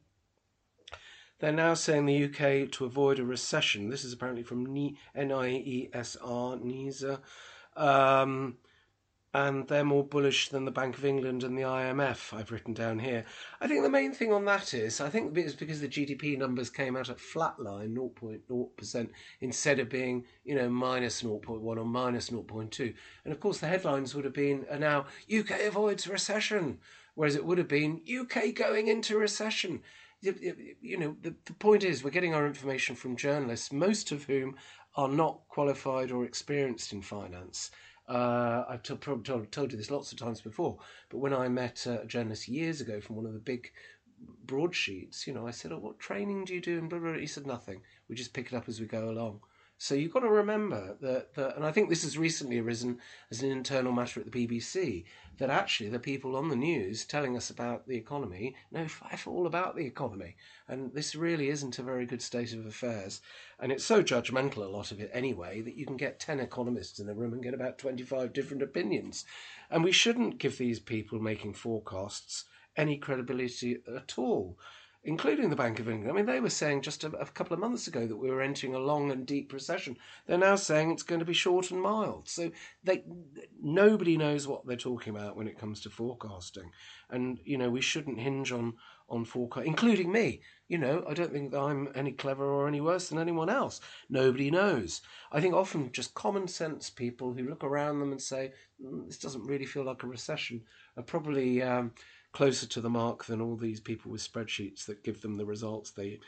they're 1.40 1.52
now 1.52 1.74
saying 1.74 2.06
the 2.06 2.26
UK 2.26 2.72
to 2.72 2.86
avoid 2.86 3.20
a 3.20 3.26
recession. 3.26 3.90
This 3.90 4.04
is 4.04 4.14
apparently 4.14 4.44
from 4.44 4.68
NIESR, 4.68 4.96
NISA. 6.64 7.20
Um, 7.76 8.58
and 9.36 9.68
they're 9.68 9.84
more 9.84 10.06
bullish 10.06 10.48
than 10.48 10.64
the 10.64 10.72
Bank 10.72 10.98
of 10.98 11.04
England 11.04 11.44
and 11.44 11.58
the 11.58 11.64
IMF, 11.64 12.34
I've 12.34 12.54
written 12.54 12.74
down 12.74 13.00
here. 13.00 13.26
I 13.60 13.68
think 13.68 13.84
the 13.84 13.90
main 13.90 14.14
thing 14.14 14.32
on 14.32 14.46
that 14.46 14.74
is, 14.74 15.02
I 15.02 15.10
think 15.10 15.38
it's 15.38 15.54
because 15.54 15.82
the 15.82 15.90
GDP 15.90 16.38
numbers 16.38 16.70
came 16.70 16.96
out 16.96 17.10
at 17.10 17.18
flatline, 17.18 17.98
0.0%, 17.98 19.10
instead 19.42 19.80
of 19.80 19.90
being, 19.90 20.24
you 20.46 20.56
know, 20.56 20.70
minus 20.70 21.22
0.1 21.22 21.62
or 21.62 21.84
minus 21.84 22.30
0.2. 22.30 22.94
And 23.26 23.34
of 23.34 23.42
course, 23.42 23.58
the 23.58 23.68
headlines 23.68 24.16
would 24.16 24.24
have 24.24 24.34
been, 24.34 24.66
now, 24.80 25.08
UK 25.30 25.66
avoids 25.66 26.08
recession, 26.08 26.80
whereas 27.16 27.36
it 27.36 27.46
would 27.46 27.58
have 27.58 27.68
been, 27.68 28.04
UK 28.10 28.56
going 28.56 28.88
into 28.88 29.18
recession. 29.18 29.82
You 30.82 30.98
know, 30.98 31.16
the, 31.22 31.36
the 31.46 31.54
point 31.54 31.84
is, 31.84 32.04
we're 32.04 32.10
getting 32.10 32.34
our 32.34 32.48
information 32.48 32.96
from 32.96 33.16
journalists, 33.16 33.72
most 33.72 34.12
of 34.12 34.24
whom 34.24 34.56
are 34.96 35.08
not 35.10 35.42
qualified 35.50 36.12
or 36.12 36.26
experienced 36.26 36.94
in 36.94 37.02
finance. 37.02 37.72
Uh, 38.08 38.64
I've 38.70 38.84
t- 38.84 38.96
told, 38.96 39.26
told 39.52 39.72
you 39.72 39.78
this 39.78 39.92
lots 39.92 40.12
of 40.12 40.18
times 40.18 40.42
before, 40.42 40.78
but 41.10 41.18
when 41.18 41.34
I 41.34 41.48
met 41.48 41.86
a 41.86 42.06
journalist 42.06 42.48
years 42.48 42.82
ago 42.82 43.02
from 43.02 43.16
one 43.16 43.26
of 43.26 43.34
the 43.34 43.40
big 43.40 43.72
broadsheets, 44.46 45.26
you 45.26 45.34
know, 45.34 45.48
I 45.48 45.52
said, 45.52 45.72
"Oh, 45.72 45.80
what 45.80 46.00
training 46.00 46.46
do 46.46 46.54
you 46.54 46.62
do?" 46.62 46.78
And 46.78 46.90
blah, 46.90 47.00
blah, 47.00 47.12
blah. 47.12 47.20
he 47.20 47.28
said, 47.28 47.48
"Nothing. 47.48 47.82
We 48.08 48.16
just 48.16 48.34
pick 48.34 48.48
it 48.48 48.56
up 48.56 48.70
as 48.70 48.80
we 48.80 48.86
go 48.86 49.10
along." 49.10 49.42
So 49.78 49.94
you've 49.94 50.14
got 50.14 50.22
to 50.22 50.30
remember 50.30 50.96
that, 51.02 51.34
that, 51.34 51.58
and 51.58 51.66
I 51.66 51.72
think 51.72 51.90
this 51.90 52.04
has 52.04 52.18
recently 52.18 52.60
arisen 52.60 53.00
as 53.30 53.44
an 53.44 53.52
internal 53.52 53.92
matter 53.92 54.22
at 54.22 54.32
the 54.32 54.48
BBC, 54.48 55.04
that 55.38 55.50
actually 55.50 55.90
the 55.90 56.00
people 56.00 56.38
on 56.38 56.48
the 56.48 56.56
news 56.56 57.04
telling 57.04 57.36
us 57.36 57.50
about 57.50 57.86
the 57.86 57.98
economy 57.98 58.56
know 58.72 58.84
f 58.84 59.28
all 59.28 59.46
about 59.46 59.76
the 59.76 59.86
economy. 59.86 60.38
And 60.70 60.94
this 60.94 61.14
really 61.14 61.50
isn't 61.50 61.78
a 61.78 61.84
very 61.84 62.06
good 62.06 62.22
state 62.22 62.54
of 62.54 62.66
affairs. 62.66 63.20
And 63.60 63.70
it's 63.70 63.84
so 63.84 64.02
judgmental, 64.02 64.58
a 64.58 64.70
lot 64.70 64.94
of 64.94 65.02
it 65.02 65.12
anyway, 65.14 65.62
that 65.62 65.76
you 65.76 65.86
can 65.86 65.98
get 65.98 66.22
10 66.22 66.40
economists 66.40 67.00
in 67.00 67.10
a 67.10 67.14
room 67.14 67.34
and 67.34 67.44
get 67.44 67.54
about 67.54 67.78
25 67.78 68.32
different 68.32 68.64
opinions. 68.64 69.26
And 69.70 69.84
we 69.84 69.92
shouldn't 69.92 70.38
give 70.38 70.58
these 70.58 70.80
people 70.80 71.20
making 71.20 71.54
forecasts 71.54 72.46
any 72.78 72.98
credibility 72.98 73.80
at 73.94 74.18
all 74.18 74.58
including 75.06 75.52
the 75.52 75.56
Bank 75.56 75.80
of 75.80 75.88
England. 75.88 76.12
I 76.12 76.16
mean, 76.16 76.26
they 76.26 76.40
were 76.40 76.50
saying 76.50 76.82
just 76.82 77.04
a, 77.04 77.08
a, 77.18 77.26
couple 77.28 77.54
of 77.54 77.60
months 77.60 77.88
ago 77.88 78.08
that 78.08 78.18
we 78.18 78.30
were 78.30 78.42
entering 78.42 78.74
a 78.74 78.80
long 78.80 79.12
and 79.12 79.26
deep 79.26 79.54
recession. 79.54 79.98
They're 80.26 80.38
now 80.38 80.56
saying 80.56 80.90
it's 80.92 81.04
going 81.04 81.20
to 81.20 81.26
be 81.26 81.34
short 81.34 81.70
and 81.70 81.80
mild. 81.80 82.28
So 82.28 82.52
they 82.84 83.04
nobody 83.62 84.18
knows 84.18 84.48
what 84.48 84.66
they're 84.66 84.76
talking 84.76 85.16
about 85.16 85.38
when 85.38 85.48
it 85.48 85.60
comes 85.60 85.80
to 85.82 85.92
forecasting, 85.92 86.72
and 87.10 87.40
you 87.46 87.58
know 87.58 87.70
we 87.70 87.82
shouldn't 87.82 88.20
hinge 88.20 88.52
on 88.52 88.74
on 89.08 89.26
forecast, 89.26 89.68
including 89.68 90.12
me. 90.12 90.42
You 90.68 90.80
know, 90.80 91.06
I 91.08 91.14
don't 91.14 91.32
think 91.32 91.52
that 91.52 91.60
I'm 91.60 91.90
any 91.94 92.12
clever 92.12 92.44
or 92.44 92.68
any 92.68 92.82
worse 92.82 93.10
than 93.10 93.20
anyone 93.20 93.50
else. 93.50 93.82
Nobody 94.10 94.50
knows. 94.50 95.02
I 95.32 95.40
think 95.40 95.54
often 95.54 95.92
just 95.92 96.16
common 96.16 96.48
sense 96.48 96.90
people 96.90 97.34
who 97.34 97.48
look 97.48 97.64
around 97.64 98.00
them 98.00 98.12
and 98.12 98.22
say, 98.22 98.54
mm, 98.84 99.06
"This 99.06 99.20
doesn't 99.20 99.46
really 99.46 99.66
feel 99.66 99.84
like 99.84 100.02
a 100.02 100.08
recession," 100.08 100.64
are 100.98 101.04
probably. 101.04 101.62
Um, 101.62 101.92
closer 102.36 102.68
to 102.68 102.82
the 102.82 102.90
mark 102.90 103.24
than 103.26 103.40
all 103.40 103.56
these 103.56 103.80
people 103.80 104.12
with 104.12 104.22
spreadsheets 104.22 104.86
that 104.86 105.06
give 105.06 105.22
them 105.22 105.38
the 105.38 105.46
results 105.46 105.92
they 105.92 106.20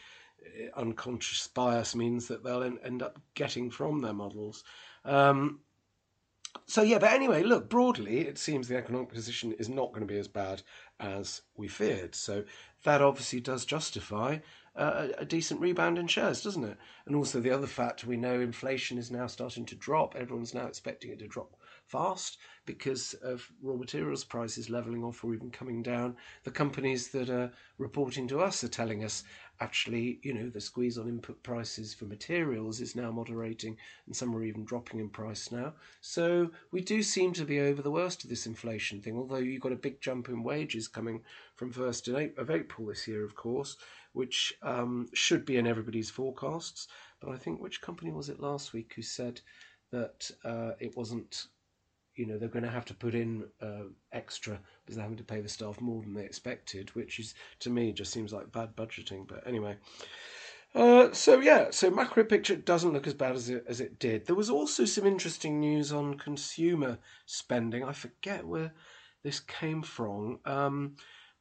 uh, 0.41 0.79
unconscious 0.79 1.49
bias 1.49 1.95
means 1.95 2.29
that 2.29 2.45
they'll 2.45 2.63
end 2.63 3.03
up 3.03 3.19
getting 3.33 3.69
from 3.69 3.99
their 3.99 4.13
models. 4.13 4.63
Um, 5.03 5.59
so 6.65 6.81
yeah, 6.81 6.97
but 6.97 7.11
anyway, 7.11 7.43
look 7.43 7.69
broadly, 7.69 8.21
it 8.21 8.37
seems 8.37 8.69
the 8.69 8.77
economic 8.77 9.09
position 9.09 9.51
is 9.53 9.67
not 9.67 9.89
going 9.89 10.07
to 10.07 10.13
be 10.13 10.17
as 10.17 10.29
bad 10.29 10.61
as 11.01 11.41
we 11.57 11.67
feared. 11.67 12.15
So 12.15 12.45
that 12.85 13.01
obviously 13.01 13.41
does 13.41 13.65
justify 13.65 14.37
uh, 14.77 15.09
a 15.17 15.25
decent 15.25 15.59
rebound 15.59 15.97
in 15.97 16.07
shares, 16.07 16.41
doesn't 16.41 16.63
it? 16.63 16.77
And 17.05 17.17
also 17.17 17.41
the 17.41 17.51
other 17.51 17.67
fact 17.67 18.05
we 18.05 18.15
know 18.15 18.39
inflation 18.39 18.97
is 18.97 19.11
now 19.11 19.27
starting 19.27 19.65
to 19.65 19.75
drop. 19.75 20.15
Everyone's 20.15 20.53
now 20.53 20.67
expecting 20.67 21.11
it 21.11 21.19
to 21.19 21.27
drop 21.27 21.57
fast 21.87 22.37
because 22.65 23.13
of 23.15 23.49
raw 23.61 23.75
materials 23.75 24.23
prices 24.23 24.69
leveling 24.69 25.03
off 25.03 25.23
or 25.23 25.33
even 25.33 25.49
coming 25.49 25.81
down. 25.81 26.15
The 26.43 26.51
companies 26.51 27.07
that 27.09 27.29
are 27.29 27.51
reporting 27.77 28.27
to 28.27 28.41
us 28.41 28.63
are 28.63 28.67
telling 28.67 29.03
us 29.05 29.23
actually, 29.59 30.19
you 30.21 30.33
know, 30.33 30.49
the 30.49 30.61
squeeze 30.61 30.97
on 30.97 31.07
input 31.07 31.41
prices 31.43 31.93
for 31.93 32.05
materials 32.05 32.81
is 32.81 32.95
now 32.95 33.09
moderating 33.09 33.77
and 34.05 34.15
some 34.15 34.35
are 34.35 34.43
even 34.43 34.65
dropping 34.65 34.99
in 34.99 35.09
price 35.09 35.51
now. 35.51 35.73
So 36.01 36.51
we 36.71 36.81
do 36.81 37.01
seem 37.01 37.31
to 37.33 37.45
be 37.45 37.61
over 37.61 37.81
the 37.81 37.91
worst 37.91 38.23
of 38.23 38.29
this 38.29 38.45
inflation 38.45 39.01
thing, 39.01 39.17
although 39.17 39.37
you've 39.37 39.61
got 39.61 39.71
a 39.71 39.77
big 39.77 40.01
jump 40.01 40.27
in 40.29 40.43
wages 40.43 40.87
coming 40.87 41.23
from 41.55 41.73
1st 41.73 42.37
of 42.37 42.51
April 42.51 42.87
this 42.87 43.07
year, 43.07 43.23
of 43.23 43.35
course, 43.35 43.77
which 44.11 44.53
um, 44.61 45.07
should 45.13 45.45
be 45.45 45.57
in 45.57 45.65
everybody's 45.65 46.09
forecasts. 46.09 46.87
But 47.21 47.31
I 47.31 47.37
think 47.37 47.61
which 47.61 47.81
company 47.81 48.11
was 48.11 48.29
it 48.29 48.39
last 48.39 48.73
week 48.73 48.93
who 48.95 49.01
said 49.01 49.41
that 49.91 50.29
uh, 50.43 50.71
it 50.79 50.95
wasn't 50.97 51.47
you 52.17 52.25
know 52.25 52.37
they're 52.37 52.49
going 52.49 52.65
to 52.65 52.69
have 52.69 52.85
to 52.85 52.93
put 52.93 53.15
in 53.15 53.45
uh, 53.61 53.83
extra 54.11 54.59
because 54.83 54.95
they're 54.95 55.03
having 55.03 55.17
to 55.17 55.23
pay 55.23 55.39
the 55.39 55.47
staff 55.47 55.79
more 55.79 56.01
than 56.01 56.13
they 56.13 56.25
expected, 56.25 56.89
which 56.95 57.19
is 57.19 57.35
to 57.59 57.69
me 57.69 57.93
just 57.93 58.11
seems 58.11 58.33
like 58.33 58.51
bad 58.51 58.75
budgeting. 58.75 59.27
But 59.27 59.45
anyway, 59.47 59.77
uh, 60.75 61.13
so 61.13 61.39
yeah, 61.39 61.67
so 61.71 61.89
macro 61.89 62.23
picture 62.23 62.55
doesn't 62.55 62.93
look 62.93 63.07
as 63.07 63.13
bad 63.13 63.35
as 63.35 63.49
it 63.49 63.63
as 63.67 63.79
it 63.79 63.99
did. 63.99 64.25
There 64.25 64.35
was 64.35 64.49
also 64.49 64.83
some 64.85 65.05
interesting 65.05 65.59
news 65.59 65.93
on 65.93 66.15
consumer 66.17 66.97
spending. 67.25 67.83
I 67.83 67.93
forget 67.93 68.45
where 68.45 68.73
this 69.23 69.39
came 69.39 69.83
from. 69.83 70.39
Um, 70.45 70.95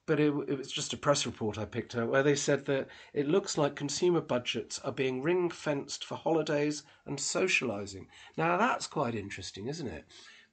but 0.07 0.21
it, 0.21 0.33
it, 0.47 0.57
was 0.57 0.71
just 0.71 0.93
a 0.93 0.97
press 0.97 1.27
report 1.27 1.59
I 1.59 1.65
picked 1.65 1.97
up 1.97 2.09
where 2.09 2.23
they 2.23 2.37
said 2.37 2.65
that 2.67 2.87
it 3.13 3.27
looks 3.27 3.59
like 3.59 3.75
consumer 3.75 4.21
budgets 4.21 4.79
are 4.85 4.93
being 4.93 5.21
ring 5.21 5.51
fenced 5.51 6.05
for 6.05 6.15
holidays 6.15 6.85
and 7.07 7.19
socializing. 7.19 8.07
Now 8.37 8.57
that's 8.57 8.87
quite 8.87 9.17
interesting, 9.17 9.67
isn't 9.67 9.89
it? 9.89 10.05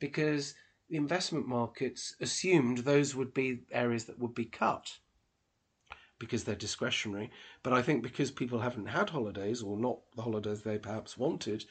Because 0.03 0.53
the 0.89 0.97
investment 0.97 1.47
markets 1.47 2.13
assumed 2.19 2.79
those 2.79 3.15
would 3.15 3.33
be 3.33 3.61
areas 3.71 4.03
that 4.03 4.19
would 4.19 4.35
be 4.35 4.43
cut 4.43 4.91
because 6.19 6.43
they're 6.43 6.55
discretionary. 6.55 7.31
But 7.63 7.71
I 7.71 7.81
think 7.81 8.03
because 8.03 8.29
people 8.29 8.59
haven't 8.59 8.87
had 8.87 9.09
holidays 9.09 9.61
or 9.61 9.77
not 9.77 9.99
the 10.17 10.21
holidays 10.21 10.61
they 10.61 10.77
perhaps 10.77 11.17
wanted 11.17 11.63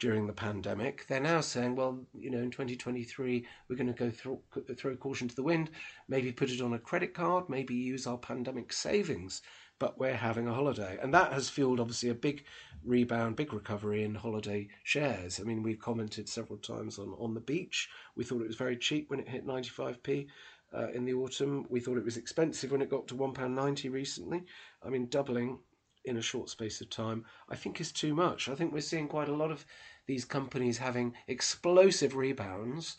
during 0.00 0.26
the 0.26 0.34
pandemic, 0.34 1.06
they're 1.06 1.18
now 1.18 1.40
saying, 1.40 1.76
well, 1.76 1.98
you 2.12 2.28
know, 2.28 2.40
in 2.40 2.50
2023, 2.50 3.46
we're 3.70 3.76
going 3.76 3.86
to 3.86 3.94
go 3.94 4.10
throw, 4.10 4.38
throw 4.76 4.94
caution 4.94 5.26
to 5.26 5.34
the 5.34 5.42
wind, 5.42 5.70
maybe 6.08 6.30
put 6.30 6.50
it 6.50 6.60
on 6.60 6.74
a 6.74 6.78
credit 6.78 7.14
card, 7.14 7.48
maybe 7.48 7.74
use 7.74 8.06
our 8.06 8.18
pandemic 8.18 8.70
savings 8.70 9.40
but 9.78 9.98
we're 9.98 10.16
having 10.16 10.48
a 10.48 10.54
holiday. 10.54 10.98
And 11.00 11.12
that 11.14 11.32
has 11.32 11.48
fueled, 11.48 11.80
obviously, 11.80 12.08
a 12.08 12.14
big 12.14 12.44
rebound, 12.84 13.36
big 13.36 13.52
recovery 13.52 14.02
in 14.04 14.14
holiday 14.14 14.68
shares. 14.82 15.40
I 15.40 15.44
mean, 15.44 15.62
we've 15.62 15.78
commented 15.78 16.28
several 16.28 16.58
times 16.58 16.98
on, 16.98 17.14
on 17.18 17.34
the 17.34 17.40
beach. 17.40 17.88
We 18.16 18.24
thought 18.24 18.42
it 18.42 18.48
was 18.48 18.56
very 18.56 18.76
cheap 18.76 19.10
when 19.10 19.20
it 19.20 19.28
hit 19.28 19.46
95p. 19.46 20.26
Uh, 20.74 20.88
in 20.90 21.04
the 21.04 21.14
autumn, 21.14 21.66
we 21.70 21.80
thought 21.80 21.96
it 21.96 22.04
was 22.04 22.16
expensive 22.16 22.70
when 22.70 22.82
it 22.82 22.90
got 22.90 23.08
to 23.08 23.14
£1.90 23.14 23.90
recently. 23.90 24.44
I 24.84 24.90
mean, 24.90 25.06
doubling 25.06 25.58
in 26.04 26.16
a 26.16 26.22
short 26.22 26.48
space 26.48 26.80
of 26.80 26.90
time, 26.90 27.24
I 27.48 27.56
think 27.56 27.80
is 27.80 27.92
too 27.92 28.14
much. 28.14 28.48
I 28.48 28.54
think 28.54 28.72
we're 28.72 28.80
seeing 28.80 29.08
quite 29.08 29.28
a 29.28 29.34
lot 29.34 29.50
of 29.50 29.64
these 30.06 30.24
companies 30.24 30.78
having 30.78 31.14
explosive 31.26 32.16
rebounds. 32.16 32.96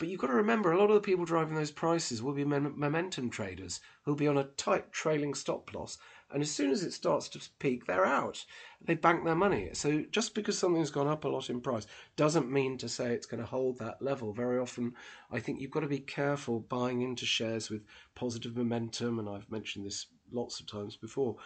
But 0.00 0.08
you've 0.08 0.20
got 0.20 0.28
to 0.28 0.32
remember, 0.32 0.72
a 0.72 0.78
lot 0.78 0.88
of 0.88 0.94
the 0.94 1.00
people 1.02 1.26
driving 1.26 1.54
those 1.54 1.70
prices 1.70 2.22
will 2.22 2.32
be 2.32 2.42
momentum 2.42 3.28
traders 3.28 3.80
who'll 4.02 4.16
be 4.16 4.28
on 4.28 4.38
a 4.38 4.44
tight 4.44 4.90
trailing 4.92 5.34
stop 5.34 5.74
loss. 5.74 5.98
And 6.30 6.42
as 6.42 6.50
soon 6.50 6.70
as 6.70 6.82
it 6.82 6.94
starts 6.94 7.28
to 7.28 7.40
peak, 7.58 7.84
they're 7.84 8.06
out. 8.06 8.42
They 8.80 8.94
bank 8.94 9.24
their 9.24 9.34
money. 9.34 9.68
So 9.74 10.02
just 10.10 10.34
because 10.34 10.56
something's 10.56 10.90
gone 10.90 11.06
up 11.06 11.24
a 11.26 11.28
lot 11.28 11.50
in 11.50 11.60
price 11.60 11.86
doesn't 12.16 12.50
mean 12.50 12.78
to 12.78 12.88
say 12.88 13.12
it's 13.12 13.26
going 13.26 13.42
to 13.42 13.46
hold 13.46 13.78
that 13.78 14.00
level. 14.00 14.32
Very 14.32 14.58
often, 14.58 14.94
I 15.30 15.38
think 15.38 15.60
you've 15.60 15.70
got 15.70 15.80
to 15.80 15.86
be 15.86 15.98
careful 15.98 16.60
buying 16.60 17.02
into 17.02 17.26
shares 17.26 17.68
with 17.68 17.82
positive 18.14 18.56
momentum. 18.56 19.18
And 19.18 19.28
I've 19.28 19.50
mentioned 19.50 19.84
this 19.84 20.06
lots 20.32 20.60
of 20.60 20.66
times 20.66 20.96
before 20.96 21.36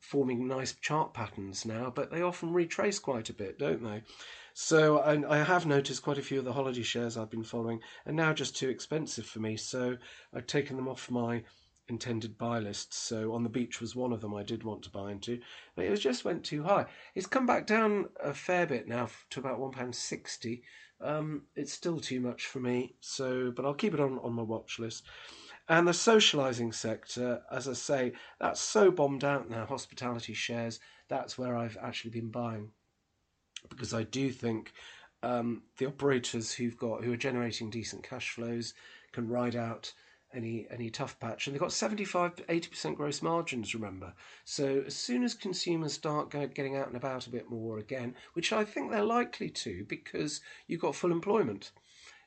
forming 0.00 0.48
nice 0.48 0.72
chart 0.74 1.14
patterns 1.14 1.64
now, 1.64 1.92
but 1.94 2.10
they 2.10 2.22
often 2.22 2.52
retrace 2.52 2.98
quite 2.98 3.30
a 3.30 3.34
bit, 3.34 3.60
don't 3.60 3.84
they? 3.84 4.02
So 4.54 4.98
I, 4.98 5.40
I, 5.40 5.44
have 5.44 5.64
noticed 5.64 6.02
quite 6.02 6.18
a 6.18 6.22
few 6.22 6.38
of 6.38 6.44
the 6.44 6.52
holiday 6.52 6.82
shares 6.82 7.16
I've 7.16 7.30
been 7.30 7.42
following 7.42 7.80
are 8.06 8.12
now 8.12 8.34
just 8.34 8.54
too 8.54 8.68
expensive 8.68 9.24
for 9.24 9.40
me. 9.40 9.56
So 9.56 9.96
I've 10.34 10.46
taken 10.46 10.76
them 10.76 10.88
off 10.88 11.10
my 11.10 11.42
intended 11.88 12.36
buy 12.36 12.58
lists. 12.58 12.98
So 12.98 13.32
on 13.32 13.42
the 13.42 13.48
beach 13.48 13.80
was 13.80 13.96
one 13.96 14.12
of 14.12 14.20
them 14.20 14.34
I 14.34 14.42
did 14.42 14.62
want 14.62 14.82
to 14.82 14.90
buy 14.90 15.10
into, 15.10 15.40
but 15.74 15.86
it 15.86 15.90
was 15.90 16.00
just 16.00 16.24
went 16.24 16.44
too 16.44 16.62
high. 16.62 16.86
It's 17.14 17.26
come 17.26 17.46
back 17.46 17.66
down 17.66 18.08
a 18.22 18.34
fair 18.34 18.66
bit 18.66 18.86
now 18.86 19.08
to 19.30 19.40
about 19.40 19.58
one 19.58 19.72
pound 19.72 19.94
sixty. 19.94 20.62
Um, 21.00 21.42
it's 21.56 21.72
still 21.72 21.98
too 21.98 22.20
much 22.20 22.46
for 22.46 22.60
me, 22.60 22.94
so 23.00 23.50
but 23.50 23.64
I'll 23.64 23.74
keep 23.74 23.94
it 23.94 24.00
on 24.00 24.18
on 24.18 24.34
my 24.34 24.42
watch 24.42 24.78
list. 24.78 25.04
And 25.68 25.86
the 25.88 25.92
socialising 25.92 26.74
sector, 26.74 27.42
as 27.50 27.68
I 27.68 27.72
say, 27.72 28.12
that's 28.38 28.60
so 28.60 28.90
bombed 28.90 29.24
out 29.24 29.48
now. 29.48 29.64
Hospitality 29.64 30.34
shares, 30.34 30.80
that's 31.08 31.38
where 31.38 31.56
I've 31.56 31.78
actually 31.80 32.10
been 32.10 32.30
buying 32.30 32.70
because 33.68 33.94
I 33.94 34.02
do 34.04 34.30
think 34.30 34.72
um, 35.22 35.62
the 35.78 35.86
operators 35.86 36.52
who've 36.52 36.76
got 36.76 37.04
who 37.04 37.12
are 37.12 37.16
generating 37.16 37.70
decent 37.70 38.02
cash 38.02 38.30
flows 38.30 38.74
can 39.12 39.28
ride 39.28 39.56
out 39.56 39.92
any 40.34 40.66
any 40.70 40.90
tough 40.90 41.18
patch. 41.20 41.46
And 41.46 41.54
they've 41.54 41.60
got 41.60 41.72
75 41.72 42.36
to 42.36 42.42
80% 42.44 42.96
gross 42.96 43.22
margins 43.22 43.74
remember. 43.74 44.14
So 44.44 44.82
as 44.86 44.96
soon 44.96 45.22
as 45.24 45.34
consumers 45.34 45.92
start 45.92 46.30
getting 46.30 46.76
out 46.76 46.88
and 46.88 46.96
about 46.96 47.26
a 47.26 47.30
bit 47.30 47.50
more 47.50 47.78
again 47.78 48.14
which 48.32 48.52
i 48.52 48.64
think 48.64 48.90
they're 48.90 49.04
likely 49.04 49.50
to 49.50 49.84
because 49.88 50.40
you've 50.66 50.80
got 50.80 50.96
full 50.96 51.12
employment. 51.12 51.72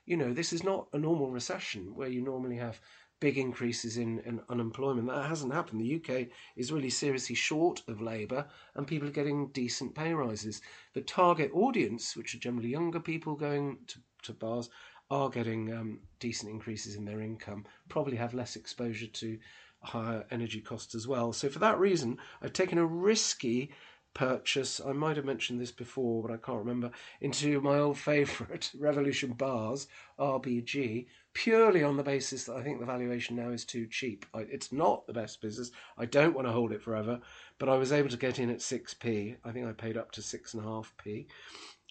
You 0.05 0.17
know 0.17 0.33
this 0.33 0.53
is 0.53 0.63
not 0.63 0.87
a 0.93 0.99
normal 0.99 1.31
recession 1.31 1.95
where 1.95 2.09
you 2.09 2.21
normally 2.21 2.57
have 2.57 2.79
big 3.19 3.37
increases 3.37 3.97
in, 3.97 4.19
in 4.19 4.41
unemployment. 4.49 5.07
That 5.07 5.29
hasn't 5.29 5.53
happened. 5.53 5.81
The 5.81 5.95
UK 5.95 6.27
is 6.55 6.71
really 6.71 6.89
seriously 6.89 7.35
short 7.35 7.81
of 7.87 8.01
labour 8.01 8.45
and 8.75 8.87
people 8.87 9.07
are 9.07 9.13
getting 9.13 9.47
decent 9.47 9.95
pay 9.95 10.13
rises. 10.13 10.61
The 10.93 11.01
target 11.01 11.51
audience, 11.53 12.15
which 12.15 12.35
are 12.35 12.39
generally 12.39 12.69
younger 12.69 12.99
people 12.99 13.35
going 13.35 13.79
to, 13.87 13.99
to 14.23 14.33
bars, 14.33 14.69
are 15.09 15.29
getting 15.29 15.73
um, 15.73 15.99
decent 16.19 16.51
increases 16.51 16.95
in 16.95 17.05
their 17.05 17.21
income, 17.21 17.65
probably 17.89 18.17
have 18.17 18.33
less 18.33 18.55
exposure 18.55 19.07
to 19.07 19.37
higher 19.79 20.25
energy 20.31 20.61
costs 20.61 20.95
as 20.95 21.07
well. 21.07 21.31
So, 21.31 21.47
for 21.47 21.59
that 21.59 21.79
reason, 21.79 22.17
I've 22.41 22.53
taken 22.53 22.77
a 22.77 22.85
risky 22.85 23.71
purchase. 24.15 24.81
I 24.83 24.93
might 24.93 25.17
have 25.17 25.25
mentioned 25.25 25.61
this 25.61 25.71
before, 25.71 26.23
but 26.23 26.33
I 26.33 26.37
can't 26.37 26.57
remember. 26.57 26.89
Into 27.21 27.61
my 27.61 27.77
old 27.77 27.99
favourite, 27.99 28.71
Revolution 28.79 29.33
Bars, 29.33 29.87
RBG, 30.17 31.05
purely 31.33 31.83
on 31.83 31.97
the 31.97 32.03
basis 32.03 32.45
that 32.45 32.55
I 32.55 32.63
think 32.63 32.79
the 32.79 32.85
valuation 32.87 33.35
now 33.35 33.49
is 33.49 33.63
too 33.63 33.85
cheap. 33.85 34.25
I, 34.33 34.39
it's 34.49 34.71
not 34.71 35.05
the 35.05 35.13
best 35.13 35.41
business. 35.41 35.69
I 35.97 36.05
don't 36.05 36.33
want 36.33 36.47
to 36.47 36.53
hold 36.53 36.71
it 36.71 36.81
forever, 36.81 37.19
but 37.59 37.69
I 37.69 37.77
was 37.77 37.91
able 37.91 38.09
to 38.09 38.17
get 38.17 38.39
in 38.39 38.49
at 38.49 38.59
6p. 38.59 39.37
I 39.43 39.51
think 39.51 39.67
I 39.67 39.73
paid 39.73 39.97
up 39.97 40.11
to 40.13 40.21
6.5p. 40.21 41.27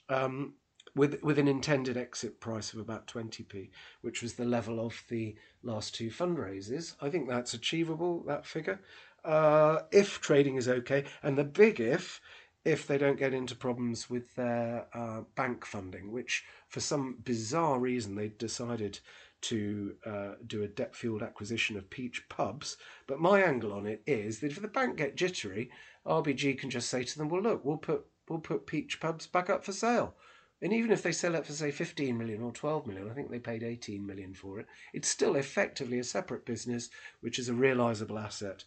Um, 0.09 0.55
with 0.97 1.21
with 1.23 1.39
an 1.39 1.49
intended 1.49 1.97
exit 1.97 2.41
price 2.41 2.73
of 2.73 2.79
about 2.79 3.07
20p, 3.09 3.71
which 4.03 4.23
was 4.23 4.35
the 4.35 4.45
level 4.45 4.85
of 4.85 5.03
the 5.09 5.35
last 5.63 5.95
two 5.95 6.09
fundraisers. 6.09 6.95
I 7.01 7.11
think 7.11 7.29
that's 7.29 7.55
achievable, 7.55 8.23
that 8.29 8.47
figure 8.47 8.81
uh, 9.25 9.81
if 9.91 10.21
trading 10.21 10.57
is 10.57 10.69
okay, 10.69 11.05
and 11.23 11.37
the 11.39 11.45
big 11.45 11.81
if, 11.81 12.21
if 12.65 12.87
they 12.87 12.97
don't 12.97 13.19
get 13.19 13.35
into 13.35 13.55
problems 13.55 14.09
with 14.09 14.35
their 14.35 14.87
uh, 14.95 15.23
bank 15.35 15.65
funding, 15.67 16.11
which 16.11 16.45
for 16.69 16.81
some 16.81 17.17
bizarre 17.25 17.79
reason 17.79 18.15
they 18.15 18.29
decided 18.29 18.99
to 19.43 19.95
uh, 20.07 20.33
do 20.47 20.63
a 20.63 20.69
debt 20.69 20.97
fueled 20.97 21.23
acquisition 21.23 21.77
of 21.77 21.91
Peach 21.91 22.27
Pubs. 22.31 22.79
But 23.07 23.21
my 23.21 23.43
angle 23.43 23.73
on 23.75 23.87
it 23.87 24.03
is 24.07 24.41
that 24.41 24.53
if 24.53 24.63
the 24.63 24.69
bank 24.69 24.97
get 24.97 25.17
jittery, 25.17 25.71
RBG 26.07 26.59
can 26.59 26.71
just 26.71 26.89
say 26.89 27.05
to 27.05 27.19
them, 27.19 27.29
"Well, 27.29 27.43
look, 27.43 27.65
we'll 27.65 27.77
put 27.77 28.07
we'll 28.29 28.39
put 28.39 28.67
Peach 28.67 29.01
Pubs 29.01 29.27
back 29.27 29.51
up 29.51 29.65
for 29.65 29.73
sale." 29.73 30.15
And 30.63 30.73
even 30.73 30.93
if 30.93 31.03
they 31.03 31.13
sell 31.13 31.35
it 31.35 31.45
for 31.45 31.53
say 31.53 31.71
15 31.71 32.17
million 32.17 32.41
or 32.41 32.53
12 32.53 32.87
million, 32.87 33.11
I 33.11 33.13
think 33.13 33.31
they 33.31 33.39
paid 33.39 33.63
18 33.63 34.07
million 34.07 34.33
for 34.33 34.61
it, 34.61 34.67
it's 34.95 35.09
still 35.09 35.37
effectively 35.37 35.99
a 35.99 36.05
separate 36.05 36.47
business, 36.47 36.89
which 37.21 37.39
is 37.39 37.51
a 37.51 37.55
realizable 37.55 38.19
asset 38.19 38.65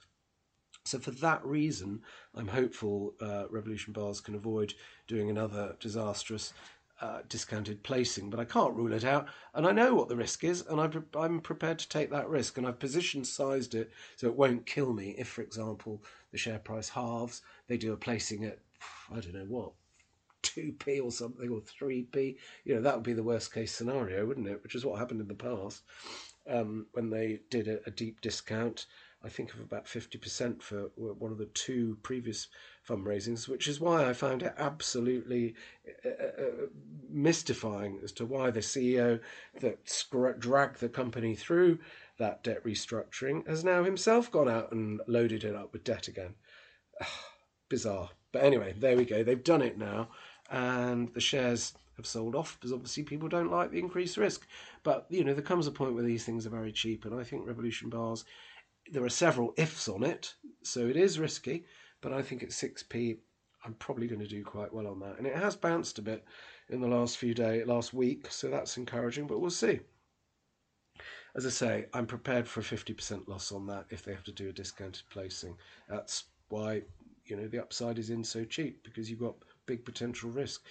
so 0.88 1.00
for 1.00 1.12
that 1.12 1.46
reason, 1.46 2.02
I'm 2.34 2.48
hopeful 2.48 3.14
uh, 3.22 3.46
Revolution 3.50 3.94
Bars 3.94 4.22
can 4.22 4.36
avoid 4.36 4.74
doing 5.08 5.30
another 5.30 5.76
disastrous 5.80 6.54
uh, 7.02 7.20
discounted 7.30 7.84
placing, 7.84 8.30
but 8.30 8.40
I 8.40 8.46
can't 8.46 8.74
rule 8.74 8.94
it 8.94 9.04
out. 9.04 9.28
And 9.54 9.68
I 9.68 9.72
know 9.72 9.94
what 9.94 10.10
the 10.10 10.16
risk 10.16 10.44
is, 10.44 10.66
and 10.66 10.80
I'm, 10.80 11.06
I'm 11.14 11.42
prepared 11.42 11.80
to 11.80 11.90
take 11.90 12.10
that 12.12 12.30
risk. 12.30 12.58
And 12.58 12.66
I've 12.66 12.80
position 12.80 13.24
sized 13.24 13.76
it 13.76 13.92
so 14.16 14.28
it 14.28 14.36
won't 14.36 14.66
kill 14.66 14.94
me 14.94 15.14
if, 15.18 15.28
for 15.28 15.42
example, 15.42 16.04
the 16.32 16.38
share 16.38 16.60
price 16.60 16.90
halves. 16.90 17.42
They 17.68 17.78
do 17.78 17.94
a 17.94 17.98
placing 17.98 18.46
at, 18.46 18.60
I 19.12 19.20
don't 19.20 19.36
know 19.36 19.46
what, 19.48 19.74
2p 20.44 21.04
or 21.04 21.12
something, 21.12 21.50
or 21.50 21.62
3p. 21.62 22.38
You 22.66 22.76
know, 22.76 22.82
that 22.82 22.96
would 22.96 23.04
be 23.04 23.14
the 23.14 23.24
worst 23.24 23.54
case 23.54 23.74
scenario, 23.74 24.26
wouldn't 24.26 24.48
it? 24.48 24.64
Which 24.64 24.76
is 24.76 24.86
what 24.86 24.98
happened 24.98 25.22
in 25.22 25.28
the 25.28 25.36
past 25.36 25.84
um, 26.50 26.88
when 26.94 27.10
they 27.10 27.42
did 27.50 27.68
a, 27.68 27.80
a 27.86 27.92
deep 27.92 28.22
discount. 28.22 28.88
I 29.24 29.30
think 29.30 29.54
of 29.54 29.60
about 29.60 29.86
50% 29.86 30.62
for 30.62 30.90
one 30.96 31.32
of 31.32 31.38
the 31.38 31.48
two 31.48 31.98
previous 32.04 32.48
fundraisings, 32.88 33.48
which 33.48 33.68
is 33.68 33.80
why 33.80 34.08
I 34.08 34.14
found 34.14 34.44
it 34.44 34.54
absolutely 34.58 35.56
uh, 36.06 36.10
uh, 36.10 36.42
uh 36.42 36.68
mystifying 37.10 38.00
as 38.04 38.12
to 38.14 38.26
why 38.26 38.52
the 38.52 38.60
CEO 38.60 39.20
that 39.60 40.40
dragged 40.40 40.80
the 40.80 40.90
company 40.90 41.36
through 41.36 41.80
that 42.20 42.44
debt 42.44 42.64
restructuring 42.64 43.48
has 43.48 43.64
now 43.64 43.84
himself 43.84 44.32
gone 44.32 44.50
out 44.50 44.72
and 44.72 45.02
loaded 45.08 45.44
it 45.44 45.56
up 45.56 45.74
with 45.74 45.84
debt 45.84 46.08
again. 46.08 46.36
Bizarre. 47.70 48.10
But 48.32 48.44
anyway, 48.44 48.74
there 48.78 48.98
we 48.98 49.06
go. 49.06 49.24
They've 49.24 49.44
done 49.44 49.62
it 49.62 49.78
now, 49.78 50.10
and 50.50 51.14
the 51.14 51.20
shares 51.20 51.74
have 51.98 52.06
sold 52.06 52.36
off 52.36 52.56
because 52.60 52.72
obviously 52.72 53.04
people 53.04 53.28
don't 53.28 53.52
like 53.52 53.72
the 53.72 53.80
increased 53.80 54.18
risk. 54.18 54.48
But 54.84 55.06
you 55.10 55.24
know, 55.24 55.34
there 55.34 55.42
comes 55.42 55.68
a 55.68 55.72
point 55.72 55.96
where 55.96 56.04
these 56.04 56.24
things 56.24 56.46
are 56.46 56.52
very 56.52 56.72
cheap, 56.72 57.06
and 57.06 57.20
I 57.20 57.24
think 57.24 57.48
Revolution 57.48 57.90
Bars 57.90 58.26
there 58.92 59.04
are 59.04 59.10
several 59.10 59.54
ifs 59.58 59.88
on 59.88 60.04
it, 60.04 60.34
so 60.64 60.88
it 60.88 60.98
is 60.98 61.20
risky, 61.20 61.66
but 62.02 62.14
I 62.14 62.22
think 62.22 62.44
at 62.44 62.50
6p, 62.50 63.18
I'm 63.66 63.74
probably 63.76 64.08
going 64.08 64.22
to 64.22 64.28
do 64.28 64.44
quite 64.44 64.74
well 64.74 64.88
on 64.88 65.00
that. 65.00 65.18
And 65.18 65.28
it 65.28 65.36
has 65.36 65.56
bounced 65.56 66.00
a 66.00 66.02
bit 66.02 66.24
in 66.70 66.80
the 66.82 66.88
last 66.88 67.18
few 67.18 67.34
days, 67.34 67.66
last 67.66 67.94
week, 67.94 68.28
so 68.32 68.50
that's 68.50 68.78
encouraging, 68.78 69.28
but 69.28 69.40
we'll 69.40 69.50
see. 69.50 69.80
As 71.36 71.46
I 71.46 71.50
say, 71.50 71.86
I'm 71.94 72.08
prepared 72.08 72.48
for 72.48 72.62
a 72.62 72.64
50% 72.64 73.28
loss 73.28 73.52
on 73.52 73.68
that 73.68 73.86
if 73.90 74.04
they 74.04 74.14
have 74.14 74.24
to 74.24 74.32
do 74.32 74.50
a 74.50 74.54
discounted 74.54 75.04
placing. 75.10 75.56
That's 75.88 76.26
why, 76.50 76.82
you 77.26 77.36
know, 77.36 77.48
the 77.48 77.62
upside 77.62 78.00
is 78.00 78.10
in 78.10 78.24
so 78.24 78.44
cheap 78.44 78.84
because 78.84 79.10
you've 79.10 79.20
got 79.20 79.36
big 79.68 79.86
potential 79.86 80.32
risk. 80.32 80.64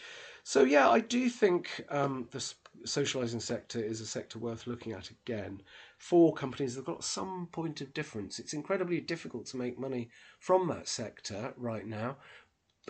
So 0.42 0.64
yeah, 0.64 0.88
I 0.88 1.00
do 1.00 1.28
think 1.28 1.84
um, 1.90 2.28
the 2.32 2.52
socializing 2.84 3.40
sector 3.40 3.78
is 3.78 4.00
a 4.00 4.06
sector 4.06 4.38
worth 4.38 4.66
looking 4.66 4.92
at 4.92 5.10
again 5.10 5.62
for 5.96 6.34
companies 6.34 6.74
that 6.74 6.80
have 6.80 6.94
got 6.94 7.04
some 7.04 7.48
point 7.52 7.80
of 7.80 7.94
difference. 7.94 8.38
It's 8.38 8.52
incredibly 8.52 9.00
difficult 9.00 9.46
to 9.46 9.56
make 9.56 9.78
money 9.78 10.10
from 10.38 10.68
that 10.68 10.88
sector 10.88 11.54
right 11.56 11.86
now, 11.86 12.16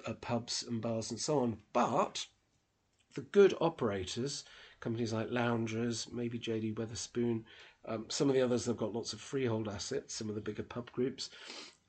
uh, 0.06 0.14
pubs 0.14 0.64
and 0.66 0.80
bars 0.80 1.10
and 1.10 1.20
so 1.20 1.38
on. 1.38 1.58
But 1.72 2.26
the 3.14 3.22
good 3.22 3.54
operators, 3.60 4.44
companies 4.80 5.12
like 5.12 5.30
Loungers, 5.30 6.08
maybe 6.12 6.38
JD 6.38 6.74
Wetherspoon, 6.74 7.44
um, 7.86 8.06
some 8.08 8.28
of 8.28 8.34
the 8.34 8.42
others 8.42 8.66
have 8.66 8.76
got 8.76 8.92
lots 8.92 9.12
of 9.12 9.20
freehold 9.20 9.68
assets, 9.68 10.14
some 10.14 10.28
of 10.28 10.34
the 10.34 10.40
bigger 10.40 10.64
pub 10.64 10.90
groups. 10.92 11.30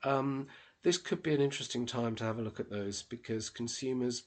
Um, 0.04 0.46
this 0.84 0.96
could 0.96 1.22
be 1.22 1.34
an 1.34 1.40
interesting 1.40 1.84
time 1.84 2.14
to 2.16 2.24
have 2.24 2.38
a 2.38 2.42
look 2.42 2.60
at 2.60 2.70
those 2.70 3.02
because 3.02 3.50
consumers 3.50 4.24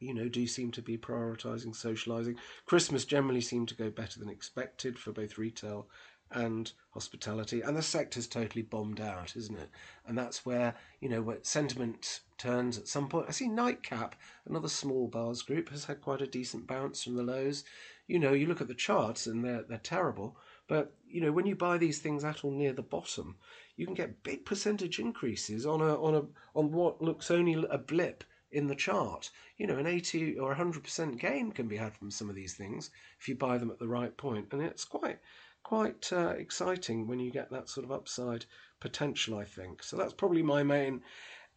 you 0.00 0.14
know, 0.14 0.28
do 0.28 0.46
seem 0.46 0.70
to 0.72 0.82
be 0.82 0.96
prioritising 0.96 1.74
socialising. 1.74 2.36
Christmas 2.66 3.04
generally 3.04 3.40
seemed 3.40 3.68
to 3.68 3.74
go 3.74 3.90
better 3.90 4.20
than 4.20 4.28
expected 4.28 4.98
for 4.98 5.12
both 5.12 5.38
retail 5.38 5.88
and 6.30 6.72
hospitality, 6.90 7.62
and 7.62 7.76
the 7.76 7.82
sector's 7.82 8.26
totally 8.26 8.62
bombed 8.62 9.00
out, 9.00 9.34
isn't 9.34 9.58
it? 9.58 9.70
And 10.06 10.16
that's 10.16 10.44
where 10.44 10.74
you 11.00 11.08
know 11.08 11.22
where 11.22 11.38
sentiment 11.42 12.20
turns 12.36 12.78
at 12.78 12.88
some 12.88 13.08
point. 13.08 13.26
I 13.28 13.32
see 13.32 13.48
Nightcap, 13.48 14.14
another 14.46 14.68
small 14.68 15.08
bars 15.08 15.42
group, 15.42 15.70
has 15.70 15.86
had 15.86 16.02
quite 16.02 16.20
a 16.20 16.26
decent 16.26 16.66
bounce 16.66 17.02
from 17.02 17.16
the 17.16 17.22
lows. 17.22 17.64
You 18.06 18.18
know, 18.18 18.32
you 18.32 18.46
look 18.46 18.60
at 18.60 18.68
the 18.68 18.74
charts 18.74 19.26
and 19.26 19.44
they're 19.44 19.62
they're 19.62 19.78
terrible, 19.78 20.36
but 20.66 20.92
you 21.08 21.20
know 21.20 21.32
when 21.32 21.46
you 21.46 21.56
buy 21.56 21.78
these 21.78 21.98
things 21.98 22.24
at 22.24 22.44
or 22.44 22.52
near 22.52 22.72
the 22.72 22.82
bottom, 22.82 23.36
you 23.76 23.86
can 23.86 23.94
get 23.94 24.22
big 24.22 24.44
percentage 24.44 24.98
increases 24.98 25.64
on 25.64 25.80
a 25.80 25.94
on 26.02 26.14
a 26.14 26.22
on 26.58 26.72
what 26.72 27.00
looks 27.00 27.30
only 27.30 27.54
a 27.70 27.78
blip 27.78 28.24
in 28.50 28.66
the 28.66 28.74
chart. 28.74 29.30
You 29.56 29.66
know, 29.66 29.76
an 29.76 29.86
80 29.86 30.38
or 30.38 30.54
100% 30.54 31.18
gain 31.18 31.52
can 31.52 31.68
be 31.68 31.76
had 31.76 31.94
from 31.96 32.10
some 32.10 32.28
of 32.28 32.36
these 32.36 32.54
things 32.54 32.90
if 33.20 33.28
you 33.28 33.34
buy 33.34 33.58
them 33.58 33.70
at 33.70 33.78
the 33.78 33.88
right 33.88 34.16
point, 34.16 34.48
and 34.52 34.62
it's 34.62 34.84
quite 34.84 35.18
quite 35.62 36.10
uh, 36.12 36.28
exciting 36.30 37.06
when 37.06 37.18
you 37.18 37.30
get 37.30 37.50
that 37.50 37.68
sort 37.68 37.84
of 37.84 37.92
upside 37.92 38.46
potential. 38.80 39.36
I 39.36 39.44
think 39.44 39.82
so. 39.82 39.96
That's 39.96 40.14
probably 40.14 40.42
my 40.42 40.62
main 40.62 41.02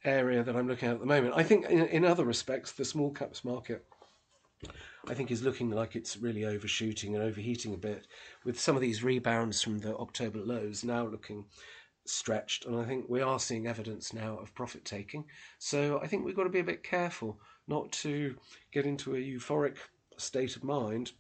area 0.04 0.44
that 0.44 0.56
I'm 0.56 0.68
looking 0.68 0.90
at 0.90 0.96
at 0.96 1.00
the 1.00 1.06
moment. 1.06 1.34
I 1.38 1.44
think 1.44 1.66
in, 1.66 1.86
in 1.88 2.06
other 2.06 2.26
respects, 2.26 2.72
the 2.72 2.86
small 2.86 3.12
caps 3.12 3.46
market. 3.46 3.86
I 5.08 5.16
think 5.16 5.32
is 5.32 5.42
looking 5.42 5.72
like 5.72 5.96
it's 5.96 6.18
really 6.18 6.46
overshooting 6.46 7.16
and 7.16 7.24
overheating 7.24 7.74
a 7.74 7.78
bit, 7.78 8.06
with 8.44 8.60
some 8.60 8.76
of 8.76 8.82
these 8.82 9.04
rebounds 9.04 9.60
from 9.60 9.80
the 9.80 9.98
October 9.98 10.38
lows 10.38 10.84
now 10.84 11.08
looking 11.08 11.46
stretched, 12.06 12.66
and 12.66 12.76
I 12.76 12.84
think 12.84 13.06
we 13.08 13.22
are 13.22 13.40
seeing 13.40 13.68
evidence 13.68 14.14
now 14.14 14.38
of 14.38 14.54
profit 14.54 14.86
taking. 14.86 15.26
So 15.60 16.00
I 16.02 16.08
think 16.08 16.26
we've 16.26 16.36
got 16.36 16.44
to 16.44 16.50
be 16.50 16.60
a 16.60 16.64
bit 16.64 16.84
careful 16.84 17.40
not 17.68 17.92
to 17.94 18.36
get 18.72 18.86
into 18.86 19.16
a 19.16 19.20
euphoric 19.20 19.78
state 20.18 20.56
of 20.56 20.64
mind 20.64 21.12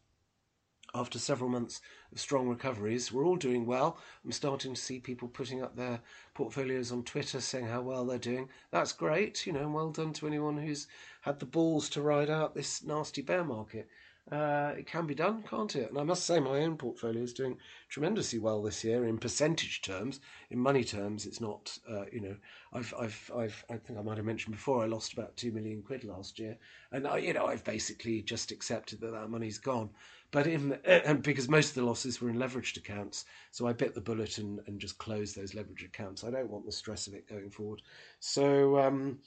after 0.93 1.17
several 1.17 1.49
months 1.49 1.81
of 2.11 2.19
strong 2.19 2.49
recoveries. 2.49 3.11
We're 3.11 3.25
all 3.25 3.37
doing 3.37 3.65
well. 3.65 3.97
I'm 4.25 4.31
starting 4.31 4.73
to 4.73 4.81
see 4.81 4.99
people 4.99 5.27
putting 5.27 5.61
up 5.61 5.75
their 5.75 6.01
portfolios 6.33 6.91
on 6.91 7.03
Twitter 7.03 7.39
saying 7.39 7.67
how 7.67 7.81
well 7.81 8.05
they're 8.05 8.17
doing. 8.17 8.49
That's 8.71 8.91
great, 8.91 9.45
you 9.45 9.53
know, 9.53 9.61
and 9.61 9.73
well 9.73 9.91
done 9.91 10.13
to 10.13 10.27
anyone 10.27 10.57
who's 10.57 10.87
had 11.21 11.39
the 11.39 11.45
balls 11.45 11.89
to 11.91 12.01
ride 12.01 12.29
out 12.29 12.55
this 12.55 12.83
nasty 12.83 13.21
bear 13.21 13.43
market. 13.43 13.87
Uh, 14.31 14.73
it 14.77 14.87
can 14.87 15.05
be 15.05 15.13
done, 15.13 15.43
can't 15.43 15.75
it? 15.75 15.89
And 15.89 15.99
I 15.99 16.03
must 16.03 16.25
say, 16.25 16.39
my 16.39 16.59
own 16.59 16.77
portfolio 16.77 17.21
is 17.21 17.33
doing 17.33 17.57
tremendously 17.89 18.39
well 18.39 18.61
this 18.61 18.81
year 18.81 19.05
in 19.05 19.17
percentage 19.17 19.81
terms. 19.81 20.21
In 20.49 20.57
money 20.57 20.85
terms, 20.85 21.25
it's 21.25 21.41
not. 21.41 21.77
Uh, 21.89 22.05
you 22.13 22.21
know, 22.21 22.35
I've, 22.71 22.93
I've, 22.97 23.31
I've, 23.35 23.65
I 23.69 23.75
think 23.75 23.99
I 23.99 24.01
might 24.01 24.15
have 24.15 24.25
mentioned 24.25 24.55
before, 24.55 24.83
I 24.83 24.87
lost 24.87 25.11
about 25.11 25.35
two 25.35 25.51
million 25.51 25.81
quid 25.81 26.05
last 26.05 26.39
year, 26.39 26.57
and 26.93 27.05
I, 27.05 27.17
you 27.17 27.33
know, 27.33 27.45
I've 27.45 27.65
basically 27.65 28.21
just 28.21 28.51
accepted 28.51 29.01
that 29.01 29.11
that 29.11 29.29
money's 29.29 29.57
gone. 29.57 29.89
But 30.31 30.47
in 30.47 30.79
and 30.85 31.21
because 31.21 31.49
most 31.49 31.69
of 31.69 31.75
the 31.75 31.83
losses 31.83 32.21
were 32.21 32.29
in 32.29 32.37
leveraged 32.37 32.77
accounts, 32.77 33.25
so 33.51 33.67
I 33.67 33.73
bit 33.73 33.93
the 33.93 33.99
bullet 33.99 34.37
and, 34.37 34.61
and 34.65 34.79
just 34.79 34.97
closed 34.97 35.35
those 35.35 35.51
leveraged 35.51 35.83
accounts. 35.83 36.23
I 36.23 36.31
don't 36.31 36.49
want 36.49 36.65
the 36.65 36.71
stress 36.71 37.07
of 37.07 37.15
it 37.15 37.27
going 37.27 37.49
forward. 37.49 37.81
So. 38.21 38.79
Um, 38.79 39.19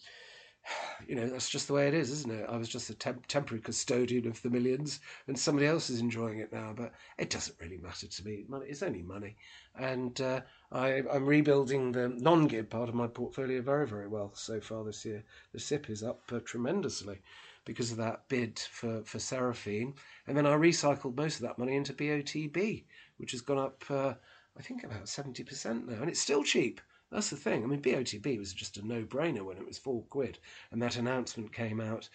you 1.08 1.14
know, 1.14 1.26
that's 1.26 1.48
just 1.48 1.66
the 1.66 1.72
way 1.74 1.88
it 1.88 1.94
is, 1.94 2.10
isn't 2.10 2.32
it? 2.32 2.46
I 2.48 2.56
was 2.56 2.68
just 2.68 2.90
a 2.90 2.94
temp- 2.94 3.26
temporary 3.26 3.60
custodian 3.62 4.26
of 4.26 4.40
the 4.42 4.50
millions, 4.50 5.00
and 5.26 5.38
somebody 5.38 5.66
else 5.66 5.90
is 5.90 6.00
enjoying 6.00 6.38
it 6.38 6.52
now. 6.52 6.72
But 6.74 6.92
it 7.18 7.30
doesn't 7.30 7.58
really 7.60 7.78
matter 7.78 8.06
to 8.06 8.24
me. 8.24 8.44
Money, 8.48 8.66
it's 8.68 8.82
only 8.82 9.02
money, 9.02 9.36
and 9.76 10.18
uh, 10.20 10.40
I, 10.72 11.02
am 11.10 11.26
rebuilding 11.26 11.92
the 11.92 12.08
non-GIB 12.08 12.70
part 12.70 12.88
of 12.88 12.94
my 12.94 13.06
portfolio 13.06 13.60
very, 13.60 13.86
very 13.86 14.08
well 14.08 14.32
so 14.34 14.60
far 14.60 14.84
this 14.84 15.04
year. 15.04 15.24
The 15.52 15.60
SIPP 15.60 15.90
is 15.90 16.02
up 16.02 16.22
uh, 16.32 16.40
tremendously 16.44 17.20
because 17.64 17.90
of 17.90 17.98
that 17.98 18.28
bid 18.28 18.58
for 18.58 19.02
for 19.04 19.18
Seraphine, 19.18 19.94
and 20.26 20.36
then 20.36 20.46
I 20.46 20.54
recycled 20.54 21.16
most 21.16 21.36
of 21.36 21.42
that 21.42 21.58
money 21.58 21.76
into 21.76 21.92
BOTB, 21.92 22.84
which 23.18 23.32
has 23.32 23.40
gone 23.40 23.58
up, 23.58 23.84
uh, 23.90 24.14
I 24.58 24.62
think, 24.62 24.84
about 24.84 25.08
seventy 25.08 25.44
percent 25.44 25.88
now, 25.88 26.00
and 26.00 26.10
it's 26.10 26.20
still 26.20 26.42
cheap. 26.42 26.80
That's 27.10 27.30
the 27.30 27.36
thing. 27.36 27.62
I 27.62 27.66
mean, 27.66 27.82
BOTB 27.82 28.38
was 28.38 28.52
just 28.52 28.76
a 28.76 28.86
no-brainer 28.86 29.44
when 29.44 29.56
it 29.56 29.66
was 29.66 29.78
four 29.78 30.02
quid, 30.10 30.38
and 30.72 30.82
that 30.82 30.96
announcement 30.96 31.52
came 31.52 31.80
out, 31.80 32.08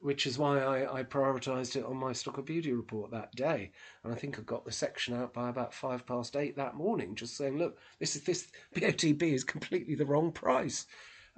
which 0.00 0.26
is 0.26 0.38
why 0.38 0.60
I, 0.60 0.98
I 0.98 1.02
prioritised 1.02 1.74
it 1.74 1.84
on 1.84 1.96
my 1.96 2.12
Stockopedia 2.12 2.76
report 2.76 3.10
that 3.10 3.34
day. 3.34 3.72
And 4.04 4.12
I 4.12 4.16
think 4.16 4.38
I 4.38 4.42
got 4.42 4.64
the 4.64 4.70
section 4.70 5.14
out 5.14 5.32
by 5.32 5.48
about 5.48 5.74
five 5.74 6.06
past 6.06 6.36
eight 6.36 6.56
that 6.56 6.76
morning, 6.76 7.16
just 7.16 7.36
saying, 7.36 7.58
look, 7.58 7.78
this 7.98 8.14
is 8.14 8.22
this 8.22 8.48
BOTB 8.74 9.22
is 9.22 9.42
completely 9.42 9.94
the 9.94 10.06
wrong 10.06 10.30
price, 10.30 10.86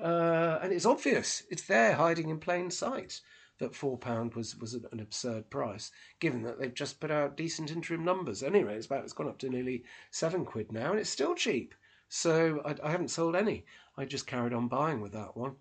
uh, 0.02 0.58
and 0.62 0.72
it's 0.72 0.86
obvious. 0.86 1.44
It's 1.50 1.64
there, 1.64 1.94
hiding 1.94 2.28
in 2.28 2.38
plain 2.38 2.70
sight. 2.70 3.20
That 3.58 3.74
four 3.74 3.98
pound 3.98 4.34
was 4.34 4.54
was 4.56 4.74
an 4.74 5.00
absurd 5.00 5.50
price, 5.50 5.90
given 6.20 6.42
that 6.42 6.60
they've 6.60 6.72
just 6.72 7.00
put 7.00 7.10
out 7.10 7.36
decent 7.36 7.72
interim 7.72 8.04
numbers. 8.04 8.44
Anyway, 8.44 8.76
it's 8.76 8.86
about 8.86 9.02
it's 9.02 9.12
gone 9.12 9.28
up 9.28 9.38
to 9.38 9.48
nearly 9.48 9.82
seven 10.12 10.44
quid 10.44 10.70
now, 10.70 10.90
and 10.90 11.00
it's 11.00 11.10
still 11.10 11.34
cheap. 11.34 11.74
So 12.08 12.62
I, 12.64 12.74
I 12.86 12.90
haven't 12.90 13.10
sold 13.10 13.36
any. 13.36 13.64
I 13.96 14.04
just 14.04 14.26
carried 14.26 14.52
on 14.52 14.68
buying 14.68 15.00
with 15.00 15.12
that 15.12 15.36
one. 15.36 15.56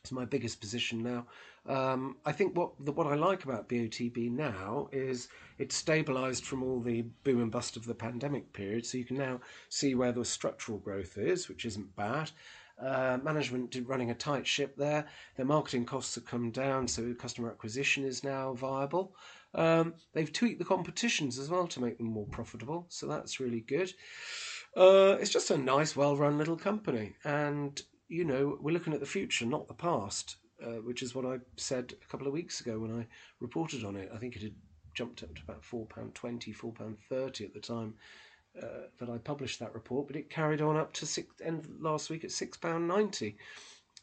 It's 0.00 0.12
my 0.12 0.26
biggest 0.26 0.60
position 0.60 1.02
now. 1.02 1.26
Um, 1.66 2.18
I 2.26 2.32
think 2.32 2.54
what 2.54 2.72
the, 2.84 2.92
what 2.92 3.06
I 3.06 3.14
like 3.14 3.44
about 3.44 3.70
BOTB 3.70 4.30
now 4.30 4.90
is 4.92 5.28
it's 5.56 5.82
stabilised 5.82 6.42
from 6.42 6.62
all 6.62 6.80
the 6.80 7.02
boom 7.22 7.40
and 7.40 7.50
bust 7.50 7.76
of 7.76 7.86
the 7.86 7.94
pandemic 7.94 8.52
period, 8.52 8.84
so 8.84 8.98
you 8.98 9.06
can 9.06 9.16
now 9.16 9.40
see 9.70 9.94
where 9.94 10.12
the 10.12 10.24
structural 10.24 10.76
growth 10.76 11.16
is, 11.16 11.48
which 11.48 11.64
isn't 11.64 11.96
bad. 11.96 12.30
Uh, 12.78 13.18
management 13.22 13.74
running 13.86 14.10
a 14.10 14.14
tight 14.14 14.46
ship 14.46 14.76
there. 14.76 15.06
Their 15.36 15.46
marketing 15.46 15.86
costs 15.86 16.16
have 16.16 16.26
come 16.26 16.50
down, 16.50 16.86
so 16.86 17.14
customer 17.14 17.48
acquisition 17.48 18.04
is 18.04 18.22
now 18.22 18.52
viable. 18.52 19.14
Um, 19.54 19.94
they've 20.12 20.32
tweaked 20.32 20.58
the 20.58 20.64
competitions 20.66 21.38
as 21.38 21.48
well 21.48 21.66
to 21.68 21.80
make 21.80 21.96
them 21.96 22.08
more 22.08 22.26
profitable, 22.26 22.84
so 22.90 23.06
that's 23.06 23.40
really 23.40 23.60
good. 23.60 23.90
Uh, 24.76 25.16
it's 25.20 25.30
just 25.30 25.50
a 25.50 25.58
nice, 25.58 25.94
well-run 25.94 26.36
little 26.36 26.56
company, 26.56 27.14
and 27.24 27.82
you 28.08 28.24
know 28.24 28.58
we're 28.60 28.72
looking 28.72 28.92
at 28.92 29.00
the 29.00 29.06
future, 29.06 29.46
not 29.46 29.68
the 29.68 29.74
past, 29.74 30.36
uh, 30.64 30.80
which 30.82 31.00
is 31.00 31.14
what 31.14 31.24
I 31.24 31.38
said 31.56 31.94
a 32.02 32.10
couple 32.10 32.26
of 32.26 32.32
weeks 32.32 32.60
ago 32.60 32.80
when 32.80 32.90
I 32.90 33.06
reported 33.38 33.84
on 33.84 33.94
it. 33.94 34.10
I 34.12 34.18
think 34.18 34.34
it 34.34 34.42
had 34.42 34.54
jumped 34.92 35.22
up 35.22 35.34
to 35.34 35.42
about 35.46 35.64
four 35.64 35.86
pound 35.86 36.14
twenty, 36.16 36.52
four 36.52 36.72
pound 36.72 36.96
thirty 37.08 37.44
at 37.44 37.54
the 37.54 37.60
time 37.60 37.94
uh, 38.60 38.88
that 38.98 39.08
I 39.08 39.18
published 39.18 39.60
that 39.60 39.74
report, 39.74 40.08
but 40.08 40.16
it 40.16 40.28
carried 40.28 40.60
on 40.60 40.76
up 40.76 40.92
to 40.94 41.06
six 41.06 41.32
end 41.40 41.68
last 41.80 42.10
week 42.10 42.24
at 42.24 42.32
six 42.32 42.56
pound 42.56 42.88
ninety. 42.88 43.36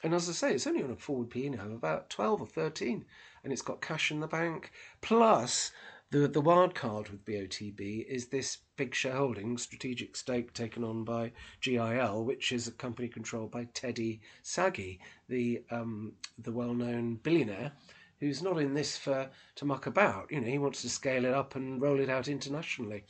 And 0.04 0.16
as 0.16 0.30
I 0.30 0.32
say, 0.32 0.54
it's 0.54 0.68
only 0.68 0.84
on 0.84 0.92
a 0.92 0.96
forward 0.96 1.30
P 1.30 1.50
now 1.50 1.66
about 1.66 2.10
twelve 2.10 2.42
or 2.42 2.48
thirteen, 2.48 3.04
and 3.44 3.52
it's 3.52 3.62
got 3.62 3.82
cash 3.82 4.10
in 4.10 4.22
the 4.22 4.28
bank. 4.28 4.72
Plus, 5.02 5.72
the 6.12 6.28
the 6.28 6.42
wild 6.42 6.76
card 6.76 7.10
with 7.10 7.26
BOTB 7.26 8.06
is 8.06 8.28
this 8.28 8.58
big 8.76 8.94
shareholding, 8.94 9.58
strategic 9.58 10.16
stake 10.18 10.54
taken 10.54 10.84
on 10.84 11.04
by 11.06 11.32
GIL, 11.62 12.26
which 12.26 12.52
is 12.52 12.68
a 12.68 12.72
company 12.72 13.08
controlled 13.08 13.52
by 13.52 13.66
Teddy 13.74 14.22
Sagi, 14.44 15.00
the 15.30 15.64
um, 15.72 16.14
the 16.38 16.52
well 16.52 16.74
known 16.74 17.16
billionaire, 17.16 17.72
who's 18.20 18.44
not 18.44 18.60
in 18.60 18.74
this 18.74 18.98
for 18.98 19.30
to 19.56 19.66
muck 19.66 19.88
about. 19.88 20.30
You 20.30 20.42
know, 20.42 20.48
he 20.48 20.58
wants 20.58 20.82
to 20.82 20.90
scale 20.90 21.24
it 21.24 21.34
up 21.34 21.56
and 21.56 21.82
roll 21.82 22.00
it 22.02 22.10
out 22.10 22.28
internationally. 22.28 23.06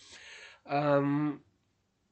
Um, 0.67 1.41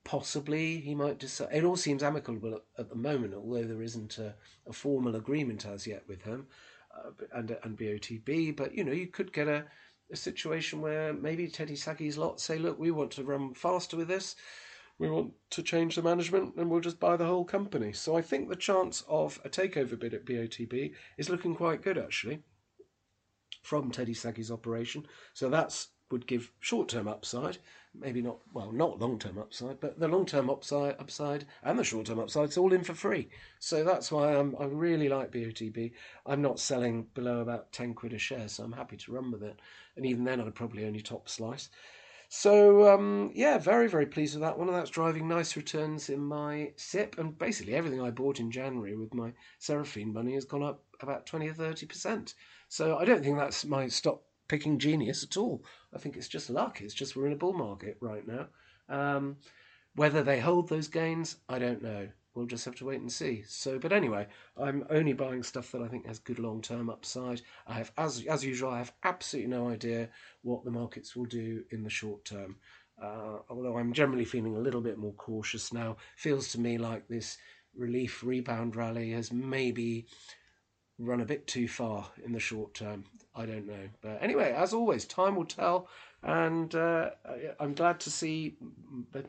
possibly 0.03 0.79
he 0.79 0.95
might 0.95 1.19
decide. 1.19 1.49
It 1.53 1.63
all 1.63 1.77
seems 1.77 2.01
amicable 2.01 2.61
at, 2.79 2.89
the 2.89 2.95
moment, 2.95 3.35
although 3.35 3.63
there 3.63 3.83
isn't 3.83 4.17
a, 4.17 4.33
a, 4.65 4.73
formal 4.73 5.15
agreement 5.15 5.67
as 5.67 5.85
yet 5.85 6.03
with 6.07 6.23
him 6.23 6.47
uh, 6.97 7.11
and 7.33 7.55
and 7.63 7.77
BOTB. 7.77 8.55
But 8.55 8.73
you 8.73 8.83
know, 8.83 8.91
you 8.91 9.05
could 9.05 9.31
get 9.31 9.47
a 9.47 9.65
a 10.11 10.15
situation 10.15 10.81
where 10.81 11.13
maybe 11.13 11.47
Teddy 11.47 11.75
Sagi's 11.75 12.17
lot 12.17 12.39
say, 12.39 12.57
look, 12.57 12.79
we 12.79 12.91
want 12.91 13.11
to 13.11 13.23
run 13.23 13.53
faster 13.53 13.97
with 13.97 14.07
this, 14.07 14.35
we 14.97 15.09
want 15.09 15.33
to 15.51 15.63
change 15.63 15.95
the 15.95 16.01
management, 16.01 16.55
and 16.55 16.69
we'll 16.69 16.81
just 16.81 16.99
buy 16.99 17.15
the 17.15 17.25
whole 17.25 17.45
company. 17.45 17.93
So 17.93 18.17
I 18.17 18.21
think 18.21 18.49
the 18.49 18.55
chance 18.55 19.03
of 19.07 19.39
a 19.45 19.49
takeover 19.49 19.97
bid 19.99 20.13
at 20.13 20.25
BOTB 20.25 20.93
is 21.17 21.29
looking 21.29 21.55
quite 21.55 21.81
good 21.81 21.97
actually 21.97 22.43
from 23.61 23.91
Teddy 23.91 24.13
Sagi's 24.13 24.51
operation. 24.51 25.05
So 25.33 25.49
that's 25.49 25.89
would 26.11 26.27
give 26.27 26.51
short-term 26.59 27.07
upside, 27.07 27.59
maybe 27.97 28.21
not 28.21 28.37
well, 28.53 28.71
not 28.71 28.99
long-term 28.99 29.37
upside, 29.37 29.79
but 29.79 29.99
the 29.99 30.07
long-term 30.07 30.49
upside, 30.49 30.95
upside 30.99 31.45
and 31.63 31.77
the 31.77 31.83
short-term 31.83 32.19
upside, 32.19 32.45
it's 32.45 32.57
all 32.57 32.73
in 32.73 32.83
for 32.83 32.93
free. 32.93 33.29
So 33.59 33.83
that's 33.83 34.11
why 34.11 34.35
I'm, 34.35 34.55
I 34.59 34.65
really 34.65 35.09
like 35.09 35.31
BOTB. 35.31 35.91
I'm 36.25 36.41
not 36.41 36.59
selling 36.59 37.07
below 37.13 37.39
about 37.39 37.71
ten 37.71 37.93
quid 37.93 38.13
a 38.13 38.17
share, 38.17 38.47
so 38.47 38.63
I'm 38.63 38.71
happy 38.71 38.97
to 38.97 39.11
run 39.11 39.31
with 39.31 39.43
it. 39.43 39.59
And 39.95 40.05
even 40.05 40.23
then, 40.23 40.39
I'd 40.39 40.55
probably 40.55 40.85
only 40.85 41.01
top 41.01 41.29
slice. 41.29 41.69
So 42.31 42.93
um, 42.93 43.31
yeah, 43.33 43.57
very 43.57 43.89
very 43.89 44.05
pleased 44.05 44.35
with 44.35 44.43
that 44.43 44.57
one, 44.57 44.67
and 44.67 44.77
that's 44.77 44.91
driving 44.91 45.27
nice 45.27 45.57
returns 45.57 46.09
in 46.09 46.19
my 46.19 46.71
SIPP. 46.75 47.17
And 47.17 47.35
basically 47.37 47.73
everything 47.73 48.01
I 48.01 48.11
bought 48.11 48.39
in 48.39 48.51
January 48.51 48.95
with 48.95 49.15
my 49.15 49.33
Seraphine 49.57 50.13
money 50.13 50.35
has 50.35 50.45
gone 50.45 50.61
up 50.61 50.83
about 51.01 51.25
twenty 51.25 51.47
or 51.47 51.53
thirty 51.53 51.87
percent. 51.87 52.35
So 52.67 52.97
I 52.97 53.05
don't 53.05 53.23
think 53.23 53.37
that's 53.37 53.65
my 53.65 53.87
stock 53.87 54.21
picking 54.49 54.79
genius 54.79 55.23
at 55.23 55.37
all. 55.37 55.63
I 55.95 55.99
think 55.99 56.17
it's 56.17 56.27
just 56.27 56.49
luck. 56.49 56.81
It's 56.81 56.93
just 56.93 57.15
we're 57.15 57.27
in 57.27 57.33
a 57.33 57.37
bull 57.37 57.53
market 57.53 57.97
right 58.01 58.27
now. 58.27 58.47
Um, 58.89 59.37
whether 59.95 60.21
they 60.21 60.39
hold 60.39 60.67
those 60.67 60.89
gains, 60.89 61.37
I 61.47 61.59
don't 61.59 61.81
know. 61.81 62.09
We'll 62.35 62.45
just 62.45 62.65
have 62.65 62.75
to 62.75 62.85
wait 62.85 63.01
and 63.01 63.11
see. 63.11 63.43
So, 63.47 63.79
but 63.79 63.91
anyway, 63.91 64.27
I'm 64.57 64.85
only 64.89 65.13
buying 65.13 65.43
stuff 65.43 65.71
that 65.71 65.81
I 65.81 65.87
think 65.87 66.05
has 66.05 66.19
good 66.19 66.39
long-term 66.39 66.89
upside. 66.89 67.41
I 67.67 67.73
have, 67.73 67.91
as 67.97 68.23
as 68.29 68.45
usual, 68.45 68.69
I 68.69 68.77
have 68.77 68.93
absolutely 69.03 69.49
no 69.49 69.69
idea 69.69 70.09
what 70.43 70.63
the 70.63 70.71
markets 70.71 71.15
will 71.15 71.25
do 71.25 71.63
in 71.71 71.83
the 71.83 71.89
short 71.89 72.25
term. 72.25 72.57
Uh, 73.01 73.39
although 73.49 73.77
I'm 73.77 73.93
generally 73.93 74.25
feeling 74.25 74.55
a 74.55 74.59
little 74.59 74.81
bit 74.81 74.97
more 74.97 75.13
cautious 75.13 75.71
now. 75.71 75.97
Feels 76.17 76.51
to 76.51 76.59
me 76.59 76.77
like 76.77 77.07
this 77.07 77.37
relief 77.75 78.23
rebound 78.23 78.75
rally 78.75 79.11
has 79.11 79.31
maybe 79.31 80.05
run 80.99 81.21
a 81.21 81.25
bit 81.25 81.47
too 81.47 81.67
far 81.67 82.07
in 82.23 82.33
the 82.33 82.39
short 82.39 82.73
term. 82.73 83.05
I 83.35 83.45
don't 83.45 83.65
know. 83.65 83.89
But 84.01 84.19
anyway, 84.21 84.53
as 84.55 84.73
always, 84.73 85.05
time 85.05 85.35
will 85.35 85.45
tell. 85.45 85.87
And 86.21 86.75
uh, 86.75 87.11
I'm 87.59 87.73
glad 87.73 87.99
to 88.01 88.11
see 88.11 88.57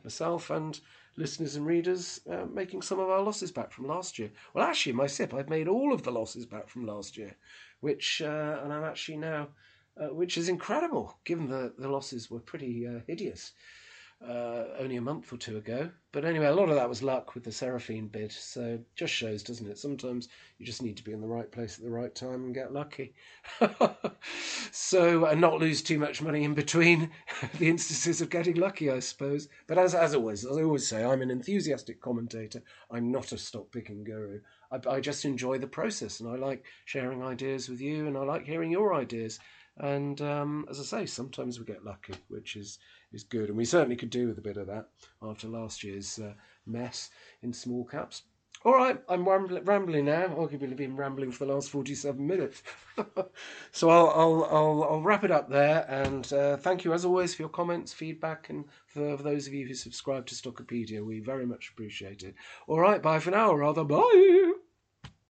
myself 0.03 0.49
and 0.49 0.79
listeners 1.15 1.55
and 1.55 1.65
readers 1.65 2.21
uh, 2.29 2.45
making 2.51 2.81
some 2.81 2.99
of 2.99 3.09
our 3.09 3.21
losses 3.21 3.51
back 3.51 3.71
from 3.71 3.87
last 3.87 4.19
year. 4.19 4.31
Well, 4.53 4.67
actually, 4.67 4.93
my 4.93 5.07
SIPP, 5.07 5.33
I've 5.33 5.49
made 5.49 5.67
all 5.67 5.93
of 5.93 6.03
the 6.03 6.11
losses 6.11 6.45
back 6.45 6.67
from 6.67 6.85
last 6.85 7.17
year, 7.17 7.35
which, 7.79 8.21
uh, 8.21 8.59
and 8.63 8.73
I'm 8.73 8.83
actually 8.83 9.17
now, 9.17 9.47
uh, 9.97 10.07
which 10.07 10.37
is 10.37 10.49
incredible 10.49 11.17
given 11.23 11.49
the, 11.49 11.73
the 11.77 11.87
losses 11.87 12.29
were 12.29 12.39
pretty 12.39 12.87
uh, 12.87 12.99
hideous 13.07 13.53
uh, 14.27 14.65
only 14.79 14.97
a 14.97 15.01
month 15.01 15.31
or 15.33 15.37
two 15.37 15.57
ago. 15.57 15.89
But 16.11 16.25
anyway, 16.25 16.45
a 16.47 16.53
lot 16.53 16.69
of 16.69 16.75
that 16.75 16.89
was 16.89 17.01
luck 17.01 17.33
with 17.33 17.43
the 17.43 17.51
Seraphine 17.51 18.07
bid. 18.07 18.31
So 18.31 18.79
just 18.95 19.13
shows, 19.13 19.41
doesn't 19.41 19.69
it? 19.69 19.79
Sometimes 19.79 20.29
you 20.59 20.65
just 20.65 20.81
need 20.81 20.97
to 20.97 21.03
be 21.03 21.13
in 21.13 21.21
the 21.21 21.27
right 21.27 21.51
place 21.51 21.77
at 21.77 21.83
the 21.83 21.91
right 21.91 22.13
time 22.13 22.45
and 22.45 22.53
get 22.53 22.73
lucky. 22.73 23.13
so 24.71 25.25
and 25.25 25.41
not 25.41 25.59
lose 25.59 25.81
too 25.81 25.97
much 25.97 26.21
money 26.21 26.43
in 26.43 26.53
between 26.53 27.09
the 27.57 27.69
instances 27.69 28.21
of 28.21 28.29
getting 28.29 28.55
lucky, 28.55 28.91
I 28.91 28.99
suppose. 28.99 29.47
But 29.67 29.77
as 29.77 29.95
as 29.95 30.13
always, 30.13 30.45
as 30.45 30.57
I 30.57 30.63
always 30.63 30.87
say, 30.87 31.03
I'm 31.03 31.21
an 31.21 31.31
enthusiastic 31.31 32.01
commentator. 32.01 32.61
I'm 32.91 33.11
not 33.11 33.31
a 33.31 33.37
stock 33.37 33.71
picking 33.71 34.03
guru. 34.03 34.41
I, 34.71 34.79
I 34.89 34.99
just 34.99 35.25
enjoy 35.25 35.57
the 35.57 35.67
process 35.67 36.19
and 36.19 36.29
I 36.29 36.35
like 36.35 36.65
sharing 36.85 37.23
ideas 37.23 37.69
with 37.69 37.81
you 37.81 38.07
and 38.07 38.17
I 38.17 38.21
like 38.21 38.45
hearing 38.45 38.71
your 38.71 38.93
ideas. 38.93 39.39
And 39.77 40.21
um, 40.21 40.65
as 40.69 40.79
I 40.79 40.83
say, 40.83 41.05
sometimes 41.05 41.57
we 41.57 41.65
get 41.65 41.85
lucky, 41.85 42.13
which 42.27 42.55
is 42.55 42.77
is 43.11 43.23
good, 43.23 43.49
and 43.49 43.57
we 43.57 43.65
certainly 43.65 43.95
could 43.95 44.09
do 44.09 44.27
with 44.27 44.37
a 44.37 44.41
bit 44.41 44.57
of 44.57 44.67
that 44.67 44.87
after 45.21 45.47
last 45.47 45.83
year's 45.83 46.19
uh, 46.19 46.33
mess 46.65 47.09
in 47.41 47.53
small 47.53 47.85
caps. 47.85 48.23
All 48.63 48.73
right, 48.73 49.01
I'm 49.09 49.27
rambling 49.27 50.05
now. 50.05 50.27
Arguably 50.27 50.75
been 50.75 50.95
rambling 50.95 51.31
for 51.31 51.45
the 51.45 51.53
last 51.53 51.71
47 51.71 52.25
minutes. 52.25 52.61
so 53.71 53.89
I'll, 53.89 54.09
I'll, 54.09 54.43
I'll, 54.43 54.83
I'll, 54.83 55.01
wrap 55.01 55.23
it 55.23 55.31
up 55.31 55.49
there. 55.49 55.83
And 55.89 56.31
uh, 56.31 56.57
thank 56.57 56.85
you, 56.85 56.93
as 56.93 57.03
always, 57.03 57.33
for 57.33 57.41
your 57.41 57.49
comments, 57.49 57.91
feedback, 57.91 58.49
and 58.49 58.65
for, 58.85 59.17
for 59.17 59.23
those 59.23 59.47
of 59.47 59.53
you 59.53 59.65
who 59.65 59.73
subscribe 59.73 60.27
to 60.27 60.35
Stockopedia. 60.35 61.03
We 61.03 61.21
very 61.21 61.47
much 61.47 61.71
appreciate 61.73 62.21
it. 62.21 62.35
All 62.67 62.79
right, 62.79 63.01
bye 63.01 63.19
for 63.19 63.31
now, 63.31 63.49
or 63.49 63.57
rather, 63.57 63.83
bye. 63.83 64.53